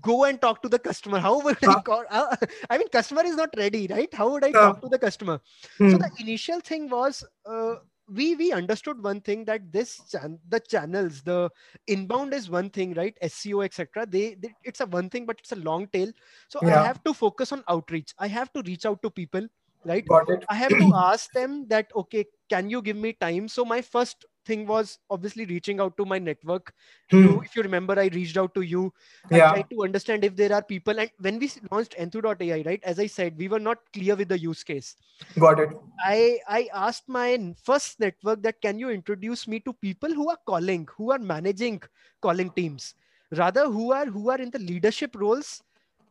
go 0.00 0.24
and 0.24 0.40
talk 0.40 0.62
to 0.62 0.68
the 0.68 0.78
customer. 0.78 1.18
How 1.18 1.40
would 1.40 1.58
i 1.64 1.74
call 1.84 2.04
uh, 2.10 2.36
i 2.70 2.78
mean 2.78 2.88
customer 2.88 3.22
is 3.24 3.36
not 3.36 3.50
ready 3.56 3.86
right? 3.88 4.12
How 4.12 4.30
would 4.30 4.44
i 4.44 4.52
talk 4.52 4.80
to 4.82 4.88
the 4.88 4.98
customer? 4.98 5.40
Hmm. 5.78 5.88
so 5.90 5.98
the 5.98 6.10
initial 6.20 6.60
thing 6.60 6.88
was 6.88 7.24
uh, 7.46 7.76
we 8.08 8.34
we 8.36 8.52
understood 8.52 9.02
one 9.02 9.20
thing 9.20 9.44
that 9.44 9.72
this 9.72 10.00
chan- 10.10 10.40
the 10.48 10.60
channels 10.60 11.22
the 11.22 11.50
inbound 11.86 12.34
is 12.34 12.50
one 12.50 12.70
thing 12.70 12.94
right? 12.94 13.16
Seo 13.22 13.64
etc 13.64 14.06
they, 14.06 14.34
they 14.34 14.52
it's 14.64 14.80
a 14.80 14.86
one 14.86 15.10
thing 15.10 15.26
but 15.26 15.38
it's 15.40 15.52
a 15.52 15.56
long 15.56 15.86
tail. 15.88 16.10
So 16.48 16.62
Yeah. 16.62 16.80
i 16.80 16.82
have 16.86 17.02
to 17.04 17.14
focus 17.14 17.52
on 17.52 17.64
outreach. 17.68 18.14
I 18.18 18.28
have 18.28 18.52
to 18.54 18.62
reach 18.62 18.86
out 18.86 19.02
to 19.02 19.10
people 19.10 19.46
right? 19.84 20.06
Got 20.08 20.28
it. 20.30 20.44
I 20.48 20.54
have 20.56 20.76
to 20.78 20.90
ask 20.94 21.32
them 21.32 21.66
that, 21.68 21.90
okay, 21.96 22.26
can 22.50 22.68
you 22.70 22.82
give 22.82 22.96
me 22.96 23.12
time? 23.14 23.48
So 23.48 23.64
my 23.64 23.80
first 23.80 24.24
thing 24.50 24.66
was 24.66 24.98
obviously 25.16 25.46
reaching 25.46 25.80
out 25.80 25.96
to 25.98 26.06
my 26.14 26.18
network. 26.18 26.74
Hmm. 27.10 27.22
You, 27.22 27.40
if 27.42 27.56
you 27.56 27.62
remember, 27.62 27.98
I 27.98 28.08
reached 28.18 28.36
out 28.44 28.54
to 28.56 28.62
you 28.62 28.92
and 29.32 29.38
Yeah. 29.38 29.50
tried 29.52 29.70
to 29.70 29.84
understand 29.84 30.24
if 30.24 30.36
there 30.36 30.52
are 30.52 30.62
people. 30.62 31.00
And 31.00 31.10
when 31.28 31.38
we 31.38 31.50
launched 31.72 31.96
Enthu.ai, 31.98 32.62
right, 32.66 32.82
as 32.84 32.98
I 32.98 33.06
said, 33.06 33.38
we 33.38 33.48
were 33.48 33.64
not 33.70 33.78
clear 33.92 34.16
with 34.16 34.28
the 34.28 34.38
use 34.38 34.64
case. 34.64 34.96
Got 35.38 35.60
it. 35.60 35.70
I, 36.04 36.40
I 36.48 36.68
asked 36.72 37.08
my 37.08 37.54
first 37.62 38.00
network 38.00 38.42
that 38.42 38.60
can 38.62 38.78
you 38.78 38.90
introduce 38.90 39.46
me 39.48 39.60
to 39.60 39.72
people 39.74 40.12
who 40.12 40.30
are 40.30 40.38
calling, 40.46 40.88
who 40.96 41.12
are 41.12 41.18
managing 41.18 41.82
calling 42.22 42.50
teams, 42.52 42.94
rather 43.32 43.66
who 43.68 43.92
are 43.92 44.06
who 44.06 44.30
are 44.30 44.38
in 44.40 44.50
the 44.50 44.58
leadership 44.58 45.14
roles 45.14 45.62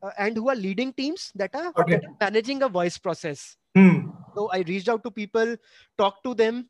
uh, 0.03 0.11
and 0.19 0.37
who 0.37 0.49
are 0.49 0.55
leading 0.55 0.93
teams 0.93 1.31
that 1.35 1.55
are, 1.55 1.73
Okay. 1.77 1.99
that 1.99 2.01
are 2.07 2.15
managing 2.31 2.63
a 2.63 2.69
voice 2.69 2.97
process 2.97 3.57
Hmm. 3.75 4.11
so 4.35 4.49
i 4.53 4.59
reached 4.67 4.89
out 4.89 5.03
to 5.03 5.11
people 5.11 5.55
talked 5.97 6.23
to 6.23 6.33
them 6.35 6.69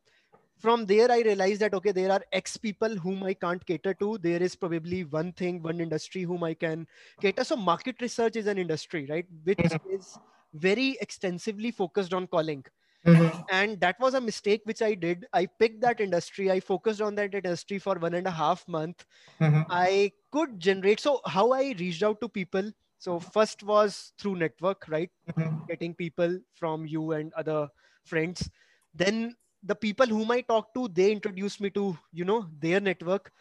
from 0.60 0.86
there 0.86 1.12
i 1.12 1.20
realized 1.22 1.62
that 1.62 1.74
okay 1.74 1.92
there 1.92 2.12
are 2.12 2.24
x 2.34 2.58
people 2.58 2.96
whom 2.98 3.24
i 3.24 3.34
can't 3.34 3.66
cater 3.66 3.94
to. 3.94 4.18
There 4.20 4.42
is 4.44 4.56
probably 4.56 5.04
one 5.06 5.34
thing 5.34 5.62
one 5.64 5.80
industry 5.82 6.24
whom 6.24 6.44
i 6.44 6.54
can 6.54 6.88
cater. 7.22 7.44
So 7.44 7.56
market 7.56 8.02
research 8.02 8.36
is 8.36 8.48
an 8.48 8.58
industry 8.58 9.08
right 9.10 9.26
which 9.44 9.78
is 9.90 10.20
very 10.54 10.98
extensively 11.02 11.72
focused 11.72 12.14
on 12.14 12.28
calling. 12.28 12.66
Mhm. 13.06 13.50
and 13.52 13.80
that 13.82 14.00
was 14.00 14.14
a 14.16 14.22
mistake 14.22 14.62
which 14.66 14.82
i 14.82 14.94
did. 14.94 15.26
I 15.34 15.46
picked 15.48 15.82
that 15.82 16.00
industry. 16.02 16.52
I 16.52 16.60
focused 16.60 17.02
on 17.02 17.16
that 17.16 17.34
industry 17.36 17.80
for 17.80 17.96
one 17.96 18.14
and 18.16 18.28
a 18.28 18.32
half 18.32 18.68
month. 18.68 19.06
Mhm. 19.40 19.66
i 19.78 20.12
could 20.36 20.60
generate 20.66 21.00
so 21.06 21.12
how 21.36 21.44
i 21.58 21.62
reached 21.80 22.04
out 22.08 22.20
to 22.22 22.30
people 22.38 22.72
so 23.06 23.20
first 23.20 23.64
was 23.72 24.14
through 24.20 24.36
network 24.44 24.88
right 24.94 25.12
Mhm. 25.28 25.70
getting 25.72 25.94
people 25.96 26.40
from 26.54 26.86
you 26.86 27.12
and 27.14 27.34
other 27.34 27.70
friends. 28.04 28.50
Then 28.94 29.36
the 29.64 29.76
people 29.76 30.08
whom 30.08 30.32
i 30.32 30.42
talked 30.42 30.74
to 30.76 30.88
they 30.90 31.12
introduced 31.12 31.62
me 31.62 31.70
to 31.70 31.98
you 32.12 32.26
know 32.26 32.48
their 32.60 32.80
network. 32.80 33.32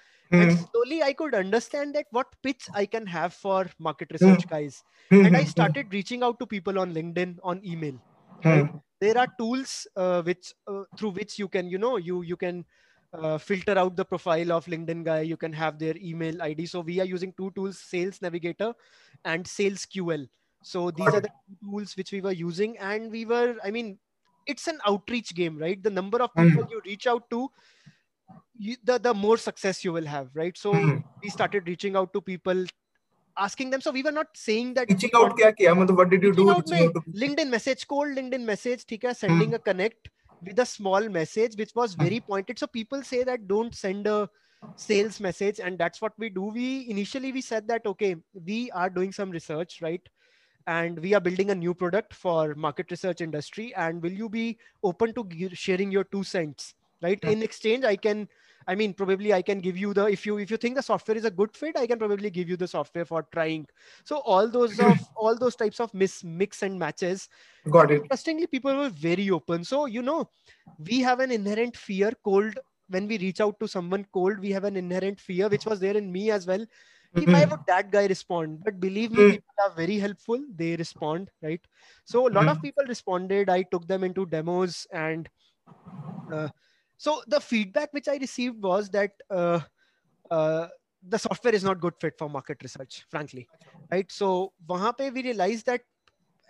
And 0.40 0.52
Mhm. 0.52 0.52
slowly 0.52 1.02
i 1.02 1.12
could 1.12 1.34
understand 1.34 1.94
that 1.96 2.06
what 2.10 2.34
pitch 2.42 2.68
i 2.74 2.86
can 2.86 3.06
have 3.06 3.34
for 3.34 3.66
market 3.78 4.08
research 4.12 4.46
guys. 4.48 4.84
Mhm. 5.10 5.24
and 5.24 5.36
i 5.36 5.44
started 5.44 5.92
reaching 5.92 6.22
out 6.22 6.38
to 6.40 6.46
people 6.46 6.78
on 6.78 6.94
linkedin 6.94 7.38
on 7.42 7.64
email 7.64 7.98
there 9.00 9.16
are 9.18 9.28
tools 9.38 9.86
uh, 9.96 10.22
which 10.22 10.52
uh, 10.66 10.84
through 10.96 11.10
which 11.10 11.38
you 11.38 11.48
can 11.48 11.68
you 11.68 11.78
know 11.78 11.96
you 11.96 12.22
you 12.22 12.36
can 12.36 12.64
uh, 13.12 13.38
filter 13.38 13.78
out 13.78 13.96
the 13.96 14.04
profile 14.04 14.52
of 14.52 14.66
linkedin 14.66 15.04
guy. 15.04 15.20
You 15.20 15.36
can 15.36 15.52
have 15.52 15.78
their 15.78 15.94
email 15.96 16.42
id 16.42 16.66
so 16.66 16.80
we 16.80 17.00
are 17.00 17.04
using 17.06 17.32
two 17.36 17.50
tools 17.52 17.78
sales 17.80 18.20
navigator 18.20 18.74
and 19.24 19.44
SalesQL 19.46 20.26
so 20.62 20.90
these 20.90 21.12
Got 21.12 21.14
are 21.14 21.20
the 21.20 21.30
tools 21.62 21.96
which 21.96 22.12
we 22.12 22.20
were 22.20 22.32
using. 22.32 22.76
And 22.78 23.10
we 23.10 23.24
were 23.24 23.56
i 23.64 23.70
mean 23.70 23.98
it's 24.48 24.66
an 24.66 24.78
outreach 24.86 25.34
game 25.34 25.58
right? 25.58 25.82
The 25.82 25.90
number 25.90 26.20
of 26.22 26.34
people 26.34 26.64
mm. 26.64 26.70
you 26.70 26.82
reach 26.84 27.06
out 27.06 27.30
to 27.30 27.48
you, 28.58 28.76
the 28.82 28.98
the 28.98 29.14
more 29.14 29.36
success 29.36 29.84
you 29.84 29.92
will 29.92 30.06
have 30.06 30.28
right? 30.34 30.56
So 30.56 30.72
mm. 30.72 31.02
we 31.22 31.30
started 31.30 31.68
reaching 31.68 31.96
out 31.96 32.12
to 32.14 32.20
people 32.20 32.64
asking 33.36 33.70
them. 33.70 33.80
So 33.80 33.92
we 33.92 34.02
were 34.02 34.12
not 34.12 34.26
saying 34.34 34.74
that 34.74 34.90
reaching 34.90 35.10
out 35.14 35.36
kya 35.38 35.54
kiya 35.60 35.74
matlab 35.80 36.02
what 36.02 36.10
did 36.10 36.22
you 36.22 36.34
do? 36.34 36.50
Out 36.50 36.68
mein, 36.68 36.88
out 36.88 37.10
linkedin 37.24 37.50
message 37.56 37.86
cold 37.86 38.16
linkedin 38.16 38.44
message 38.52 38.84
theek 38.92 39.08
hai 39.10 39.12
sending 39.12 39.50
mm. 39.50 39.60
a 39.60 39.64
connect 39.70 40.10
with 40.42 40.58
a 40.58 40.66
small 40.66 41.08
message 41.20 41.56
which 41.56 41.74
was 41.74 41.94
very 41.94 42.20
pointed. 42.20 42.58
So 42.58 42.66
people 42.66 43.02
say 43.02 43.24
that 43.24 43.48
don't 43.48 43.74
send 43.74 44.06
a 44.06 44.28
sales 44.76 45.20
message 45.20 45.60
and 45.60 45.78
that's 45.78 46.00
what 46.02 46.12
we 46.18 46.28
do. 46.28 46.44
We 46.60 46.88
initially 46.90 47.32
we 47.32 47.40
said 47.40 47.68
that 47.68 47.86
okay 47.86 48.16
we 48.52 48.70
are 48.72 48.90
doing 48.90 49.12
some 49.12 49.30
research 49.30 49.80
right? 49.82 50.14
And 50.68 50.98
we 50.98 51.14
are 51.14 51.20
building 51.20 51.50
a 51.50 51.54
new 51.54 51.72
product 51.72 52.12
for 52.12 52.54
market 52.54 52.90
research 52.90 53.22
industry. 53.22 53.74
And 53.74 54.02
will 54.02 54.12
you 54.12 54.28
be 54.28 54.58
open 54.84 55.14
to 55.14 55.26
sharing 55.54 55.90
your 55.90 56.04
two 56.04 56.22
cents, 56.22 56.74
right? 57.02 57.18
Yeah. 57.22 57.30
In 57.30 57.42
exchange, 57.42 57.84
I 57.84 57.96
can 57.96 58.28
I 58.68 58.74
mean, 58.74 58.92
probably 58.92 59.32
I 59.32 59.40
can 59.40 59.60
give 59.60 59.78
you 59.78 59.94
the 59.94 60.04
if 60.06 60.26
you 60.26 60.36
if 60.36 60.50
you 60.50 60.58
think 60.58 60.76
the 60.76 60.82
software 60.82 61.16
is 61.16 61.24
a 61.24 61.30
good 61.30 61.56
fit, 61.56 61.78
I 61.78 61.86
can 61.86 61.98
probably 61.98 62.28
give 62.28 62.50
you 62.50 62.56
the 62.58 62.68
software 62.68 63.06
for 63.06 63.22
trying. 63.32 63.66
So 64.04 64.18
all 64.18 64.46
those 64.46 64.78
of 64.90 64.98
all 65.16 65.34
those 65.34 65.56
types 65.56 65.80
of 65.80 65.94
miss 65.94 66.22
mix 66.22 66.62
and 66.62 66.78
matches. 66.78 67.30
got 67.70 67.90
it 67.90 68.02
Interestingly, 68.02 68.46
people 68.46 68.76
were 68.76 68.90
very 68.90 69.30
open. 69.30 69.64
So 69.64 69.86
you 69.86 70.02
know, 70.02 70.28
we 70.78 71.00
have 71.00 71.20
an 71.20 71.32
inherent 71.32 71.78
fear. 71.78 72.12
Cold 72.22 72.58
when 72.90 73.08
we 73.08 73.16
reach 73.18 73.40
out 73.40 73.58
to 73.60 73.68
someone 73.68 74.06
cold, 74.12 74.38
we 74.38 74.50
have 74.50 74.64
an 74.64 74.76
inherent 74.76 75.18
fear, 75.18 75.48
which 75.48 75.64
was 75.64 75.80
there 75.80 75.96
in 75.96 76.12
me 76.12 76.30
as 76.30 76.46
well. 76.46 76.64
Why 77.12 77.44
Mhm. 77.44 77.50
would 77.50 77.60
that 77.66 77.90
guy 77.90 78.06
respond? 78.06 78.64
But 78.64 78.80
believe 78.80 79.10
me, 79.12 79.24
Mm. 79.24 79.36
people 79.36 79.54
are 79.64 79.72
very 79.74 79.98
helpful. 79.98 80.44
They 80.54 80.76
respond, 80.76 81.30
right? 81.42 81.60
So 82.04 82.28
a 82.28 82.30
lot 82.30 82.48
of 82.48 82.60
Mm. 82.60 82.62
people 82.62 82.84
responded. 82.86 83.50
I 83.50 83.62
took 83.64 83.86
them 83.88 84.04
into 84.04 84.26
demos 84.26 84.86
and 84.92 85.28
uh, 86.32 86.48
so 86.96 87.22
the 87.26 87.40
feedback 87.40 87.92
which 87.92 88.08
i 88.08 88.16
received 88.16 88.62
was 88.62 88.90
that 88.90 89.12
uh, 89.30 89.60
uh, 90.30 90.68
the 91.02 91.18
software 91.18 91.54
is 91.54 91.64
not 91.64 91.80
good 91.80 91.94
fit 92.00 92.14
for 92.18 92.28
market 92.28 92.62
research 92.62 93.04
frankly 93.10 93.48
right 93.92 94.12
so 94.20 94.30
wahan 94.72 94.96
pe 95.00 95.10
we 95.10 95.22
realized 95.28 95.66
that 95.72 95.82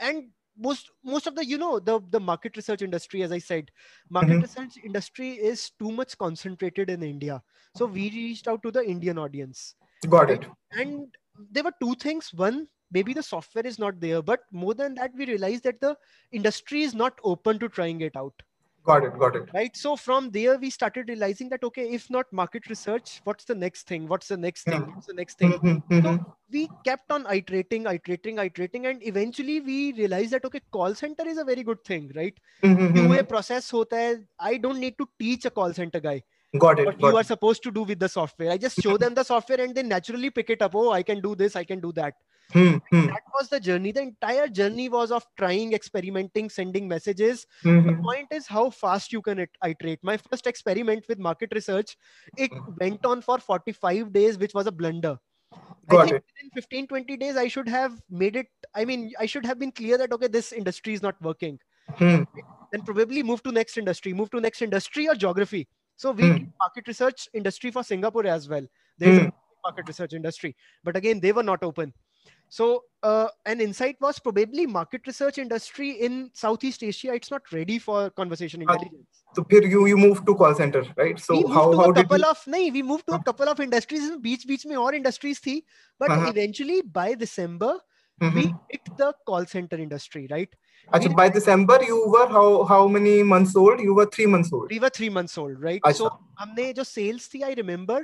and 0.01 0.31
most 0.66 0.90
most 1.14 1.27
of 1.31 1.35
the 1.37 1.44
you 1.51 1.59
know 1.62 1.79
the 1.88 1.94
the 2.16 2.21
market 2.29 2.57
research 2.61 2.83
industry 2.88 3.23
as 3.27 3.33
i 3.33 3.38
said 3.49 3.71
market 4.18 4.38
Mhm. 4.38 4.47
research 4.47 4.79
industry 4.90 5.31
is 5.53 5.71
too 5.83 5.92
much 6.01 6.16
concentrated 6.25 6.90
in 6.97 7.03
india 7.11 7.42
so 7.81 7.87
we 7.99 8.07
reached 8.16 8.49
out 8.55 8.62
to 8.66 8.73
the 8.79 8.85
indian 8.97 9.18
audience 9.27 9.64
got 10.06 10.30
it. 10.30 10.44
And 10.72 11.14
there 11.50 11.64
were 11.64 11.72
two 11.80 11.94
things. 11.94 12.32
One 12.34 12.68
maybe 12.90 13.12
the 13.12 13.22
software 13.22 13.66
is 13.66 13.78
not 13.78 14.00
there 14.00 14.22
but 14.22 14.40
more 14.50 14.74
than 14.74 14.94
that 14.94 15.11
we 15.14 15.26
realized 15.26 15.62
that 15.64 15.80
the 15.80 15.94
industry 16.32 16.82
is 16.82 16.94
not 16.94 17.18
open 17.22 17.58
to 17.58 17.68
trying 17.68 18.00
it 18.00 18.16
out. 18.16 18.32
Got 18.84 19.04
it 19.04 19.18
got 19.18 19.37
it. 19.37 19.52
Right? 19.52 19.76
So 19.76 19.94
from 19.96 20.30
there 20.30 20.56
we 20.56 20.70
started 20.70 21.08
realizing 21.08 21.50
that 21.50 21.62
okay 21.64 21.90
if 21.90 22.08
not 22.08 22.32
market 22.32 22.68
research 22.70 23.20
what's 23.24 23.44
the 23.44 23.54
next 23.54 23.87
thing? 23.87 24.08
What's 24.08 24.28
the 24.28 24.38
next 24.38 24.64
thing? 24.64 24.80
Yeah. 24.80 24.94
what's 24.94 25.06
the 25.06 25.12
next 25.14 25.38
thing? 25.38 25.52
Mhm. 25.52 25.82
Mhm. 25.88 26.24
we 26.50 26.66
kept 26.84 27.12
on 27.12 27.26
iterating 27.26 27.84
iterating 27.87 28.38
iterating 28.38 28.87
and 28.87 29.02
eventually 29.02 29.61
we 29.61 29.92
realized 29.92 30.30
that 30.30 30.44
okay 30.46 30.62
call 30.72 30.94
center 30.94 31.28
is 31.28 31.37
a 31.37 31.44
very 31.44 31.62
good 31.62 31.84
thing 31.84 32.11
right? 32.16 32.38
Mhm. 32.62 32.94
qa 32.94 33.28
process 33.28 33.70
hota 33.70 33.96
hai. 33.96 34.16
I 34.38 34.56
don't 34.56 34.80
need 34.80 34.96
to 34.96 35.08
teach 35.18 35.44
a 35.44 35.50
call 35.50 35.74
center 35.74 36.00
guy 36.00 36.22
got 36.56 36.78
it 36.78 36.87
what 36.87 36.98
got 36.98 37.08
you 37.11 37.16
are 37.16 37.20
it. 37.20 37.26
supposed 37.26 37.62
to 37.62 37.70
do 37.70 37.82
with 37.82 37.98
the 37.98 38.08
software. 38.08 38.50
I 38.50 38.56
just 38.56 38.80
show 38.80 38.96
them 38.96 39.14
the 39.14 39.22
software 39.22 39.61
and 39.61 39.74
they 39.74 39.82
naturally 39.82 40.30
pick 40.30 40.50
it 40.50 40.62
up. 40.62 40.74
Oh 40.74 40.90
i 40.92 41.02
can 41.02 41.20
do 41.20 41.34
this 41.34 41.56
i 41.56 41.64
can 41.64 41.80
do 41.80 41.92
that. 41.92 42.14
Hmm, 42.52 42.76
hmm, 42.90 43.06
that 43.08 43.22
was 43.38 43.50
the 43.50 43.61
journey. 43.61 43.92
The 43.92 44.00
entire 44.00 44.48
journey 44.48 44.88
was 44.88 45.12
of 45.12 45.26
trying 45.37 45.74
experimenting 45.74 46.48
sending 46.48 46.88
messages. 46.88 47.46
Hmm, 47.62 47.87
the 47.87 47.92
hmm. 47.92 48.02
point 48.02 48.28
is 48.32 48.46
how 48.46 48.70
fast 48.70 49.12
you 49.12 49.20
can 49.20 49.40
it- 49.40 49.58
iterate. 49.62 49.98
My 50.02 50.16
first 50.16 50.46
experiment 50.46 51.04
with 51.08 51.18
market 51.18 51.52
research 51.54 51.96
it 52.38 52.50
went 52.80 53.04
on 53.04 53.20
for 53.20 53.38
45 53.38 54.12
days 54.12 54.38
which 54.38 54.54
was 54.54 54.66
a 54.66 54.72
blunder. 54.72 55.18
I 55.52 55.58
Got 55.88 56.04
think 56.04 56.16
it. 56.16 56.24
within 56.37 56.50
15 56.54 56.87
20 56.87 57.16
days 57.16 57.37
i 57.37 57.48
should 57.48 57.68
have 57.68 58.00
made 58.11 58.37
it 58.37 58.48
i 58.74 58.84
mean 58.84 59.12
i 59.18 59.24
should 59.26 59.46
have 59.46 59.58
been 59.58 59.72
clear 59.72 59.96
that 59.96 60.12
okay 60.12 60.28
this 60.28 60.52
industry 60.52 60.94
is 60.94 61.02
not 61.02 61.20
working. 61.20 61.59
Hmm, 61.96 62.24
then 62.72 62.82
probably 62.82 63.22
move 63.22 63.42
to 63.42 63.53
next 63.53 63.78
industry 63.78 64.12
move 64.12 64.30
to 64.30 64.40
next 64.40 64.62
industry 64.62 65.09
or 65.09 65.14
geography 65.14 65.66
so 65.99 66.12
we 66.12 66.22
mm. 66.22 66.51
market 66.61 66.86
research 66.86 67.28
industry 67.34 67.70
for 67.72 67.82
Singapore 67.82 68.26
as 68.26 68.49
well. 68.49 68.66
There 68.99 69.11
is 69.11 69.18
mm. 69.18 69.28
a 69.28 69.32
market 69.64 69.88
research 69.88 70.12
industry, 70.12 70.57
but 70.84 70.96
again 70.96 71.18
they 71.18 71.32
were 71.32 71.42
not 71.42 71.64
open. 71.64 71.92
So 72.51 72.84
uh, 73.03 73.28
an 73.46 73.61
insight 73.61 73.96
was 74.01 74.20
probably 74.20 74.66
market 74.66 75.03
research 75.07 75.38
industry 75.38 75.90
in 75.90 76.30
Southeast 76.34 76.84
Asia. 76.84 77.12
It's 77.14 77.32
not 77.32 77.51
ready 77.53 77.80
for 77.80 78.11
conversation 78.11 78.61
uh, 78.61 78.72
intelligence. 78.72 79.24
So 79.34 79.44
you 79.51 79.86
you 79.86 79.96
moved 79.96 80.24
to 80.26 80.36
call 80.36 80.55
center, 80.55 80.84
right? 80.96 81.18
So 81.18 81.46
how 81.49 81.76
how 81.76 81.90
did 81.90 82.05
couple 82.05 82.24
you... 82.26 82.30
of 82.30 82.44
nahi, 82.55 82.72
we 82.78 82.82
moved 82.82 83.07
to 83.09 83.14
a 83.14 83.22
couple 83.22 83.49
of 83.49 83.61
industries. 83.66 84.09
In 84.09 84.22
Beach 84.28 84.46
beach 84.46 84.64
me, 84.66 84.76
or 84.76 84.94
industries 84.94 85.40
thi, 85.40 85.64
but 85.99 86.11
uh-huh. 86.11 86.30
eventually 86.30 86.80
by 86.82 87.14
December 87.14 87.74
mm-hmm. 88.22 88.34
we 88.34 88.55
hit 88.70 88.96
the 88.96 89.12
call 89.26 89.44
center 89.46 89.76
industry, 89.76 90.26
right? 90.30 90.49
Achha, 90.93 91.16
by 91.16 91.30
December, 91.30 91.80
you 91.84 92.07
were 92.07 92.28
how 92.28 92.64
how 92.66 92.88
many 92.88 93.24
months 93.24 93.55
old? 93.55 93.80
You 93.80 93.93
were 93.93 94.05
three 94.05 94.26
months 94.26 94.51
old. 94.53 94.70
We 94.70 94.80
were 94.80 94.89
three 94.89 95.09
months 95.09 95.38
old, 95.38 95.59
right? 95.59 95.82
Achha. 95.82 95.95
So 95.95 96.09
हमने 96.39 96.74
जो 96.76 96.84
sales 96.86 97.30
थी, 97.30 97.41
I 97.43 97.53
remember 97.53 98.03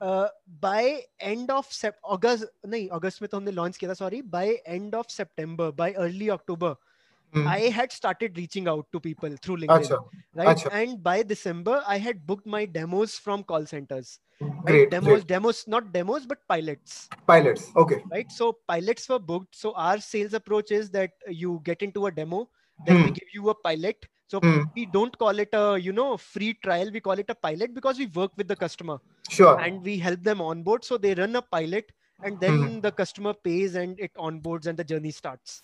uh, 0.00 0.28
by 0.60 1.02
end 1.18 1.50
of 1.50 1.66
sep- 1.70 1.98
August 2.04 2.46
नहीं 2.66 2.88
August 2.90 3.22
में 3.22 3.28
तो 3.28 3.36
हमने 3.36 3.52
launch 3.52 3.76
किया 3.78 3.90
था 3.90 3.96
sorry 3.96 4.22
by 4.22 4.56
end 4.66 4.94
of 4.94 5.10
September 5.10 5.70
by 5.72 5.92
early 5.94 6.30
October 6.30 6.76
mm. 7.33 7.47
I 7.47 7.59
had 7.77 7.91
started 7.91 8.37
reaching 8.37 8.67
out 8.67 8.85
to 8.91 8.99
people 8.99 9.35
through 9.41 9.57
LinkedIn 9.57 9.89
Achha. 9.89 9.99
right 10.33 10.57
Achha. 10.57 10.73
and 10.73 11.01
by 11.03 11.23
December 11.23 11.83
I 11.87 11.97
had 11.97 12.25
booked 12.25 12.45
my 12.45 12.65
demos 12.65 13.17
from 13.17 13.43
call 13.43 13.65
centers 13.65 14.19
great 14.65 14.91
demos 14.91 15.07
great. 15.07 15.27
demos 15.27 15.67
not 15.67 15.91
demos 15.93 16.25
but 16.25 16.39
pilots 16.47 17.09
pilots 17.27 17.71
okay 17.75 18.01
right 18.11 18.31
so 18.31 18.57
pilots 18.67 19.07
were 19.09 19.19
booked 19.19 19.55
so 19.55 19.73
our 19.73 19.99
sales 19.99 20.33
approach 20.33 20.71
is 20.71 20.89
that 20.91 21.11
you 21.27 21.61
get 21.63 21.81
into 21.81 22.07
a 22.07 22.11
demo 22.11 22.49
then 22.85 22.97
mm. 22.97 23.05
we 23.05 23.11
give 23.11 23.29
you 23.33 23.49
a 23.49 23.55
pilot 23.55 24.05
so 24.27 24.39
mm. 24.41 24.65
we 24.75 24.85
don't 24.87 25.15
call 25.17 25.37
it 25.39 25.49
a 25.53 25.77
you 25.79 25.93
know 25.93 26.17
free 26.17 26.53
trial. 26.63 26.89
We 26.91 26.99
call 26.99 27.19
it 27.19 27.29
a 27.29 27.35
pilot 27.35 27.73
because 27.73 27.99
we 27.99 28.07
work 28.07 28.31
with 28.35 28.47
the 28.47 28.55
customer. 28.55 28.99
Sure. 29.29 29.59
And 29.59 29.83
we 29.83 29.97
help 29.97 30.23
them 30.23 30.41
onboard. 30.41 30.83
So 30.83 30.97
they 30.97 31.13
run 31.13 31.35
a 31.35 31.41
pilot, 31.41 31.91
and 32.23 32.39
then 32.39 32.57
mm. 32.59 32.81
the 32.81 32.91
customer 32.91 33.33
pays 33.33 33.75
and 33.75 33.99
it 33.99 34.11
onboards 34.15 34.65
and 34.65 34.77
the 34.77 34.83
journey 34.83 35.11
starts. 35.11 35.61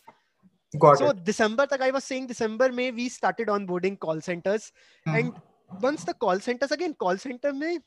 Got 0.79 0.97
so 0.99 1.09
it. 1.09 1.23
December, 1.23 1.67
like 1.69 1.81
I 1.81 1.91
was 1.91 2.03
saying, 2.03 2.27
December 2.27 2.71
May 2.71 2.91
we 2.91 3.09
started 3.09 3.47
onboarding 3.47 3.99
call 3.99 4.21
centers, 4.21 4.71
mm. 5.07 5.19
and 5.19 5.33
once 5.81 6.03
the 6.03 6.13
call 6.13 6.39
centers 6.39 6.71
again, 6.71 6.93
call 6.93 7.17
center 7.17 7.53
may, 7.53 7.79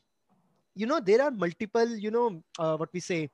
you 0.75 0.85
know, 0.85 0.99
there 0.99 1.21
are 1.21 1.31
multiple, 1.31 1.87
you 1.87 2.11
know, 2.11 2.43
uh, 2.59 2.77
what 2.77 2.89
we 2.93 2.99
say, 2.99 3.29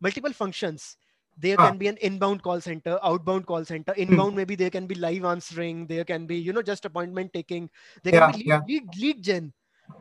multiple 0.00 0.32
functions 0.32 0.96
there 1.40 1.56
ah. 1.58 1.68
can 1.68 1.78
be 1.78 1.88
an 1.88 1.96
inbound 1.98 2.42
call 2.42 2.60
center 2.60 2.98
outbound 3.02 3.46
call 3.46 3.64
center 3.64 3.92
hmm. 3.94 4.02
inbound 4.02 4.32
hmm. 4.32 4.38
maybe 4.38 4.54
there 4.54 4.70
can 4.70 4.86
be 4.86 4.94
live 4.94 5.24
answering 5.24 5.86
there 5.86 6.04
can 6.04 6.26
be 6.26 6.36
you 6.36 6.52
know 6.52 6.62
just 6.62 6.84
appointment 6.84 7.32
taking 7.32 7.70
there 8.02 8.14
yeah, 8.14 8.20
can 8.20 8.32
be 8.32 8.38
lead, 8.38 8.46
yeah. 8.46 8.60
lead, 8.68 8.96
lead 8.98 9.22
gen 9.22 9.52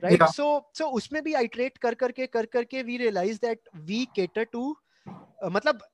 right 0.02 0.24
so 0.30 0.66
so 0.74 0.90
usme 1.00 1.22
bhi 1.28 1.36
iterate 1.44 1.80
kar 1.86 1.94
karke 2.04 2.26
kar 2.38 2.46
karke 2.56 2.80
we 2.90 2.98
realized 3.04 3.42
that 3.42 3.72
we 3.92 4.00
cater 4.18 4.46
to 4.58 4.64
uh, 5.44 5.50
matlab 5.58 5.86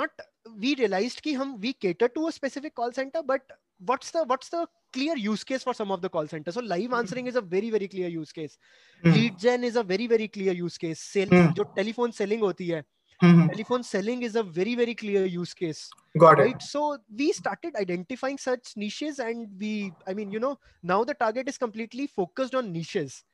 not 0.00 0.26
we 0.58 0.74
realized 0.74 1.22
ki 1.22 1.34
hum 1.34 1.58
we 1.60 1.72
cater 1.72 2.08
to 2.08 2.28
a 2.28 2.32
specific 2.32 2.74
call 2.74 2.92
center 2.92 3.22
but 3.22 3.42
what's 3.86 4.10
the 4.10 4.24
what's 4.24 4.48
the 4.48 4.66
clear 4.92 5.16
use 5.16 5.44
case 5.44 5.62
for 5.62 5.74
some 5.74 5.90
of 5.90 6.00
the 6.00 6.08
call 6.08 6.26
centers 6.26 6.54
so 6.54 6.60
live 6.60 6.92
answering 6.92 7.26
is 7.26 7.36
a 7.36 7.40
very 7.40 7.70
very 7.70 7.88
clear 7.88 8.08
use 8.08 8.32
case 8.32 8.58
mm. 9.04 9.14
lead 9.14 9.38
gen 9.38 9.64
is 9.64 9.76
a 9.76 9.82
very 9.82 10.06
very 10.06 10.28
clear 10.28 10.52
use 10.52 10.78
case 10.78 11.00
sales 11.00 11.30
mm. 11.30 11.54
jo 11.54 11.64
telephone 11.76 12.12
selling 12.12 12.40
hoti 12.40 12.72
hai 12.72 12.82
mm-hmm. 13.22 13.46
telephone 13.48 13.82
selling 13.82 14.22
is 14.22 14.36
a 14.36 14.42
very 14.42 14.74
very 14.74 14.94
clear 14.94 15.24
use 15.24 15.54
case 15.54 15.88
got 16.18 16.38
right? 16.38 16.56
it 16.56 16.62
so 16.62 16.98
we 17.16 17.32
started 17.32 17.76
identifying 17.76 18.38
such 18.38 18.76
niches 18.76 19.18
and 19.18 19.48
we 19.58 19.92
i 20.06 20.14
mean 20.14 20.30
you 20.30 20.40
know 20.40 20.58
now 20.82 21.02
the 21.04 21.14
target 21.14 21.48
is 21.48 21.58
completely 21.58 22.06
focused 22.06 22.54
on 22.54 22.72
niches 22.72 23.24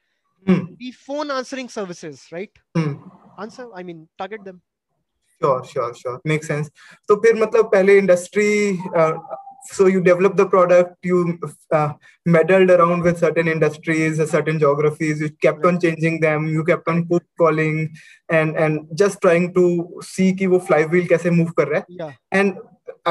mm. 0.47 0.79
the 0.79 0.93
phone 0.93 1.31
answering 1.31 1.69
services 1.69 2.27
right 2.33 2.65
mm. 2.77 2.97
answer 3.39 3.69
i 3.75 3.83
mean 3.83 4.09
target 4.19 4.45
them 4.45 4.63
sure 5.42 5.64
sure 5.72 5.94
sure 6.02 6.20
makes 6.32 6.48
sense 6.48 6.70
तो 7.08 7.16
फिर 7.24 7.36
मतलब 7.44 7.72
पहले 7.72 7.98
industry 7.98 8.52
so 9.72 9.88
you 9.88 10.02
develop 10.02 10.36
the 10.36 10.46
product 10.46 10.96
you 11.04 11.40
uh, 11.72 11.94
meddled 12.26 12.70
around 12.70 13.02
with 13.02 13.18
certain 13.18 13.48
industries 13.48 14.18
certain 14.30 14.60
geographies 14.60 15.22
you 15.22 15.30
kept 15.46 15.66
on 15.66 15.80
changing 15.80 16.20
them 16.20 16.48
you 16.48 16.64
kept 16.64 16.88
on 16.88 17.08
cold 17.08 17.24
calling 17.38 17.78
and 18.30 18.58
and 18.58 18.88
just 18.94 19.22
trying 19.22 19.54
to 19.54 19.66
see 20.02 20.34
ki 20.42 20.50
wo 20.54 20.60
flywheel 20.70 21.10
kaise 21.14 21.28
move 21.40 21.56
kar 21.62 21.68
raha 21.72 21.84
hai 21.88 21.98
yeah. 22.02 22.14
and 22.42 22.62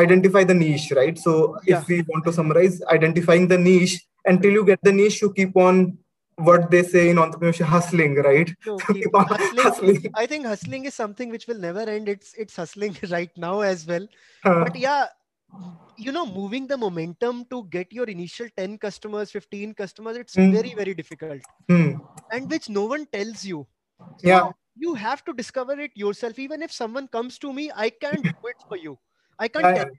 identify 0.03 0.45
the 0.53 0.59
niche 0.61 0.89
right 1.01 1.19
so 1.19 1.37
yeah. 1.65 1.79
if 1.79 1.89
we 1.89 2.03
want 2.13 2.25
to 2.31 2.37
summarize 2.39 2.79
identifying 2.99 3.49
the 3.55 3.61
niche 3.67 3.99
until 4.35 4.61
you 4.61 4.65
get 4.73 4.89
the 4.91 4.97
niche 5.01 5.21
you 5.23 5.33
keep 5.41 5.61
on 5.67 5.83
what 6.38 6.70
they 6.70 6.84
say 6.84 7.10
in 7.10 7.18
entrepreneurship 7.18 7.66
hustling 7.66 8.16
right? 8.16 8.54
No, 8.66 8.78
keep 8.94 9.14
hustling, 9.14 9.64
hustling. 9.64 10.12
i 10.16 10.26
think 10.26 10.46
hustling 10.46 10.86
is 10.86 10.94
something 10.94 11.30
which 11.30 11.48
will 11.48 11.58
never 11.58 11.82
end. 11.82 12.08
It's 12.08 12.34
it's 12.36 12.56
hustling 12.56 12.98
right 13.10 13.32
now 13.38 13.62
as 13.62 13.86
well. 13.88 14.08
Uh, 14.44 14.64
but 14.64 14.76
yeah 14.76 15.08
you 15.96 16.12
know 16.12 16.26
moving 16.26 16.68
the 16.68 16.78
momentum 16.78 17.46
to 17.50 17.64
get 17.72 17.92
your 17.92 18.06
initial 18.06 18.48
10 18.58 18.78
customers 18.80 19.32
15 19.32 19.74
customers 19.76 20.18
it's 20.18 20.36
mm. 20.36 20.52
very 20.52 20.74
very 20.74 20.94
difficult. 20.94 21.42
Mm. 21.70 22.00
and 22.32 22.50
which 22.50 22.70
no 22.70 22.86
one 22.86 23.06
tells 23.08 23.44
you. 23.44 23.66
So 24.18 24.28
yeah. 24.28 24.52
you 24.76 24.94
have 24.94 25.24
to 25.26 25.34
discover 25.34 25.80
it 25.80 25.92
yourself. 25.96 26.38
Even 26.38 26.62
if 26.62 26.72
someone 26.72 27.08
comes 27.08 27.40
to 27.40 27.52
me 27.52 27.72
i 27.76 27.90
can't 27.90 28.24
do 28.24 28.30
it 28.30 28.62
for 28.68 28.78
you. 28.78 28.98
I 29.40 29.48
can't 29.48 29.76
tell 29.76 29.88
you. 29.88 29.98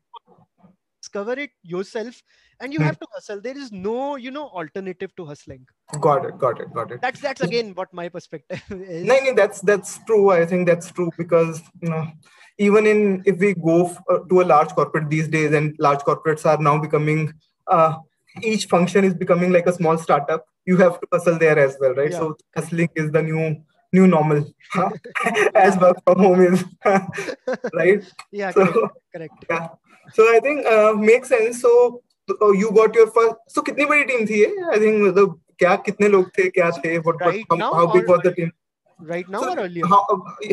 Discover 1.08 1.38
it 1.38 1.50
yourself 1.62 2.22
and 2.60 2.72
you 2.72 2.80
mm. 2.80 2.84
have 2.84 2.98
to 2.98 3.06
hustle. 3.12 3.40
There 3.40 3.56
is 3.56 3.72
no 3.72 4.16
you 4.16 4.30
know 4.30 4.48
alternative 4.48 5.14
to 5.16 5.26
hustling. 5.26 5.66
Got 6.00 6.26
it 6.26 6.38
got 6.38 6.60
it 6.60 6.72
got 6.72 6.92
it. 6.92 7.00
That's 7.00 7.20
that's 7.20 7.40
again 7.40 7.72
what 7.74 7.92
my 7.92 8.08
perspective 8.08 8.62
is. 8.70 9.04
No, 9.04 9.16
no 9.24 9.34
that's 9.34 9.60
that's 9.60 9.98
true. 10.04 10.30
I 10.30 10.44
think 10.46 10.66
that's 10.66 10.90
true 10.90 11.10
because 11.16 11.62
you 11.80 11.90
know 11.90 12.06
even 12.58 12.86
in 12.86 13.22
if 13.24 13.38
we 13.38 13.54
go 13.54 13.86
f- 13.86 14.02
uh, 14.10 14.18
to 14.28 14.42
a 14.42 14.46
large 14.52 14.70
corporate 14.70 15.08
these 15.08 15.28
days 15.28 15.52
and 15.52 15.74
large 15.78 16.00
corporates 16.00 16.44
are 16.44 16.60
now 16.60 16.78
becoming 16.78 17.32
uh, 17.68 17.96
each 18.42 18.66
function 18.66 19.04
is 19.04 19.14
becoming 19.14 19.52
like 19.52 19.66
a 19.66 19.72
small 19.72 19.96
startup 19.96 20.44
you 20.66 20.76
have 20.76 21.00
to 21.00 21.06
hustle 21.12 21.38
there 21.38 21.58
as 21.58 21.76
well 21.80 21.94
right? 21.94 22.10
Yeah. 22.10 22.18
so 22.18 22.36
hustling 22.56 22.88
is 22.96 23.10
the 23.12 23.22
new 23.22 23.56
new 23.91 24.07
normal 24.07 24.43
as 25.55 25.77
work 25.77 25.97
from 26.03 26.19
home 26.25 26.41
is 26.41 26.65
right 27.73 28.03
yeah 28.31 28.51
so, 28.51 28.65
correct, 28.65 28.97
correct 29.15 29.45
yeah 29.49 29.67
so 30.13 30.23
i 30.35 30.39
think 30.39 30.65
uh, 30.65 30.93
makes 30.93 31.29
sense 31.29 31.61
so 31.61 32.01
uh, 32.41 32.51
you 32.51 32.71
got 32.71 32.95
your 32.95 33.09
first 33.11 33.35
so 33.47 33.61
kitni 33.69 33.87
badi 33.93 34.05
team 34.11 34.27
thi 34.33 34.43
i 34.75 34.83
think 34.85 35.15
the 35.21 35.29
क्या 35.61 35.75
कितने 35.85 36.07
लोग 36.09 36.29
थे 36.37 36.49
क्या 36.49 36.69
थे 36.83 36.97
what, 37.07 37.19
right 37.21 37.43
what 37.49 37.61
how, 37.61 37.73
how 37.73 37.87
big 37.93 38.07
was 38.11 38.21
the 38.23 38.31
team 38.37 38.51
right 39.11 39.29
now 39.29 39.41
so 39.41 39.51
or 39.51 39.59
earlier 39.65 39.85
how, 39.91 39.99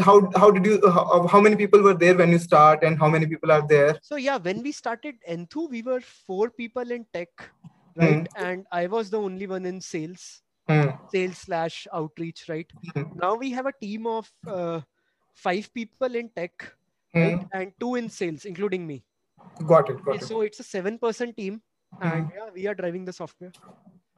how 0.08 0.14
how 0.42 0.50
did 0.50 0.66
you 0.66 0.90
how, 0.96 1.26
how 1.26 1.40
many 1.40 1.56
people 1.56 1.82
were 1.82 1.94
there 1.94 2.16
when 2.20 2.30
you 2.30 2.38
start 2.38 2.82
and 2.88 2.98
how 2.98 3.08
many 3.08 3.26
people 3.26 3.52
are 3.56 3.66
there 3.72 3.98
so 4.02 4.16
yeah 4.16 4.38
when 4.48 4.62
we 4.62 4.72
started 4.72 5.16
Enthu 5.36 5.68
we 5.70 5.82
were 5.82 6.00
four 6.00 6.50
people 6.50 6.90
in 6.98 7.06
tech 7.12 7.28
right 7.96 8.24
mm. 8.24 8.26
and 8.36 8.66
i 8.72 8.86
was 8.86 9.10
the 9.10 9.20
only 9.20 9.46
one 9.46 9.66
in 9.72 9.80
sales 9.80 10.42
mm. 10.68 11.10
sales 11.10 11.38
slash 11.38 11.86
outreach 11.92 12.44
right 12.48 12.72
mm. 12.94 13.16
now 13.16 13.34
we 13.34 13.50
have 13.50 13.66
a 13.66 13.72
team 13.80 14.06
of 14.06 14.30
uh, 14.46 14.80
five 15.34 15.72
people 15.74 16.14
in 16.14 16.28
tech 16.30 16.72
right 17.14 17.46
and 17.52 17.72
two 17.80 17.94
in 17.96 18.08
sales 18.08 18.44
including 18.44 18.86
me 18.86 19.02
got 19.66 19.90
it 19.90 20.04
got 20.04 20.22
so 20.22 20.40
it. 20.40 20.46
it's 20.46 20.60
a 20.60 20.68
seven 20.72 20.98
person 20.98 21.32
team 21.34 21.60
and 22.00 22.30
yeah 22.36 22.50
we 22.54 22.66
are 22.66 22.74
driving 22.74 23.04
the 23.04 23.12
software 23.12 23.52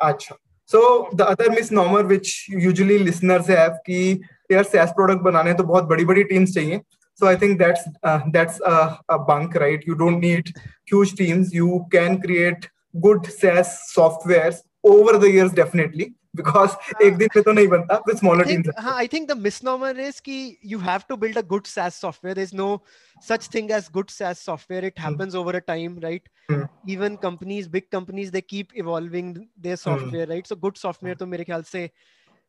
Achha. 0.01 0.37
So 0.65 1.09
the 1.13 1.29
other 1.29 1.51
misnomer 1.51 2.05
which 2.07 2.49
usually 2.49 2.99
listeners 2.99 3.47
have 3.47 3.79
कि 3.87 4.21
यार 4.53 4.65
SaaS 4.65 4.93
product 4.99 5.23
बनाने 5.23 5.55
तो 5.55 5.65
बहुत 5.65 5.85
बड़ी 5.89 6.05
बड़ी 6.05 6.25
teams 6.31 6.55
चाहिए. 6.55 6.83
So 7.15 7.27
I 7.27 7.37
think 7.37 7.59
that's 7.59 7.83
uh, 8.03 8.21
that's 8.33 8.61
a, 8.61 8.99
a 9.09 9.19
bunk, 9.19 9.55
right? 9.55 9.83
You 9.87 9.95
don't 9.95 10.21
need 10.21 10.53
huge 10.87 11.15
teams. 11.15 11.53
You 11.53 11.87
can 11.91 12.21
create 12.21 12.69
good 13.01 13.27
SaaS 13.27 13.75
softwares 13.95 14.63
over 14.85 15.19
the 15.19 15.31
years 15.31 15.53
definitely. 15.53 16.15
because 16.35 16.75
uh, 16.75 17.03
एक 17.07 17.17
दिन 17.17 17.29
में 17.37 17.43
तो 17.45 17.53
नहीं 17.53 17.69
बनता 17.69 18.01
with 18.07 18.19
smaller 18.21 18.45
I 18.45 18.49
think, 18.49 18.65
teams. 18.67 18.85
हाँ, 18.85 18.95
I 19.03 19.07
think 19.07 19.29
the 19.29 19.37
misnomer 19.47 19.93
is 20.07 20.21
कि 20.21 20.59
you 20.63 20.79
have 20.79 21.07
to 21.09 21.17
build 21.17 21.37
a 21.37 21.43
good 21.43 21.67
SaaS 21.67 21.95
software. 21.95 22.35
There's 22.35 22.55
no 22.55 22.83
such 23.21 23.49
thing 23.57 23.71
as 23.71 23.89
good 23.89 24.11
SaaS 24.11 24.39
software. 24.39 24.85
It 24.85 24.99
happens 24.99 25.35
mm. 25.35 25.39
over 25.39 25.57
a 25.59 25.61
time, 25.61 25.99
right? 26.03 26.23
Mm. 26.51 26.69
Even 26.87 27.17
companies, 27.17 27.69
big 27.69 27.91
companies, 27.91 28.31
they 28.31 28.43
keep 28.55 28.73
evolving 28.75 29.49
their 29.57 29.77
software, 29.77 30.27
mm. 30.27 30.31
right? 30.31 30.47
So 30.47 30.57
good 30.57 30.79
software 30.87 31.15
तो 31.15 31.27
मेरे 31.27 31.45
ख्याल 31.45 31.63
से 31.75 31.91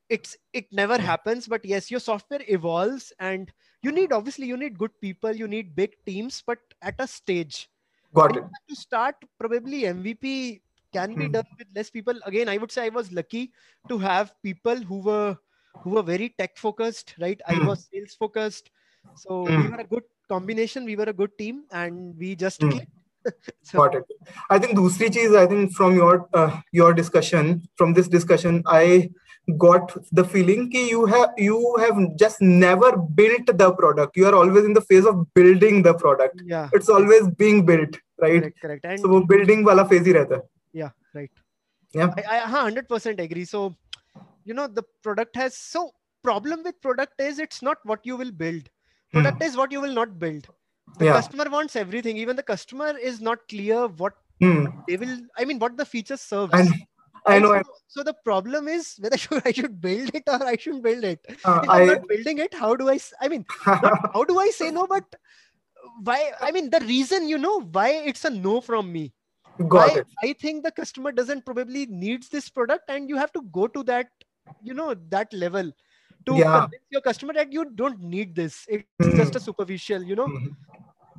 it's 0.09 0.35
it 0.53 0.65
never 0.71 0.97
happens 1.01 1.47
but 1.47 1.65
yes 1.65 1.89
your 1.89 1.99
software 1.99 2.41
evolves 2.55 3.11
and 3.19 3.51
you 3.81 3.91
need 3.91 4.11
obviously 4.11 4.45
you 4.45 4.57
need 4.57 4.77
good 4.77 4.91
people 5.01 5.31
you 5.41 5.47
need 5.47 5.75
big 5.75 5.95
teams 6.05 6.43
but 6.45 6.59
at 6.81 6.95
a 6.99 7.07
stage 7.07 7.69
got 8.13 8.35
it 8.35 8.43
to 8.69 8.75
start 8.75 9.15
probably 9.39 9.83
mvp 9.83 10.61
can 10.92 11.14
be 11.14 11.26
hmm. 11.26 11.32
done 11.32 11.46
with 11.58 11.68
less 11.74 11.90
people. 11.90 12.18
Again 12.24 12.48
i 12.48 12.56
would 12.56 12.72
say 12.72 12.86
i 12.86 12.88
was 12.88 13.12
lucky 13.12 13.52
to 13.88 13.98
have 13.98 14.32
people 14.42 14.76
who 14.76 15.00
were 15.00 15.36
who 15.82 15.90
were 15.90 16.02
very 16.02 16.34
tech 16.38 16.56
focused 16.56 17.14
right? 17.20 17.40
I 17.46 17.54
hmm. 17.54 17.66
was 17.66 17.88
sales 17.92 18.14
focused. 18.14 18.70
So 19.16 19.42
we 19.42 19.54
hmm. 19.54 19.70
were 19.70 19.80
a 19.80 19.84
good 19.84 20.02
combination. 20.28 20.84
We 20.84 20.96
were 20.96 21.04
a 21.04 21.12
good 21.12 21.36
team 21.38 21.64
and 21.72 22.16
we 22.18 22.34
just 22.34 22.60
so, 23.62 23.78
got 23.78 23.94
it. 23.94 24.04
I 24.50 24.58
think 24.58 24.76
dusri 24.76 25.08
cheez 25.14 25.36
i 25.36 25.46
think 25.46 25.72
from 25.72 25.94
your 25.94 26.28
uh, 26.34 26.60
your 26.72 26.92
discussion 26.92 27.62
from 27.76 27.94
this 27.94 28.08
discussion 28.08 28.62
i 28.66 29.10
got 29.56 29.96
the 30.12 30.24
feeling 30.24 30.68
that 30.70 30.88
you 30.90 31.06
have 31.06 31.30
you 31.38 31.76
have 31.80 31.98
just 32.16 32.40
never 32.42 32.96
built 32.96 33.46
the 33.46 33.72
product. 33.72 34.16
You 34.16 34.26
are 34.26 34.34
always 34.34 34.64
in 34.64 34.74
the 34.74 34.82
phase 34.82 35.06
of 35.06 35.32
building 35.34 35.82
the 35.82 35.94
product. 35.94 36.42
Yeah. 36.44 36.68
It's 36.72 36.88
always 36.88 37.28
being 37.28 37.64
built 37.64 37.96
right? 38.20 38.40
Correct, 38.40 38.60
correct. 38.60 38.84
And, 38.84 39.00
so 39.00 39.24
building 39.24 39.64
wala 39.64 39.88
phase 39.88 40.06
hi 40.06 40.12
rehta 40.18 40.40
yeah 40.72 40.90
right 41.14 41.30
yeah 41.94 42.10
i, 42.16 42.22
I 42.36 42.38
100% 42.40 43.20
agree 43.20 43.44
so 43.44 43.76
you 44.44 44.54
know 44.54 44.66
the 44.66 44.82
product 45.02 45.36
has 45.36 45.56
so 45.56 45.90
problem 46.22 46.62
with 46.64 46.80
product 46.80 47.20
is 47.20 47.38
it's 47.38 47.62
not 47.62 47.78
what 47.84 48.00
you 48.04 48.16
will 48.16 48.30
build 48.32 48.68
product 49.12 49.42
mm. 49.42 49.46
is 49.46 49.56
what 49.56 49.72
you 49.72 49.80
will 49.80 49.94
not 49.94 50.18
build 50.18 50.48
the 50.98 51.04
Yeah. 51.04 51.12
customer 51.12 51.46
wants 51.50 51.76
everything 51.76 52.16
even 52.16 52.36
the 52.36 52.42
customer 52.42 52.96
is 52.96 53.20
not 53.20 53.46
clear 53.48 53.86
what 53.86 54.14
Hmm. 54.40 54.66
they 54.86 54.96
will 54.96 55.18
i 55.36 55.44
mean 55.44 55.58
what 55.58 55.76
the 55.76 55.84
feature 55.84 56.16
serves 56.16 56.52
And 56.52 56.72
I 57.26 57.38
know. 57.40 57.48
so, 57.52 57.62
so 57.88 58.02
the 58.02 58.14
problem 58.24 58.68
is 58.68 58.96
whether 59.00 59.16
should, 59.24 59.42
i 59.44 59.52
should 59.52 59.80
build 59.80 60.14
it 60.14 60.22
or 60.26 60.42
i 60.44 60.56
shouldn't 60.56 60.82
build 60.82 61.04
it 61.04 61.20
uh, 61.44 61.60
if 61.62 61.72
i'm 61.72 61.84
I 61.84 61.86
not 61.86 62.06
building 62.08 62.38
it 62.38 62.54
how 62.54 62.74
do 62.76 62.88
I? 62.88 62.98
I 63.20 63.28
mean 63.28 63.44
how 64.12 64.24
do 64.24 64.38
i 64.38 64.48
say 64.50 64.70
no 64.70 64.86
but 64.86 65.04
why 66.02 66.32
i 66.40 66.50
mean 66.52 66.70
the 66.70 66.80
reason 66.80 67.28
you 67.28 67.38
know 67.38 67.60
why 67.60 67.90
it's 67.90 68.24
a 68.24 68.30
no 68.30 68.60
from 68.60 68.92
me 68.92 69.12
got 69.66 69.90
I, 69.90 69.98
it. 70.00 70.06
I 70.22 70.32
think 70.34 70.64
the 70.64 70.70
customer 70.70 71.12
doesn't 71.12 71.44
probably 71.44 71.86
needs 71.86 72.28
this 72.28 72.48
product 72.48 72.84
and 72.88 73.08
you 73.08 73.16
have 73.16 73.32
to 73.32 73.42
go 73.52 73.66
to 73.66 73.82
that 73.84 74.08
you 74.60 74.74
know 74.74 74.94
that 75.08 75.32
level 75.32 75.72
to 76.26 76.36
Yeah. 76.36 76.60
convince 76.60 76.82
your 76.90 77.00
customer 77.00 77.32
that 77.34 77.52
you 77.52 77.64
don't 77.74 78.00
need 78.00 78.34
this 78.34 78.66
it's 78.68 79.16
just 79.16 79.36
a 79.36 79.40
superficial 79.40 80.02
you 80.02 80.16
know 80.16 80.28
Mhm. 80.28 80.54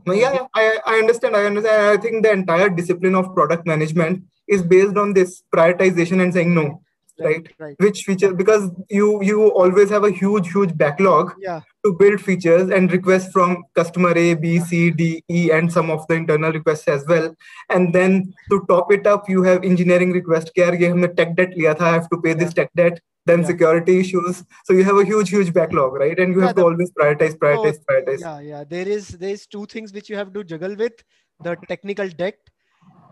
No, 0.06 0.14
yeah, 0.14 0.34
yeah, 0.34 0.48
I, 0.56 0.80
I 0.86 0.96
understand. 1.00 1.36
I 1.36 1.46
understand. 1.46 1.82
I 1.84 1.98
think 2.02 2.24
the 2.24 2.32
entire 2.32 2.70
discipline 2.70 3.16
of 3.16 3.34
product 3.36 3.68
management 3.68 4.24
is 4.48 4.64
based 4.64 4.98
on 4.98 5.14
this 5.14 5.44
prioritization 5.54 6.22
and 6.24 6.34
saying 6.34 6.54
no, 6.56 6.82
right? 7.20 7.48
right 7.60 7.76
which 7.80 8.04
feature 8.04 8.34
because 8.34 8.70
you 8.90 9.22
you 9.24 9.48
always 9.52 9.90
have 9.90 10.04
a 10.04 10.12
huge 10.12 10.52
huge 10.52 10.76
backlog 10.78 11.34
yeah. 11.40 11.62
to 11.86 11.94
build 12.00 12.22
features 12.22 12.70
and 12.70 12.92
requests 12.92 13.32
from 13.32 13.64
customer 13.76 14.12
a 14.18 14.34
b 14.34 14.60
c 14.60 14.92
d 14.92 15.24
e 15.30 15.52
and 15.52 15.72
some 15.72 15.90
of 15.90 16.08
the 16.08 16.16
internal 16.16 16.52
requests 16.52 16.88
as 16.88 17.06
well 17.08 17.34
and 17.70 17.94
then 17.94 18.34
to 18.50 18.64
top 18.70 18.92
it 18.92 19.08
up 19.08 19.30
you 19.30 19.44
have 19.44 19.64
engineering 19.64 20.12
request 20.12 20.54
care 20.56 20.74
ye 20.76 20.90
humne 20.96 21.14
tech 21.22 21.36
debt 21.36 21.56
liya 21.62 21.78
tha 21.82 21.88
i 21.92 21.94
have 22.00 22.10
to 22.10 22.22
pay 22.26 22.36
yeah. 22.36 22.42
this 22.44 22.54
tech 22.60 22.76
debt 22.82 23.00
then 23.26 23.42
yeah. 23.42 23.48
security 23.48 24.00
issues 24.00 24.44
so 24.66 24.74
you 24.74 24.84
have 24.84 25.02
a 25.06 25.08
huge 25.14 25.34
huge 25.38 25.54
backlog 25.54 25.98
right 26.04 26.20
and 26.20 26.34
you 26.34 26.46
have 26.46 26.56
the, 26.56 26.62
to 26.62 26.68
always 26.68 26.94
prioritize 27.00 27.36
prioritize 27.44 27.82
oh, 27.82 27.88
prioritize 27.90 28.22
yeah 28.28 28.40
yeah 28.52 28.64
there 28.76 28.88
is 28.98 29.10
there's 29.26 29.48
two 29.58 29.66
things 29.66 29.98
which 30.00 30.10
you 30.10 30.22
have 30.22 30.32
to 30.38 30.44
juggle 30.54 30.76
with 30.86 31.04
the 31.48 31.56
technical 31.74 32.10
debt 32.24 32.56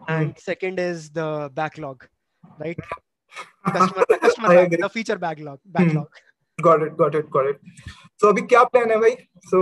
and 0.07 0.29
hmm. 0.29 0.45
second 0.51 0.79
is 0.79 1.09
the 1.11 1.51
backlog 1.53 2.07
right 2.59 2.79
customer, 3.75 4.05
customer 4.25 4.55
the 4.77 4.89
feature 4.89 5.17
backlog 5.17 5.59
backlog 5.77 6.07
Got 6.59 6.83
it, 6.83 6.93
got 6.99 7.15
it, 7.15 7.29
got 7.33 7.47
it. 7.49 7.57
So 8.21 8.27
अभी 8.27 8.41
क्या 8.41 8.61
plan 8.75 8.91
है 8.91 8.97
भाई? 8.99 9.15
So 9.53 9.59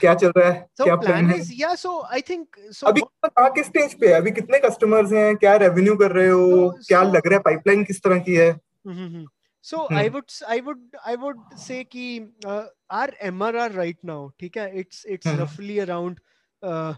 क्या 0.00 0.14
चल 0.14 0.32
रहा 0.36 0.48
है? 0.50 0.66
so 0.80 0.84
क्या 0.84 0.94
plan 1.02 1.28
है? 1.32 1.38
yeah 1.58 1.74
so 1.82 1.92
i 2.16 2.20
think 2.30 2.58
so 2.78 2.86
अभी 2.88 3.00
कहाँ 3.26 3.50
के 3.50 3.62
स्टेज 3.62 3.94
पे 4.00 4.08
है? 4.08 4.14
अभी 4.14 4.30
कितने 4.30 4.58
कस्टमर्स 4.58 5.12
हैं? 5.12 5.36
क्या 5.36 5.54
रेवेन्यू 5.64 5.96
कर 5.96 6.12
रहे 6.12 6.28
हो? 6.28 6.46
So- 6.48 6.86
क्या 6.88 7.02
so- 7.02 7.14
लग 7.14 7.26
रहा 7.26 7.36
है? 7.36 7.42
पाइपलाइन 7.50 7.84
किस 7.84 8.02
तरह 8.02 8.18
की 8.28 8.34
है? 8.36 8.50
Mm-hmm. 8.88 9.24
So 9.70 9.78
Hmm. 9.86 9.96
I 10.00 10.08
would 10.12 10.30
s- 10.32 10.44
I 10.52 10.56
would 10.66 10.94
I 11.12 11.14
would 11.22 11.40
say 11.62 11.78
कि 11.94 12.04
uh, 12.52 12.62
our 12.98 13.08
MRR 13.30 13.66
right 13.78 13.98
now 14.10 14.20
ठीक 14.40 14.56
है 14.56 14.62
it's 14.82 15.00
it's 15.16 15.28
Hmm. 15.30 15.40
roughly 15.40 15.76
around 15.84 16.20
uh, 16.62 16.94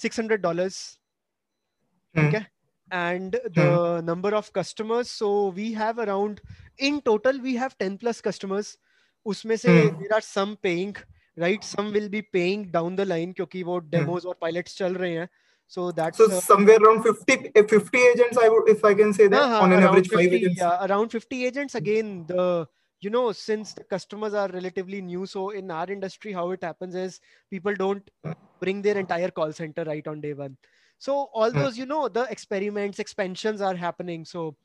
six 0.00 0.18
hundred 0.22 0.42
dollars 0.46 0.78
Hmm. 2.14 2.24
okay 2.24 2.40
and 2.91 3.33
the 3.55 4.01
number 4.03 4.33
of 4.35 4.51
customers 4.53 5.09
so 5.09 5.47
we 5.49 5.73
have 5.73 5.97
around 5.99 6.41
in 6.77 7.01
total 7.01 7.39
we 7.41 7.55
have 7.55 7.77
10 7.77 7.97
plus 7.97 8.21
customers 8.21 8.77
उसमें 9.25 9.55
से 9.57 9.71
Hmm. 9.71 9.99
there 9.99 10.13
are 10.17 10.21
some 10.21 10.55
paying 10.57 10.95
right 11.37 11.63
some 11.63 11.91
will 11.91 12.09
be 12.09 12.21
paying 12.21 12.65
down 12.71 12.95
the 12.95 13.05
line 13.05 13.33
क्योंकि 13.33 13.63
वो 13.63 13.79
demos 13.91 14.25
और 14.25 14.37
pilots 14.43 14.77
चल 14.77 14.95
रहे 14.95 15.13
हैं 15.13 15.29
so 15.67 15.91
that's 15.91 16.19
So 16.19 16.25
uh, 16.25 16.41
somewhere 16.41 16.77
around 16.77 17.03
50, 17.03 17.51
eh, 17.55 17.63
50 17.63 17.97
agents, 17.97 18.37
I 18.37 18.47
would, 18.49 18.69
if 18.69 18.85
I 18.85 18.93
can 18.93 19.13
say 19.13 19.27
that, 19.27 19.41
Uh-huh, 19.41 19.61
on 19.63 19.71
an 19.73 19.79
around 19.81 19.89
average, 19.89 20.09
five 20.09 20.19
50, 20.21 20.35
agents. 20.37 20.59
Yeah, 20.61 20.85
around 20.85 21.09
50 21.09 21.45
agents. 21.45 21.75
Again, 21.75 22.25
the 22.27 22.67
you 23.01 23.09
know, 23.09 23.31
since 23.31 23.73
the 23.73 23.83
customers 23.83 24.33
are 24.33 24.47
relatively 24.49 25.01
new, 25.01 25.25
so 25.25 25.49
in 25.49 25.69
our 25.69 25.89
industry, 25.91 26.31
how 26.31 26.51
it 26.51 26.63
happens 26.63 26.95
is 26.95 27.19
people 27.51 27.75
don't 27.75 28.09
bring 28.61 28.81
their 28.81 28.97
entire 28.97 29.29
call 29.29 29.51
center 29.51 29.83
right 29.83 30.07
on 30.07 30.21
day 30.21 30.33
one. 30.33 30.57
So 31.00 31.30
all 31.34 31.52
Hmm. 31.52 31.64
those, 31.64 31.78
you 31.78 31.86
know, 31.86 32.08
the 32.08 32.24
experiments, 32.30 33.00
expansions 33.00 33.62
are 33.62 33.76
happening. 33.76 34.26
So 34.26 34.58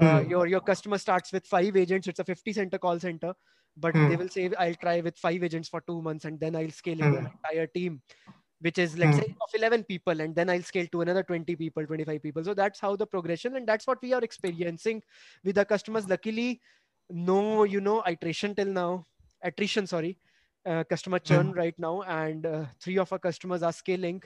uh, 0.00 0.18
Hmm. 0.18 0.28
your 0.28 0.46
your 0.46 0.60
customer 0.60 0.98
starts 0.98 1.32
with 1.32 1.46
five 1.46 1.76
agents. 1.76 2.08
It's 2.08 2.20
a 2.20 2.24
50 2.24 2.52
center 2.52 2.78
call 2.78 3.00
center, 3.00 3.34
but 3.76 3.94
Hmm. 3.94 4.08
they 4.08 4.16
will 4.16 4.28
say, 4.30 4.50
"I'll 4.58 4.74
try 4.76 5.00
with 5.02 5.18
five 5.18 5.42
agents 5.44 5.68
for 5.68 5.80
two 5.82 6.02
months, 6.02 6.24
and 6.26 6.40
then 6.40 6.56
I'll 6.56 6.70
scale 6.70 7.00
into 7.00 7.16
an 7.16 7.26
entire 7.36 7.66
team." 7.68 8.02
which 8.60 8.78
is 8.78 8.98
let's 8.98 9.16
say 9.16 9.22
of 9.42 9.50
11 9.54 9.84
people 9.84 10.20
and 10.20 10.34
then 10.34 10.50
i'll 10.50 10.62
scale 10.62 10.86
to 10.92 11.00
another 11.00 11.22
20 11.22 11.54
people 11.56 11.86
25 11.86 12.22
people 12.22 12.42
so 12.44 12.54
that's 12.54 12.80
how 12.80 12.96
the 12.96 13.06
progression 13.06 13.56
and 13.56 13.68
that's 13.68 13.86
what 13.86 14.02
we 14.02 14.12
are 14.12 14.22
experiencing 14.22 15.02
with 15.44 15.58
our 15.58 15.64
customers 15.64 16.08
luckily 16.08 16.60
no 17.10 17.64
you 17.64 17.80
know 17.80 18.02
iteration 18.06 18.54
till 18.54 18.66
now 18.66 19.06
attrition 19.42 19.86
sorry 19.86 20.18
uh, 20.66 20.84
customer 20.84 21.18
churn 21.20 21.52
right 21.52 21.78
now 21.78 22.02
and 22.02 22.46
uh, 22.46 22.66
three 22.80 22.98
of 22.98 23.12
our 23.12 23.18
customers 23.18 23.62
are 23.62 23.72
scaling 23.72 24.22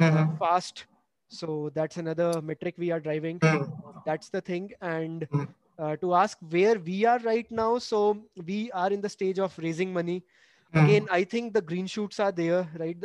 uh, 0.00 0.24
Hmm. 0.24 0.36
fast 0.38 0.86
so 1.28 1.70
that's 1.74 1.96
another 1.96 2.40
metric 2.42 2.74
we 2.78 2.90
are 2.90 3.00
driving 3.00 3.40
Hmm. 3.40 3.66
that's 4.04 4.30
the 4.30 4.40
thing 4.40 4.70
and 4.80 5.28
Hmm. 5.30 5.46
uh, 5.78 5.96
to 5.96 6.14
ask 6.14 6.38
where 6.40 6.78
we 6.78 7.04
are 7.04 7.18
right 7.20 7.50
now 7.50 7.78
so 7.78 8.26
we 8.44 8.70
are 8.72 8.90
in 8.92 9.00
the 9.00 9.08
stage 9.08 9.38
of 9.38 9.56
raising 9.58 9.92
money 9.92 10.24
Hmm. 10.72 10.90
again 10.90 11.06
i 11.10 11.24
think 11.24 11.54
the 11.54 11.62
green 11.62 11.86
shoots 11.86 12.20
are 12.20 12.32
there 12.32 12.68
right 12.78 13.04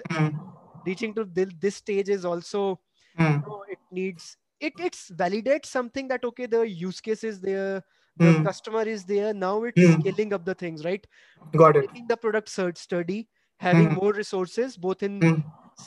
reaching 0.85 1.13
to 1.15 1.25
this, 1.25 1.75
stage 1.75 2.09
is 2.09 2.25
also 2.25 2.79
you 3.27 3.39
know, 3.47 3.63
it 3.69 3.79
needs 3.91 4.37
it 4.59 4.73
it's 4.79 5.09
validates 5.11 5.67
something 5.67 6.07
that 6.07 6.23
okay 6.23 6.45
the 6.45 6.67
use 6.67 7.01
case 7.01 7.23
is 7.23 7.41
there 7.41 7.83
the 8.21 8.33
Hmm. 8.33 8.43
customer 8.43 8.83
is 8.83 9.05
there 9.05 9.33
now 9.33 9.63
it's 9.63 9.83
Hmm. 9.85 10.01
scaling 10.01 10.33
up 10.33 10.45
the 10.45 10.55
things 10.55 10.85
right 10.85 11.07
Got 11.55 11.77
it. 11.77 11.91
making 11.93 12.07
the 12.07 12.17
product 12.17 12.49
search 12.49 12.77
study 12.77 13.29
having 13.59 13.91
Hmm. 13.91 13.95
more 13.95 14.13
resources 14.13 14.77
both 14.77 15.03
in. 15.03 15.27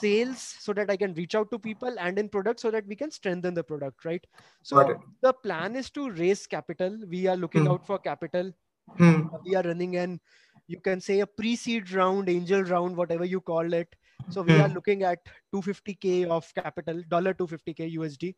Sales 0.01 0.41
so 0.67 0.73
that 0.73 0.91
i 0.91 0.97
can 0.97 1.15
reach 1.15 1.35
out 1.35 1.51
to 1.51 1.59
people 1.59 1.99
and 1.99 2.19
in 2.19 2.29
product 2.29 2.61
so 2.61 2.71
that 2.71 2.87
we 2.87 2.97
can 2.97 3.11
strengthen 3.11 3.55
the 3.55 3.65
product 3.65 4.05
right 4.05 4.27
so 4.63 4.83
the 5.23 5.33
plan 5.33 5.77
is 5.77 5.91
to 5.91 6.11
raise 6.11 6.47
capital 6.47 6.99
we 7.09 7.27
are 7.27 7.37
looking 7.37 7.67
Hmm. 7.67 7.75
out 7.75 7.87
for 7.87 7.99
capital 7.99 8.53
Hmm. 8.99 9.29
we 9.45 9.55
are 9.55 9.63
running 9.63 9.97
an 9.97 10.21
you 10.67 10.81
can 10.81 11.01
say 11.01 11.21
a 11.21 11.27
pre-seed 11.27 11.91
round 11.93 12.29
angel 12.29 12.63
round 12.65 12.97
whatever 12.97 13.25
you 13.25 13.41
call 13.41 13.73
it 13.73 13.95
so 14.29 14.43
we 14.43 14.59
are 14.59 14.69
Hmm. 14.69 14.77
looking 14.77 15.03
at 15.03 15.19
250k 15.53 16.25
of 16.27 16.53
capital 16.55 17.03
dollar 17.09 17.35
250k 17.35 17.89
usd 17.99 18.35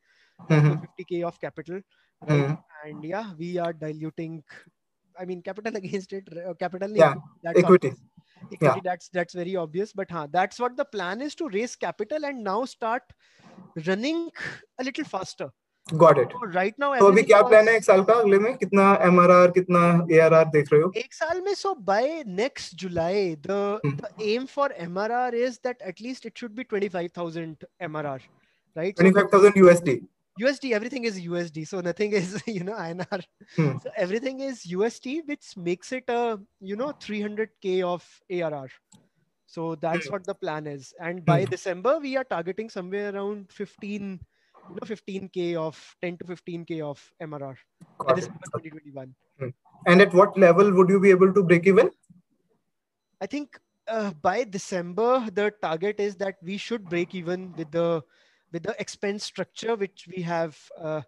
Hmm. 0.49 0.77
250k 0.79 1.23
of 1.23 1.39
capital 1.41 1.81
right? 2.27 2.47
Hmm. 2.47 2.57
and 2.85 3.05
yeah 3.05 3.33
we 3.35 3.59
are 3.59 3.73
diluting 3.73 4.43
i 5.19 5.25
mean 5.25 5.43
capital 5.43 5.77
against 5.83 6.13
it 6.13 6.29
uh, 6.47 6.55
capital 6.55 6.91
Yeah, 6.95 7.15
equity. 7.47 7.93
obvious 7.93 8.01
equity 8.54 8.82
that's 8.84 9.10
that's 9.20 9.34
very 9.42 9.56
obvious 9.64 9.94
but 10.02 10.12
huh, 10.12 10.28
that's 10.32 10.60
what 10.60 10.76
the 10.78 10.86
plan 10.98 11.22
is 11.30 11.36
to 11.42 11.48
raise 11.58 11.76
capital 11.88 12.26
and 12.32 12.44
now 12.52 12.60
start 12.66 13.04
running 13.88 14.30
a 14.80 14.84
little 14.84 15.06
faster 15.16 15.50
Got 16.02 16.18
it. 16.22 16.34
so 16.40 16.48
right 16.56 16.76
now 16.82 16.88
तो 16.98 17.06
अभी 17.06 17.22
everything 17.22 17.26
क्या 17.28 17.42
plan 17.50 17.64
was- 17.66 17.70
है 17.70 17.76
एक 17.78 17.84
साल 17.84 18.04
का 18.10 18.14
अगले 18.24 18.38
में 18.40 18.54
कितना 18.58 18.84
एमआरआर 19.06 19.52
कितना 19.52 19.80
एआरआर 20.18 20.46
देख 20.56 20.72
रहे 20.74 20.82
हो 20.82 20.92
एक 20.98 21.14
साल 21.14 21.42
में 21.46 21.54
so 21.62 21.72
by 21.90 22.02
next 22.42 22.76
July 22.84 23.14
the, 23.48 23.58
Hmm. 23.86 23.96
the 24.04 24.12
aim 24.32 24.46
for 24.56 24.68
MRR 24.88 25.32
is 25.48 25.58
that 25.70 25.82
at 25.94 26.00
least 26.08 26.28
it 26.32 26.38
should 26.44 26.54
be 26.60 26.66
25,000 26.74 27.66
MRR 27.90 28.20
right 28.76 28.98
so 28.98 29.08
25000 29.10 29.60
USD 29.64 29.98
USD 30.37 30.75
everything 30.75 31.05
is 31.05 31.21
USD 31.21 31.65
so 31.65 31.81
nothing 31.81 32.13
is 32.13 32.43
you 32.47 32.65
know 32.65 32.75
INR 32.75 33.21
Hmm. 33.57 33.77
so 33.79 33.91
everything 33.97 34.41
is 34.41 34.67
USD 34.67 35.23
which 35.23 35.57
makes 35.57 35.93
it 35.93 36.05
a 36.09 36.41
you 36.61 36.77
know 36.77 36.93
300k 37.01 37.83
of 37.83 38.05
ARR 38.31 38.69
so 39.47 39.75
that's 39.77 40.09
Hmm. 40.09 40.11
what 40.11 40.27
the 40.27 40.35
plan 40.35 40.67
is 40.67 40.95
and 41.01 41.25
by 41.25 41.45
Hmm. 41.45 41.47
December 41.47 41.99
we 42.01 42.17
are 42.17 42.25
targeting 42.25 42.69
somewhere 42.71 43.15
around 43.15 43.53
15 43.53 44.21
you 44.69 44.75
know 44.77 44.87
15k 44.87 45.55
of 45.57 45.97
10 46.03 46.19
to 46.19 46.27
15k 46.27 46.81
of 46.81 47.13
MRR 47.21 47.57
Got 47.99 48.19
it. 48.23 48.31
December 48.31 48.47
2021 48.53 49.15
And 49.87 50.03
at 50.03 50.13
what 50.13 50.37
level 50.39 50.71
would 50.75 50.91
you 50.91 51.01
be 51.01 51.11
able 51.11 51.33
to 51.33 51.43
break 51.43 51.67
even? 51.67 51.91
I 53.21 53.27
think 53.27 53.59
uh, 53.89 54.13
by 54.13 54.45
December 54.45 55.31
the 55.31 55.53
target 55.63 56.01
is 56.01 56.17
that 56.17 56.37
we 56.43 56.57
should 56.57 56.89
break 56.89 57.15
even 57.15 57.55
with 57.55 57.71
the 57.71 58.03
with 58.53 58.63
the 58.63 58.75
expense 58.81 59.25
structure 59.25 59.77
which 59.77 60.09
we 60.15 60.23
have 60.23 60.59
uh, 60.81 61.03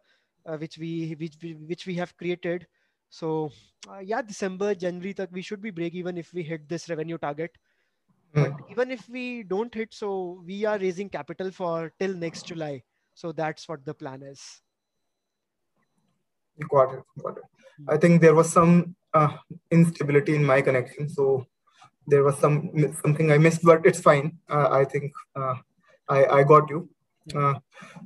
uh, 0.47 0.57
which 0.57 0.79
we 0.79 1.15
which 1.19 1.37
we, 1.43 1.55
which 1.55 1.87
we 1.87 1.95
have 1.95 2.17
created. 2.17 2.67
So 3.11 3.51
uh, 3.89 4.01
yeah, 4.01 4.23
December 4.23 4.75
January 4.75 5.15
tak 5.15 5.31
we 5.33 5.43
should 5.43 5.63
be 5.63 5.71
break 5.71 5.95
even 5.95 6.19
if 6.19 6.33
we 6.33 6.43
hit 6.43 6.69
this 6.69 6.89
revenue 6.89 7.19
target. 7.19 7.53
Hmm. 8.35 8.43
But 8.43 8.53
even 8.71 8.91
if 8.91 9.09
we 9.09 9.43
don't 9.43 9.75
hit, 9.75 9.95
so 9.95 10.43
we 10.45 10.65
are 10.65 10.79
raising 10.79 11.09
capital 11.09 11.51
for 11.51 11.93
till 11.99 12.15
next 12.15 12.47
July. 12.47 12.83
So 13.15 13.33
that's 13.33 13.69
what 13.69 13.85
the 13.85 13.95
plan 13.95 14.23
is. 14.23 14.41
Got 16.71 16.95
it. 16.95 17.05
Got 17.23 17.39
it. 17.39 17.45
I 17.89 17.97
think 17.97 18.21
there 18.21 18.35
was 18.35 18.53
some 18.53 18.97
uh, 19.15 19.37
instability 19.71 20.35
in 20.35 20.45
my 20.45 20.61
connection, 20.61 21.09
so 21.09 21.47
there 22.07 22.25
was 22.25 22.37
some 22.39 22.71
something 23.03 23.31
I 23.31 23.39
missed, 23.39 23.63
but 23.63 23.87
it's 23.87 24.01
fine. 24.01 24.39
Uh, 24.49 24.69
I 24.71 24.85
think 24.85 25.13
uh, 25.37 25.55
I 26.09 26.25
I 26.27 26.43
got 26.43 26.69
you. 26.71 26.89
Uh, 27.35 27.55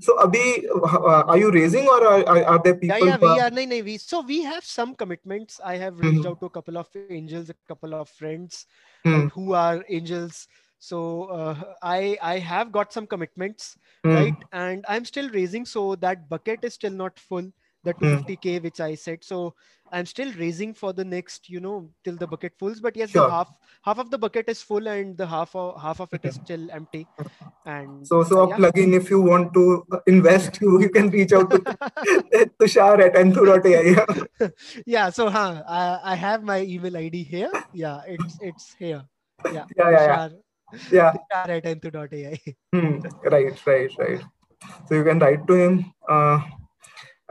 so, 0.00 0.16
Abhi, 0.18 0.64
uh, 0.68 1.22
are 1.28 1.38
you 1.38 1.50
raising 1.50 1.86
or 1.88 2.04
are, 2.06 2.28
are, 2.28 2.44
are 2.44 2.60
there 2.62 2.74
people? 2.74 3.08
yeah, 3.08 3.16
yeah, 3.16 3.16
we 3.16 3.38
are- 3.38 3.50
nahin, 3.50 3.68
nahin, 3.70 3.84
we, 3.84 3.96
so 3.98 4.20
we 4.22 4.42
have 4.42 4.64
some 4.64 4.94
commitments. 4.94 5.60
I 5.64 5.76
have 5.76 5.98
reached 5.98 6.24
Mhm. 6.24 6.26
out 6.26 6.40
to 6.40 6.46
a 6.46 6.50
couple 6.50 6.78
of 6.78 6.88
angels, 6.96 7.50
a 7.50 7.54
couple 7.68 7.94
of 7.94 8.08
friends 8.08 8.66
Hmm. 9.04 9.26
who 9.34 9.52
are 9.54 9.84
angels. 9.88 10.46
so 10.84 10.98
uh, 11.34 11.54
i 11.88 11.98
i 12.28 12.38
have 12.44 12.70
got 12.76 12.92
some 12.96 13.04
commitments 13.10 13.66
mm. 14.04 14.14
right 14.16 14.38
and 14.60 14.86
i'm 14.94 15.04
still 15.10 15.28
raising 15.34 15.66
so 15.72 15.82
that 16.04 16.24
bucket 16.32 16.64
is 16.68 16.74
still 16.78 16.96
not 17.02 17.20
full 17.26 17.46
the 17.84 17.94
250k 17.94 18.58
mm. 18.58 18.62
which 18.62 18.80
i 18.80 18.94
said 18.94 19.22
so 19.22 19.54
i'm 19.92 20.06
still 20.06 20.32
raising 20.38 20.72
for 20.72 20.92
the 20.92 21.04
next 21.04 21.48
you 21.50 21.60
know 21.60 21.88
till 22.04 22.16
the 22.16 22.26
bucket 22.26 22.52
fulls 22.58 22.80
but 22.80 22.96
yes 22.96 23.10
sure. 23.10 23.24
the 23.24 23.30
half 23.30 23.52
half 23.82 23.98
of 23.98 24.10
the 24.10 24.18
bucket 24.18 24.48
is 24.48 24.62
full 24.62 24.88
and 24.88 25.16
the 25.16 25.26
half 25.26 25.54
of 25.54 25.80
half 25.80 26.00
of 26.00 26.12
it 26.12 26.24
is 26.24 26.36
still 26.36 26.70
empty 26.70 27.06
and 27.66 28.06
so 28.06 28.22
so 28.24 28.48
yeah. 28.48 28.56
plugin 28.56 28.94
if 29.00 29.10
you 29.10 29.20
want 29.20 29.52
to 29.54 29.84
invest 30.06 30.60
you, 30.60 30.80
you 30.80 30.88
can 30.88 31.10
reach 31.10 31.32
out 31.32 31.50
to 31.50 31.58
tushar 32.60 33.00
at 33.06 33.14
enthu.ai 33.14 34.50
yeah 34.86 35.10
so 35.10 35.28
huh, 35.28 35.62
I, 35.68 36.12
I 36.12 36.14
have 36.14 36.42
my 36.42 36.60
email 36.62 36.96
id 36.96 37.22
here 37.22 37.52
yeah 37.72 38.00
it's 38.06 38.38
it's 38.40 38.74
here 38.78 39.02
yeah 39.52 39.66
yeah 39.76 39.90
yeah, 39.90 40.06
yeah. 40.06 40.28
yeah. 40.90 41.12
tushar 41.12 41.48
at 41.58 41.64
enthu.ai 41.64 42.40
hmm. 42.72 42.98
right 43.36 43.66
right 43.66 43.98
right 43.98 44.22
so 44.86 44.94
you 44.94 45.04
can 45.04 45.18
write 45.18 45.46
to 45.46 45.54
him 45.54 45.92
uh, 46.08 46.40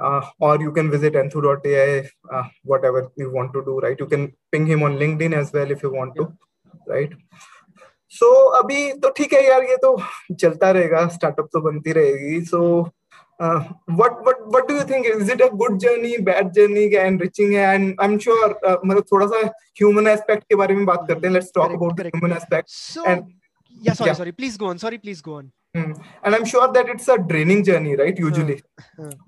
uh, 0.00 0.22
or 0.40 0.60
you 0.60 0.72
can 0.72 0.90
visit 0.90 1.14
enthu.ai, 1.14 2.08
uh, 2.32 2.44
whatever 2.64 3.10
you 3.16 3.30
want 3.32 3.52
to 3.52 3.64
do, 3.64 3.78
right? 3.80 3.98
You 3.98 4.06
can 4.06 4.32
ping 4.52 4.66
him 4.66 4.82
on 4.82 4.96
LinkedIn 4.96 5.34
as 5.34 5.52
well 5.52 5.70
if 5.70 5.82
you 5.82 5.92
want 5.92 6.14
to, 6.16 6.32
right? 6.86 7.12
So 8.08 8.26
अभी 8.62 8.92
तो 9.00 9.10
ठीक 9.16 9.32
है 9.32 9.44
यार 9.46 9.62
ये 9.64 9.76
तो 9.82 9.96
चलता 10.40 10.70
रहेगा 10.70 11.06
startup 11.14 11.48
तो 11.52 11.60
बनती 11.60 11.92
रहेगी 11.92 12.40
so 12.48 12.60
uh, 13.40 13.64
what 14.00 14.22
what 14.26 14.46
what 14.54 14.68
do 14.68 14.74
you 14.74 14.84
think 14.84 15.06
is 15.06 15.28
it 15.28 15.40
a 15.40 15.50
good 15.62 15.80
journey 15.80 16.12
bad 16.28 16.54
journey 16.54 16.84
enriching 17.02 17.52
है 17.54 17.64
and 17.74 17.94
I'm 17.98 18.18
sure 18.26 18.54
uh, 18.64 18.76
मतलब 18.84 19.04
थोड़ा 19.12 19.26
सा 19.26 19.50
human 19.80 20.08
aspect 20.14 20.44
के 20.48 20.56
बारे 20.62 20.74
में 20.74 20.84
बात 20.86 21.04
करते 21.08 21.26
हैं 21.26 21.34
let's 21.34 21.50
talk 21.58 21.68
correct, 21.68 21.82
about 21.82 21.96
correct. 21.98 22.14
the 22.14 22.18
human 22.18 22.36
aspect 22.38 22.70
so 22.70 23.04
and, 23.04 23.24
yeah 23.70 23.92
sorry 23.92 24.10
yeah. 24.10 24.18
sorry 24.22 24.32
please 24.32 24.56
go 24.56 24.66
on 24.66 24.78
sorry 24.78 24.98
please 24.98 25.20
go 25.20 25.34
on 25.34 25.52
Hmm. 25.76 25.92
And 26.24 26.34
I'm 26.34 26.44
sure 26.46 26.72
that 26.72 26.88
it's 26.88 27.06
a 27.08 27.18
draining 27.18 27.62
journey, 27.62 27.96
right? 27.96 28.18
Usually. 28.18 28.62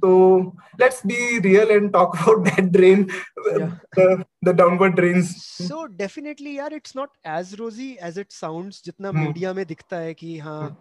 So 0.02 0.54
let's 0.78 1.02
be 1.02 1.40
real 1.40 1.70
and 1.70 1.92
talk 1.92 2.18
about 2.20 2.44
that 2.46 2.72
drain, 2.72 3.10
yeah. 3.54 3.72
the, 3.94 4.26
the 4.42 4.54
downward 4.54 4.96
drains. 4.96 5.44
So 5.44 5.86
definitely, 5.88 6.56
yeah, 6.56 6.68
it's 6.72 6.94
not 6.94 7.10
as 7.24 7.58
rosy 7.58 7.98
as 7.98 8.16
it 8.16 8.32
sounds. 8.32 8.80
जितना 8.82 9.12
media 9.12 9.50
hmm. 9.50 9.56
में 9.56 9.66
दिखता 9.66 9.96
है 10.06 10.14
कि 10.14 10.38
हाँ 10.38 10.76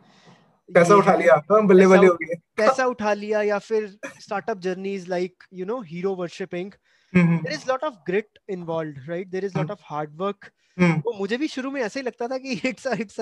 पैसा 0.70 0.95
उठा 0.95 1.15
लिया 1.15 1.36
हाँ 1.51 1.65
बल्ले 1.68 1.88
बल्ले 1.88 2.07
हो 2.07 2.13
गए 2.22 2.36
पैसा 2.57 2.86
उठा 2.86 3.13
लिया 3.13 3.41
या 3.41 3.59
फिर 3.59 3.88
startup 4.22 4.59
journeys 4.61 5.07
like 5.09 5.43
you 5.53 5.65
know 5.65 5.80
hero 5.91 6.13
worshipping 6.15 6.72
there 7.15 7.53
is 7.53 7.63
lot 7.70 7.84
of 7.84 8.01
grit 8.07 8.39
involved 8.55 9.09
right 9.09 9.28
there 9.28 9.45
is 9.45 9.57
lot 9.57 9.72
of 9.72 9.82
hard 9.89 10.15
work 10.22 10.49
वो 10.79 11.12
मुझे 11.18 11.37
भी 11.37 11.49
शुरू 11.49 11.70
में 11.70 11.81
ऐसे 11.83 12.01
ही 12.01 12.05
लगता 12.07 12.29
था 12.29 12.39
कि 12.39 12.53
it's 12.68 12.87
it's 13.01 13.18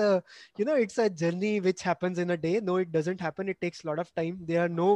you 0.59 0.65
know 0.65 0.75
it's 0.83 0.99
a 0.99 1.07
journey 1.21 1.59
which 1.59 1.85
happens 1.85 2.19
in 2.19 2.29
a 2.29 2.35
day 2.41 2.59
no 2.63 2.79
it 2.79 2.89
doesn't 2.91 3.21
happen 3.21 3.49
it 3.49 3.57
takes 3.61 3.85
lot 3.85 3.99
of 3.99 4.11
time 4.15 4.37
there 4.45 4.61
are 4.61 4.69
no 4.69 4.95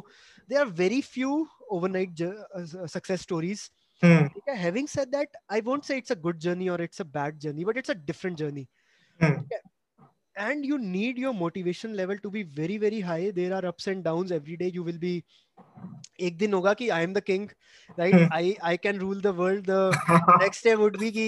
there 0.50 0.62
are 0.62 0.68
very 0.82 1.02
few 1.02 1.48
overnight 1.72 2.24
success 2.94 3.22
stories 3.22 3.70
ठीक 4.04 4.42
है? 4.50 4.58
Having 4.58 4.88
said 4.88 5.10
that 5.10 5.38
I 5.52 5.62
won't 5.62 5.84
say 5.84 5.98
it's 5.98 6.12
a 6.12 6.16
good 6.22 6.40
journey 6.48 6.70
और 6.70 6.82
it's 6.84 7.02
a 7.02 7.06
bad 7.20 7.38
journey 7.40 7.66
but 7.66 7.78
it's 7.78 7.92
a 7.92 7.94
different 8.06 8.38
journey 8.38 8.68
and 10.36 10.66
you 10.66 10.78
need 10.78 11.18
your 11.18 11.34
motivation 11.34 11.94
level 11.96 12.18
to 12.24 12.30
be 12.32 12.42
very 12.56 12.78
very 12.78 13.00
high. 13.00 13.32
There 13.32 13.54
are 13.58 13.66
ups 13.66 13.86
and 13.88 14.04
downs 14.04 14.32
every 14.38 14.58
day. 14.62 14.68
You 14.78 14.84
will 14.84 14.98
be 15.04 15.12
एक 16.22 16.38
दिन 16.38 16.54
होगा 16.54 16.74
कि 16.74 16.88
I 16.90 17.04
am 17.04 17.14
the 17.14 17.20
king 17.20 17.48
right 18.00 18.34
I 18.34 18.56
I 18.64 18.78
can 18.78 19.00
rule 19.00 19.22
the 19.22 19.28
world 19.38 19.66
the 19.70 19.92
next 20.42 20.64
day 20.64 20.74
would 20.76 20.98
be 21.00 21.12
कि 21.12 21.28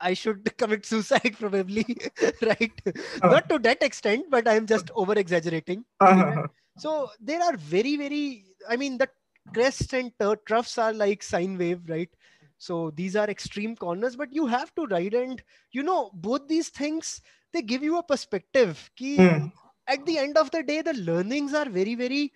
I 0.00 0.14
should 0.14 0.56
commit 0.58 0.86
suicide 0.86 1.36
probably, 1.38 1.84
right? 2.42 2.72
Uh, 2.86 3.28
Not 3.28 3.48
to 3.48 3.58
that 3.60 3.82
extent, 3.82 4.26
but 4.30 4.48
I'm 4.48 4.66
just 4.66 4.90
over 4.94 5.14
exaggerating. 5.14 5.84
Uh, 6.00 6.46
so 6.78 7.10
there 7.20 7.42
are 7.42 7.56
very, 7.56 7.96
very, 7.96 8.44
I 8.68 8.76
mean, 8.76 8.98
the 8.98 9.08
crests 9.54 9.92
and 9.92 10.12
troughs 10.46 10.78
are 10.78 10.92
like 10.92 11.22
sine 11.22 11.56
wave, 11.56 11.80
right? 11.88 12.10
So 12.58 12.90
these 12.90 13.16
are 13.16 13.28
extreme 13.28 13.76
corners, 13.76 14.16
but 14.16 14.32
you 14.32 14.46
have 14.46 14.74
to 14.76 14.86
ride. 14.86 15.14
And, 15.14 15.42
you 15.72 15.82
know, 15.82 16.10
both 16.14 16.48
these 16.48 16.68
things, 16.68 17.20
they 17.52 17.62
give 17.62 17.82
you 17.82 17.98
a 17.98 18.02
perspective. 18.02 18.90
Ki, 18.96 19.18
mm. 19.18 19.52
At 19.88 20.04
the 20.04 20.18
end 20.18 20.36
of 20.36 20.50
the 20.50 20.62
day, 20.62 20.82
the 20.82 20.94
learnings 20.94 21.54
are 21.54 21.68
very, 21.68 21.94
very, 21.94 22.32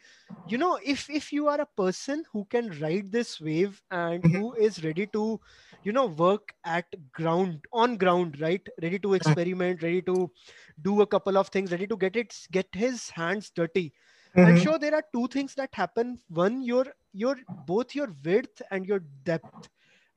you 0.49 0.57
know, 0.57 0.79
if 0.85 1.11
if 1.11 1.33
you 1.33 1.49
are 1.49 1.61
a 1.61 1.67
person 1.67 2.25
who 2.33 2.45
can 2.45 2.71
ride 2.81 3.11
this 3.11 3.41
wave 3.41 3.83
and 3.91 4.23
mm-hmm. 4.23 4.37
who 4.37 4.55
is 4.55 4.85
ready 4.85 5.07
to 5.09 5.41
you 5.83 5.93
know 5.93 6.07
work 6.07 6.55
at 6.65 6.87
ground 7.13 7.65
on 7.73 7.97
ground 7.97 8.41
right 8.41 8.67
ready 8.83 8.99
to 8.99 9.15
experiment 9.15 9.83
ready 9.83 10.03
to 10.03 10.31
do 10.83 11.01
a 11.01 11.07
couple 11.07 11.39
of 11.39 11.49
things 11.49 11.73
ready 11.73 11.87
to 11.87 11.97
get 11.97 12.17
it 12.17 12.35
get 12.51 12.67
his 12.73 13.09
hands 13.11 13.51
dirty 13.55 13.93
mm-hmm. 14.37 14.47
i'm 14.47 14.59
sure 14.59 14.79
there 14.79 14.95
are 14.95 15.05
two 15.13 15.27
things 15.29 15.55
that 15.55 15.71
happen 15.73 16.19
one 16.29 16.63
your 16.63 16.87
your 17.13 17.37
both 17.67 17.95
your 17.95 18.15
width 18.25 18.63
and 18.71 18.87
your 18.87 19.01
depth 19.25 19.69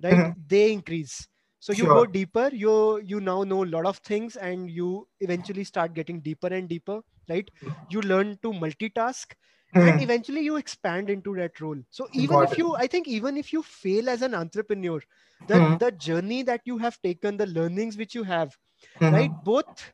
right 0.01 0.13
mm-hmm. 0.13 0.39
they 0.47 0.71
increase 0.71 1.27
so 1.59 1.71
you 1.71 1.85
sure. 1.85 1.93
go 1.93 2.05
deeper 2.05 2.49
you 2.51 3.01
you 3.05 3.21
now 3.21 3.43
know 3.43 3.63
a 3.63 3.71
lot 3.77 3.85
of 3.85 3.97
things 3.97 4.35
and 4.35 4.69
you 4.69 5.07
eventually 5.21 5.63
start 5.63 5.93
getting 5.93 6.19
deeper 6.19 6.47
and 6.47 6.67
deeper 6.67 7.01
right 7.29 7.49
you 7.89 8.01
learn 8.01 8.37
to 8.41 8.51
multitask 8.51 9.33
mm. 9.75 9.89
and 9.89 10.01
eventually 10.01 10.41
you 10.41 10.57
expand 10.57 11.09
into 11.09 11.35
that 11.35 11.59
role 11.59 11.77
so 11.89 12.07
even 12.13 12.35
Got 12.35 12.43
if 12.43 12.51
it. 12.53 12.57
you 12.59 12.75
i 12.75 12.87
think 12.87 13.07
even 13.07 13.37
if 13.37 13.53
you 13.53 13.63
fail 13.63 14.09
as 14.09 14.21
an 14.21 14.35
entrepreneur 14.35 15.01
the, 15.47 15.53
mm. 15.55 15.79
the 15.79 15.91
journey 15.91 16.43
that 16.43 16.61
you 16.65 16.77
have 16.77 17.01
taken 17.01 17.37
the 17.37 17.47
learnings 17.47 17.97
which 17.97 18.15
you 18.15 18.23
have 18.23 18.57
mm-hmm. 18.99 19.13
right 19.13 19.31
both 19.43 19.93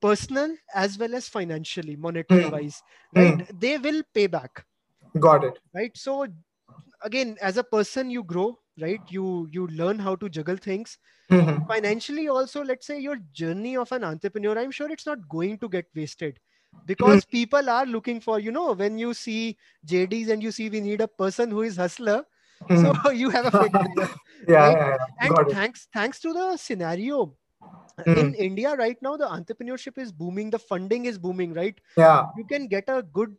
personal 0.00 0.54
as 0.74 0.98
well 0.98 1.14
as 1.14 1.28
financially 1.28 1.96
monetary 1.96 2.44
mm. 2.44 2.52
wise 2.52 2.82
right 3.14 3.38
mm. 3.38 3.60
they 3.60 3.78
will 3.78 4.02
pay 4.14 4.26
back 4.26 4.64
got 5.18 5.44
it 5.44 5.58
right 5.74 5.96
so 5.96 6.26
again 7.02 7.36
as 7.40 7.56
a 7.56 7.64
person 7.64 8.10
you 8.10 8.22
grow 8.22 8.58
right 8.80 9.00
you 9.08 9.48
you 9.50 9.66
learn 9.68 9.98
how 9.98 10.14
to 10.14 10.28
juggle 10.28 10.56
things 10.56 10.98
mm-hmm. 11.30 11.64
financially 11.66 12.28
also 12.28 12.62
let's 12.64 12.86
say 12.86 12.98
your 12.98 13.16
journey 13.32 13.76
of 13.76 13.90
an 13.92 14.04
entrepreneur 14.04 14.58
i'm 14.58 14.70
sure 14.70 14.90
it's 14.90 15.06
not 15.06 15.28
going 15.28 15.58
to 15.58 15.68
get 15.68 15.86
wasted 15.94 16.38
because 16.86 17.24
mm. 17.24 17.30
people 17.30 17.70
are 17.70 17.86
looking 17.86 18.20
for 18.20 18.38
you 18.40 18.52
know 18.52 18.72
when 18.72 18.98
you 18.98 19.14
see 19.14 19.56
jd's 19.84 20.28
and 20.28 20.42
you 20.42 20.50
see 20.50 20.68
we 20.68 20.80
need 20.80 21.00
a 21.00 21.08
person 21.08 21.50
who 21.50 21.62
is 21.62 21.76
hustler 21.76 22.24
so 22.68 23.10
you 23.22 23.30
have 23.30 23.46
a 23.46 23.50
fit 23.50 23.72
yeah, 24.48 24.54
right? 24.54 24.76
yeah, 24.76 24.96
and 25.20 25.50
thanks 25.50 25.88
thanks 25.92 26.20
to 26.20 26.32
the 26.32 26.56
scenario 26.56 27.34
mm. 27.98 28.16
in 28.16 28.34
india 28.34 28.74
right 28.76 29.02
now 29.02 29.16
the 29.16 29.26
entrepreneurship 29.26 29.98
is 29.98 30.12
booming 30.12 30.50
the 30.50 30.58
funding 30.58 31.04
is 31.04 31.18
booming 31.18 31.52
right 31.52 31.80
yeah 31.96 32.26
you 32.36 32.44
can 32.44 32.66
get 32.66 32.88
a 32.88 33.02
good 33.18 33.36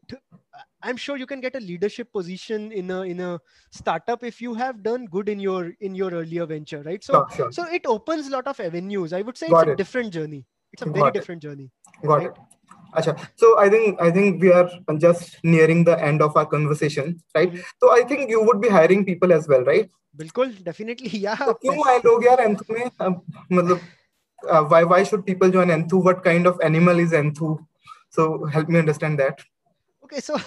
i'm 0.84 0.97
sure 0.97 1.17
you 1.17 1.25
can 1.25 1.41
get 1.41 1.55
a 1.55 1.59
leadership 1.59 2.11
position 2.11 2.71
in 2.71 2.91
a 2.91 3.01
in 3.01 3.19
a 3.19 3.39
startup 3.71 4.23
if 4.23 4.41
you 4.41 4.53
have 4.53 4.82
done 4.84 5.05
good 5.05 5.29
in 5.29 5.39
your 5.39 5.73
in 5.79 5.95
your 5.95 6.11
earlier 6.11 6.45
venture 6.45 6.82
right 6.84 7.03
so 7.03 7.13
sure, 7.13 7.36
sure. 7.36 7.51
so 7.51 7.65
it 7.79 7.86
opens 7.86 8.27
a 8.27 8.32
lot 8.32 8.47
of 8.47 8.59
avenues 8.59 9.13
i 9.13 9.21
would 9.21 9.38
say 9.38 9.49
Got 9.49 9.61
it's 9.61 9.69
it. 9.69 9.73
a 9.73 9.75
different 9.84 10.13
journey 10.13 10.45
it's 10.73 10.82
a 10.82 10.86
very 10.86 10.99
Got 10.99 11.13
different 11.13 11.43
it. 11.43 11.47
journey 11.47 11.69
Got 12.03 12.15
right? 12.15 12.27
it 12.27 12.38
Achha. 12.94 13.14
So 13.36 13.59
I 13.59 13.68
think 13.68 14.00
I 14.00 14.11
think 14.11 14.42
we 14.42 14.52
are 14.52 14.70
just 14.98 15.38
nearing 15.44 15.84
the 15.84 16.00
end 16.02 16.22
of 16.22 16.36
our 16.36 16.46
conversation, 16.46 17.20
right? 17.34 17.52
Mm-hmm. 17.52 17.61
So 17.80 17.92
I 17.92 18.02
think 18.04 18.30
you 18.30 18.42
would 18.42 18.61
be 18.61 18.68
hiring 18.68 19.04
people 19.04 19.32
as 19.32 19.48
well, 19.48 19.64
right? 19.64 19.90
बिल्कुल 20.16 20.52
definitely 20.64 21.11
yeah. 21.26 21.36
So 21.36 21.54
क्यों 21.62 21.76
आए 21.88 21.98
लोग 22.04 22.24
यार 22.24 22.40
enthu 22.40 22.74
में 22.74 22.84
मतलब 23.52 23.80
uh, 24.50 24.62
why 24.64 24.82
why 24.84 25.02
should 25.02 25.24
people 25.26 25.50
join 25.50 25.72
Enthu? 25.76 26.02
What 26.02 26.22
kind 26.24 26.46
of 26.46 26.61
animal 26.68 26.98
is 26.98 27.12
Enthu? 27.12 27.59
So 28.11 28.46
help 28.57 28.68
me 28.68 28.78
understand 28.78 29.18
that. 29.18 29.42
Okay, 30.04 30.20
so 30.20 30.38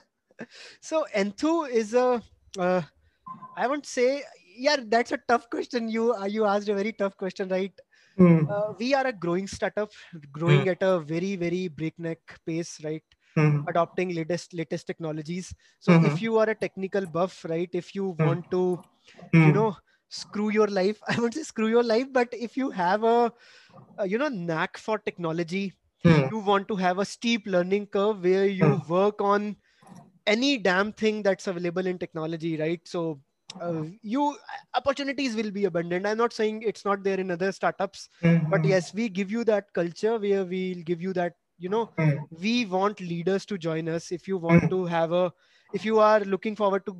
so 0.89 1.05
Enthu 1.15 1.69
is 1.69 1.93
a 1.93 2.21
uh, 2.59 2.81
I 3.55 3.67
won't 3.67 3.85
say 3.85 4.23
yeah 4.57 4.77
that's 4.95 5.11
a 5.11 5.19
tough 5.27 5.49
question. 5.49 5.89
You 5.89 6.13
uh, 6.13 6.25
you 6.25 6.45
asked 6.45 6.69
a 6.69 6.75
very 6.75 6.93
tough 6.93 7.17
question, 7.17 7.49
right? 7.49 7.84
Mm. 8.18 8.50
Uh, 8.50 8.72
we 8.78 8.94
are 8.94 9.06
a 9.06 9.12
growing 9.12 9.46
startup, 9.46 9.90
growing 10.32 10.62
mm. 10.62 10.70
at 10.72 10.82
a 10.82 11.00
very 11.00 11.36
very 11.36 11.68
breakneck 11.68 12.18
pace, 12.46 12.80
right? 12.82 13.02
Mm. 13.36 13.68
Adopting 13.68 14.14
latest 14.14 14.54
latest 14.54 14.86
technologies. 14.86 15.54
So 15.80 15.92
mm-hmm. 15.92 16.06
if 16.06 16.22
you 16.22 16.38
are 16.38 16.48
a 16.48 16.54
technical 16.54 17.04
buff, 17.06 17.44
right? 17.48 17.68
If 17.72 17.94
you 17.94 18.14
mm. 18.18 18.26
want 18.26 18.50
to, 18.50 18.82
you 19.34 19.40
mm. 19.40 19.54
know, 19.54 19.76
screw 20.08 20.50
your 20.50 20.68
life, 20.68 20.98
I 21.08 21.20
won't 21.20 21.34
say 21.34 21.42
screw 21.42 21.68
your 21.68 21.82
life, 21.82 22.06
but 22.10 22.28
if 22.32 22.56
you 22.56 22.70
have 22.70 23.04
a, 23.04 23.32
a 23.98 24.08
you 24.08 24.16
know 24.16 24.28
knack 24.28 24.78
for 24.78 24.98
technology, 24.98 25.74
mm. 26.04 26.30
you 26.30 26.38
want 26.38 26.68
to 26.68 26.76
have 26.76 26.98
a 26.98 27.04
steep 27.04 27.46
learning 27.46 27.88
curve 27.88 28.22
where 28.22 28.46
you 28.46 28.80
work 28.88 29.20
on 29.20 29.56
any 30.26 30.58
damn 30.58 30.92
thing 30.92 31.22
that's 31.22 31.46
available 31.46 31.86
in 31.86 31.98
technology, 31.98 32.56
right? 32.56 32.80
So 32.84 33.20
uh, 33.60 33.84
you 34.02 34.36
opportunities 34.74 35.34
will 35.34 35.50
be 35.50 35.64
abundant 35.64 36.06
i'm 36.06 36.18
not 36.18 36.32
saying 36.32 36.62
it's 36.62 36.84
not 36.84 37.02
there 37.02 37.18
in 37.18 37.30
other 37.30 37.52
startups 37.52 38.08
mm-hmm. 38.22 38.50
but 38.50 38.64
yes 38.64 38.92
we 38.94 39.08
give 39.08 39.30
you 39.30 39.44
that 39.44 39.72
culture 39.72 40.18
where 40.18 40.44
we'll 40.44 40.82
give 40.82 41.00
you 41.00 41.12
that 41.12 41.34
you 41.58 41.68
know 41.68 41.90
mm-hmm. 41.98 42.22
we 42.40 42.66
want 42.66 43.00
leaders 43.00 43.46
to 43.46 43.58
join 43.58 43.88
us 43.88 44.12
if 44.12 44.28
you 44.28 44.38
want 44.38 44.62
mm-hmm. 44.62 44.70
to 44.70 44.84
have 44.84 45.12
a 45.12 45.32
if 45.72 45.84
you 45.84 45.98
are 45.98 46.20
looking 46.20 46.54
forward 46.54 46.84
to 46.86 46.96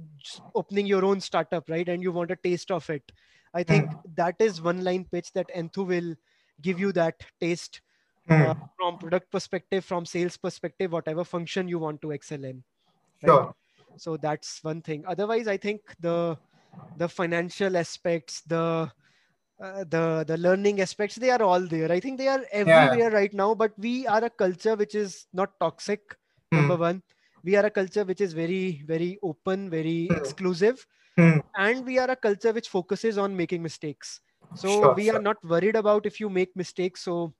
opening 0.54 0.86
your 0.86 1.04
own 1.04 1.20
startup 1.20 1.68
right 1.68 1.88
and 1.88 2.02
you 2.02 2.12
want 2.12 2.30
a 2.30 2.36
taste 2.36 2.70
of 2.70 2.88
it 2.90 3.12
i 3.54 3.62
think 3.62 3.90
mm. 3.90 4.00
that 4.16 4.34
is 4.40 4.60
one 4.60 4.82
line 4.82 5.04
pitch 5.12 5.32
that 5.32 5.50
enthu 5.54 5.86
will 5.86 6.14
give 6.62 6.80
you 6.80 6.90
that 6.92 7.22
taste 7.40 7.80
uh, 8.28 8.54
from 8.76 8.98
product 8.98 9.30
perspective, 9.30 9.84
from 9.84 10.04
sales 10.04 10.36
perspective, 10.36 10.92
whatever 10.92 11.24
function 11.24 11.68
you 11.68 11.78
want 11.78 12.02
to 12.02 12.10
excel 12.10 12.44
in. 12.44 12.62
Right? 13.22 13.28
Sure. 13.28 13.54
So 13.96 14.16
that's 14.16 14.62
one 14.62 14.82
thing. 14.82 15.04
Otherwise, 15.06 15.48
I 15.48 15.56
think 15.56 15.80
the 16.00 16.36
the 16.96 17.08
financial 17.08 17.76
aspects, 17.76 18.42
the 18.42 18.90
uh, 19.62 19.84
the 19.84 20.24
the 20.26 20.36
learning 20.36 20.80
aspects, 20.80 21.16
they 21.16 21.30
are 21.30 21.42
all 21.42 21.60
there. 21.60 21.90
I 21.90 22.00
think 22.00 22.18
they 22.18 22.28
are 22.28 22.44
everywhere 22.52 23.10
yeah. 23.10 23.16
right 23.16 23.32
now. 23.32 23.54
But 23.54 23.72
we 23.78 24.06
are 24.06 24.24
a 24.24 24.30
culture 24.30 24.76
which 24.76 24.94
is 24.94 25.26
not 25.32 25.58
toxic. 25.60 26.00
Mm. 26.52 26.58
Number 26.58 26.76
one, 26.76 27.02
we 27.42 27.56
are 27.56 27.64
a 27.64 27.70
culture 27.70 28.04
which 28.04 28.20
is 28.20 28.32
very 28.32 28.82
very 28.86 29.18
open, 29.22 29.70
very 29.70 30.08
mm. 30.10 30.16
exclusive, 30.16 30.86
mm. 31.18 31.42
and 31.56 31.86
we 31.86 31.98
are 31.98 32.10
a 32.10 32.16
culture 32.16 32.52
which 32.52 32.68
focuses 32.68 33.18
on 33.18 33.36
making 33.36 33.62
mistakes. 33.62 34.20
So 34.54 34.68
sure, 34.68 34.94
we 34.94 35.06
sure. 35.06 35.16
are 35.16 35.22
not 35.22 35.42
worried 35.44 35.76
about 35.76 36.06
if 36.06 36.20
you 36.20 36.30
make 36.30 36.54
mistakes. 36.54 37.02
So 37.02 37.34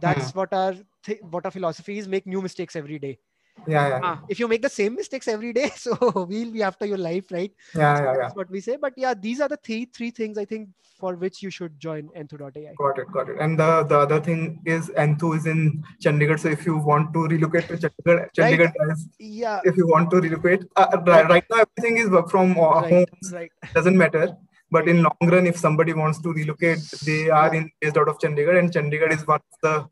that's 0.00 0.34
what 0.34 0.52
our 0.52 0.74
th- 1.04 1.22
what 1.30 1.44
our 1.44 1.50
philosophy 1.50 1.98
is: 1.98 2.08
make 2.08 2.26
new 2.26 2.42
mistakes 2.42 2.76
every 2.76 2.98
day 2.98 3.18
yeah, 3.66 3.88
yeah. 3.88 4.00
Ah, 4.02 4.20
if 4.28 4.40
you 4.40 4.48
make 4.48 4.62
the 4.62 4.68
same 4.68 4.94
mistakes 4.94 5.28
every 5.28 5.52
day 5.52 5.70
so 5.76 5.96
we'll 6.28 6.50
be 6.50 6.62
after 6.62 6.86
your 6.86 6.98
life 6.98 7.30
right 7.30 7.52
yeah, 7.74 7.96
so 7.96 8.04
yeah 8.04 8.12
that's 8.12 8.22
yeah. 8.22 8.28
what 8.34 8.50
we 8.50 8.60
say 8.60 8.76
but 8.76 8.92
yeah 8.96 9.14
these 9.14 9.40
are 9.40 9.48
the 9.48 9.58
three 9.58 9.84
three 9.84 10.10
things 10.10 10.38
i 10.38 10.44
think 10.44 10.68
for 11.00 11.14
which 11.16 11.42
you 11.42 11.50
should 11.50 11.80
join 11.80 12.08
Enthu.ai. 12.10 12.74
Got 12.76 12.98
it, 12.98 13.10
got 13.10 13.28
it. 13.30 13.38
And 13.40 13.58
the, 13.58 13.84
the 13.84 13.98
other 14.00 14.20
thing 14.20 14.60
is 14.66 14.90
Enthu 14.90 15.34
is 15.36 15.46
in 15.46 15.82
Chandigarh. 16.04 16.38
So 16.38 16.50
if 16.50 16.66
you 16.66 16.76
want 16.76 17.12
to 17.14 17.26
relocate 17.26 17.68
to 17.68 17.76
Chandigarh, 17.78 18.28
Chandigarh 18.36 18.72
right. 18.78 18.96
yeah. 19.18 19.60
If 19.64 19.78
you 19.78 19.86
want 19.86 20.10
to 20.10 20.20
relocate, 20.20 20.64
uh, 20.76 20.88
right. 21.06 21.28
right. 21.28 21.44
now 21.50 21.64
everything 21.64 21.96
is 21.96 22.10
work 22.10 22.30
from 22.30 22.58
uh, 22.58 22.82
right. 22.82 22.92
home. 22.92 23.06
Right. 23.32 23.50
Doesn't 23.74 23.96
matter. 23.96 24.36
But 24.70 24.88
in 24.88 25.02
long 25.02 25.30
run, 25.34 25.46
if 25.46 25.56
somebody 25.56 25.94
wants 25.94 26.20
to 26.20 26.32
relocate, 26.32 26.78
they 27.04 27.30
are 27.30 27.52
yeah. 27.52 27.60
in 27.60 27.70
based 27.80 27.96
out 27.96 28.08
of 28.08 28.18
Chandigarh, 28.18 28.58
and 28.58 28.70
Chandigarh 28.70 29.12
is 29.12 29.26
one 29.26 29.40
of 29.40 29.58
the 29.62 29.88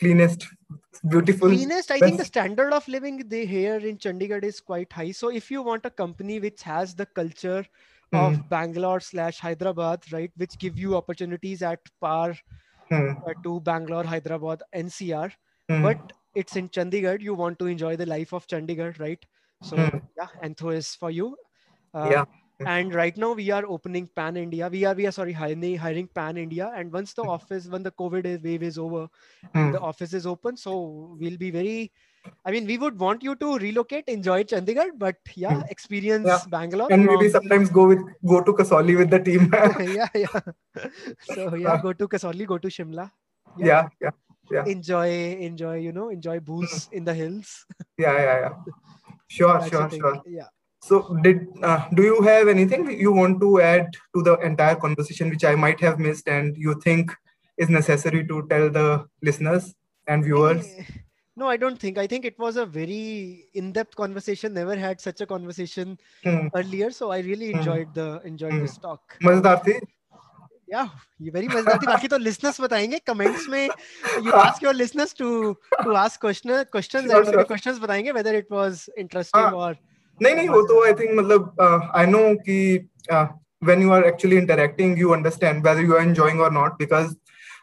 cleanest 0.00 0.46
beautiful 1.08 1.48
cleanest 1.48 1.90
i 1.90 1.98
think 1.98 2.18
the 2.18 2.24
standard 2.24 2.72
of 2.72 2.86
living 2.88 3.22
they 3.28 3.44
here 3.46 3.78
in 3.90 3.96
chandigarh 3.96 4.44
is 4.44 4.60
quite 4.60 4.92
high 4.92 5.10
so 5.10 5.30
if 5.40 5.50
you 5.50 5.62
want 5.62 5.86
a 5.86 5.90
company 5.90 6.38
which 6.40 6.62
has 6.62 6.94
the 6.94 7.06
culture 7.06 7.64
mm. 8.12 8.20
of 8.22 8.48
bangalore 8.50 9.00
slash 9.00 9.38
hyderabad 9.38 10.12
right 10.12 10.32
which 10.36 10.58
give 10.58 10.78
you 10.78 10.96
opportunities 10.96 11.62
at 11.62 11.92
par 12.00 12.36
mm. 12.90 13.28
uh, 13.28 13.34
to 13.42 13.60
bangalore 13.60 14.04
hyderabad 14.04 14.62
ncr 14.84 15.30
mm. 15.70 15.82
but 15.82 16.12
it's 16.34 16.56
in 16.56 16.68
chandigarh 16.68 17.20
you 17.20 17.34
want 17.34 17.58
to 17.58 17.66
enjoy 17.66 17.96
the 17.96 18.06
life 18.06 18.32
of 18.32 18.46
chandigarh 18.46 18.98
right 19.00 19.24
so 19.62 19.76
hmm. 19.76 19.98
yeah 20.16 20.28
Enthu 20.42 20.74
is 20.74 20.94
for 20.94 21.10
you 21.10 21.36
uh, 21.94 22.08
yeah 22.10 22.24
and 22.66 22.94
right 22.94 23.16
now 23.16 23.32
we 23.32 23.50
are 23.50 23.64
opening 23.66 24.06
pan 24.14 24.36
india 24.36 24.68
we 24.68 24.84
are 24.84 24.94
we 24.94 25.06
are 25.06 25.12
sorry 25.12 25.32
hiring, 25.32 25.76
hiring 25.76 26.06
pan 26.06 26.36
india 26.36 26.70
and 26.76 26.92
once 26.92 27.14
the 27.14 27.22
office 27.22 27.66
when 27.68 27.82
the 27.82 27.90
covid 27.92 28.42
wave 28.44 28.62
is 28.62 28.78
over 28.78 29.08
mm. 29.54 29.72
the 29.72 29.80
office 29.80 30.12
is 30.12 30.26
open 30.26 30.56
so 30.56 31.16
we'll 31.18 31.38
be 31.38 31.50
very 31.50 31.90
I 32.44 32.50
mean, 32.50 32.66
we 32.66 32.76
would 32.76 32.98
want 32.98 33.22
you 33.22 33.34
to 33.36 33.56
relocate, 33.58 34.04
enjoy 34.06 34.44
Chandigarh, 34.44 34.90
but 34.98 35.16
yeah, 35.34 35.54
hmm. 35.54 35.62
experience 35.70 36.26
yeah. 36.26 36.40
Bangalore. 36.50 36.88
And 36.90 37.06
maybe 37.06 37.30
sometimes 37.30 37.70
go 37.70 37.88
with 37.88 38.00
go 38.26 38.42
to 38.42 38.52
Kasauli 38.52 38.96
with 38.98 39.08
the 39.08 39.20
team. 39.20 39.50
yeah, 39.80 40.08
yeah. 40.14 40.40
So 41.34 41.54
yeah, 41.54 41.80
go 41.80 41.94
to 41.94 42.08
Kasauli, 42.08 42.46
go 42.46 42.58
to 42.58 42.68
Shimla. 42.68 43.10
Yeah. 43.56 43.66
yeah, 43.66 43.88
yeah, 44.02 44.10
yeah. 44.52 44.64
Enjoy, 44.66 45.08
enjoy. 45.40 45.78
You 45.78 45.92
know, 45.92 46.10
enjoy 46.10 46.40
booze 46.40 46.86
hmm. 46.86 46.96
in 46.98 47.04
the 47.04 47.14
hills. 47.14 47.64
yeah, 47.96 48.12
yeah, 48.12 48.40
yeah. 48.40 48.74
Sure, 49.28 49.66
sure, 49.68 49.88
sure. 49.90 50.22
Yeah. 50.26 50.48
So, 50.81 51.17
did 51.23 51.47
uh, 51.63 51.87
do 51.95 52.03
you 52.03 52.21
have 52.21 52.47
anything 52.47 52.91
you 52.91 53.11
want 53.11 53.39
to 53.41 53.59
add 53.59 53.87
to 54.15 54.21
the 54.21 54.35
entire 54.41 54.75
conversation, 54.75 55.31
which 55.31 55.43
I 55.43 55.55
might 55.55 55.79
have 55.81 55.97
missed, 55.97 56.27
and 56.27 56.55
you 56.55 56.79
think 56.83 57.11
is 57.57 57.69
necessary 57.69 58.27
to 58.27 58.45
tell 58.49 58.69
the 58.69 59.05
listeners 59.23 59.73
and 60.07 60.23
viewers? 60.23 60.67
Eh, 60.77 60.83
no, 61.35 61.49
I 61.49 61.57
don't 61.57 61.79
think. 61.79 61.97
I 61.97 62.05
think 62.05 62.23
it 62.23 62.37
was 62.37 62.57
a 62.57 62.65
very 62.65 63.47
in-depth 63.55 63.95
conversation. 63.95 64.53
Never 64.53 64.75
had 64.75 65.01
such 65.01 65.21
a 65.21 65.25
conversation 65.25 65.97
hmm. 66.23 66.47
earlier, 66.53 66.91
so 66.91 67.11
I 67.11 67.19
really 67.19 67.51
hmm. 67.51 67.57
enjoyed 67.57 67.87
hmm. 67.87 67.99
the 67.99 68.21
enjoyed 68.23 68.53
hmm. 68.53 68.61
this 68.61 68.77
talk. 68.77 69.17
मजेदार 69.23 69.63
थी. 69.65 69.79
Yeah, 70.71 70.89
ये 71.21 71.31
very 71.31 71.47
मजेदार 71.47 71.81
थी. 71.81 71.87
बाकी 71.87 72.07
तो 72.13 72.17
listeners 72.27 72.59
बताएंगे 72.59 73.01
comments 73.09 73.49
में. 73.49 73.69
You 74.21 74.33
ask 74.43 74.61
your 74.61 74.73
listeners 74.73 75.13
to 75.23 75.57
to 75.83 75.95
ask 76.05 76.19
question 76.19 76.63
questions 76.77 77.11
sure, 77.11 77.23
and 77.23 77.33
sure. 77.33 77.45
questions 77.45 77.79
बताएंगे 77.79 78.13
whether 78.13 78.35
it 78.35 78.49
was 78.51 78.87
interesting 78.97 79.41
ah. 79.41 79.65
or 79.65 79.75
नहीं 80.22 80.34
नहीं 80.34 80.48
वो 80.48 80.62
तो 80.68 80.84
आई 80.84 80.92
थिंक 81.00 81.10
मतलब 81.18 81.92
आई 81.96 82.06
नो 82.06 82.22
कि 82.48 82.60
when 83.68 83.82
you 83.84 83.92
are 83.92 84.04
actually 84.08 84.36
interacting 84.40 84.92
you 84.96 85.12
understand 85.14 85.64
whether 85.64 85.82
you 85.86 85.94
are 85.94 86.02
enjoying 86.02 86.38
or 86.40 86.50
not 86.50 86.78
because 86.78 87.08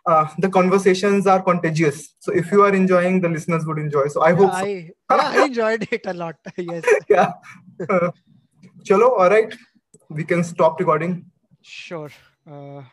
uh, 0.06 0.28
the 0.44 0.50
conversations 0.58 1.30
are 1.36 1.42
contagious 1.48 2.02
so 2.26 2.36
if 2.42 2.52
you 2.52 2.62
are 2.66 2.74
enjoying 2.80 3.20
the 3.24 3.32
listeners 3.36 3.66
would 3.70 3.80
enjoy 3.84 4.04
so 4.08 4.22
i 4.22 4.30
yeah, 4.30 4.36
hope 4.42 4.52
so. 4.52 4.60
I, 4.60 4.92
yeah, 5.22 5.24
I 5.30 5.46
enjoyed 5.46 5.88
it 5.98 6.06
a 6.06 6.14
lot 6.14 6.52
yes 6.58 6.86
yeah 7.10 7.32
uh, 7.90 8.12
chalo 8.90 9.10
all 9.24 9.32
right 9.36 9.58
we 10.10 10.24
can 10.34 10.44
stop 10.44 10.80
recording 10.84 11.18
sure 11.62 12.12
uh, 12.52 12.84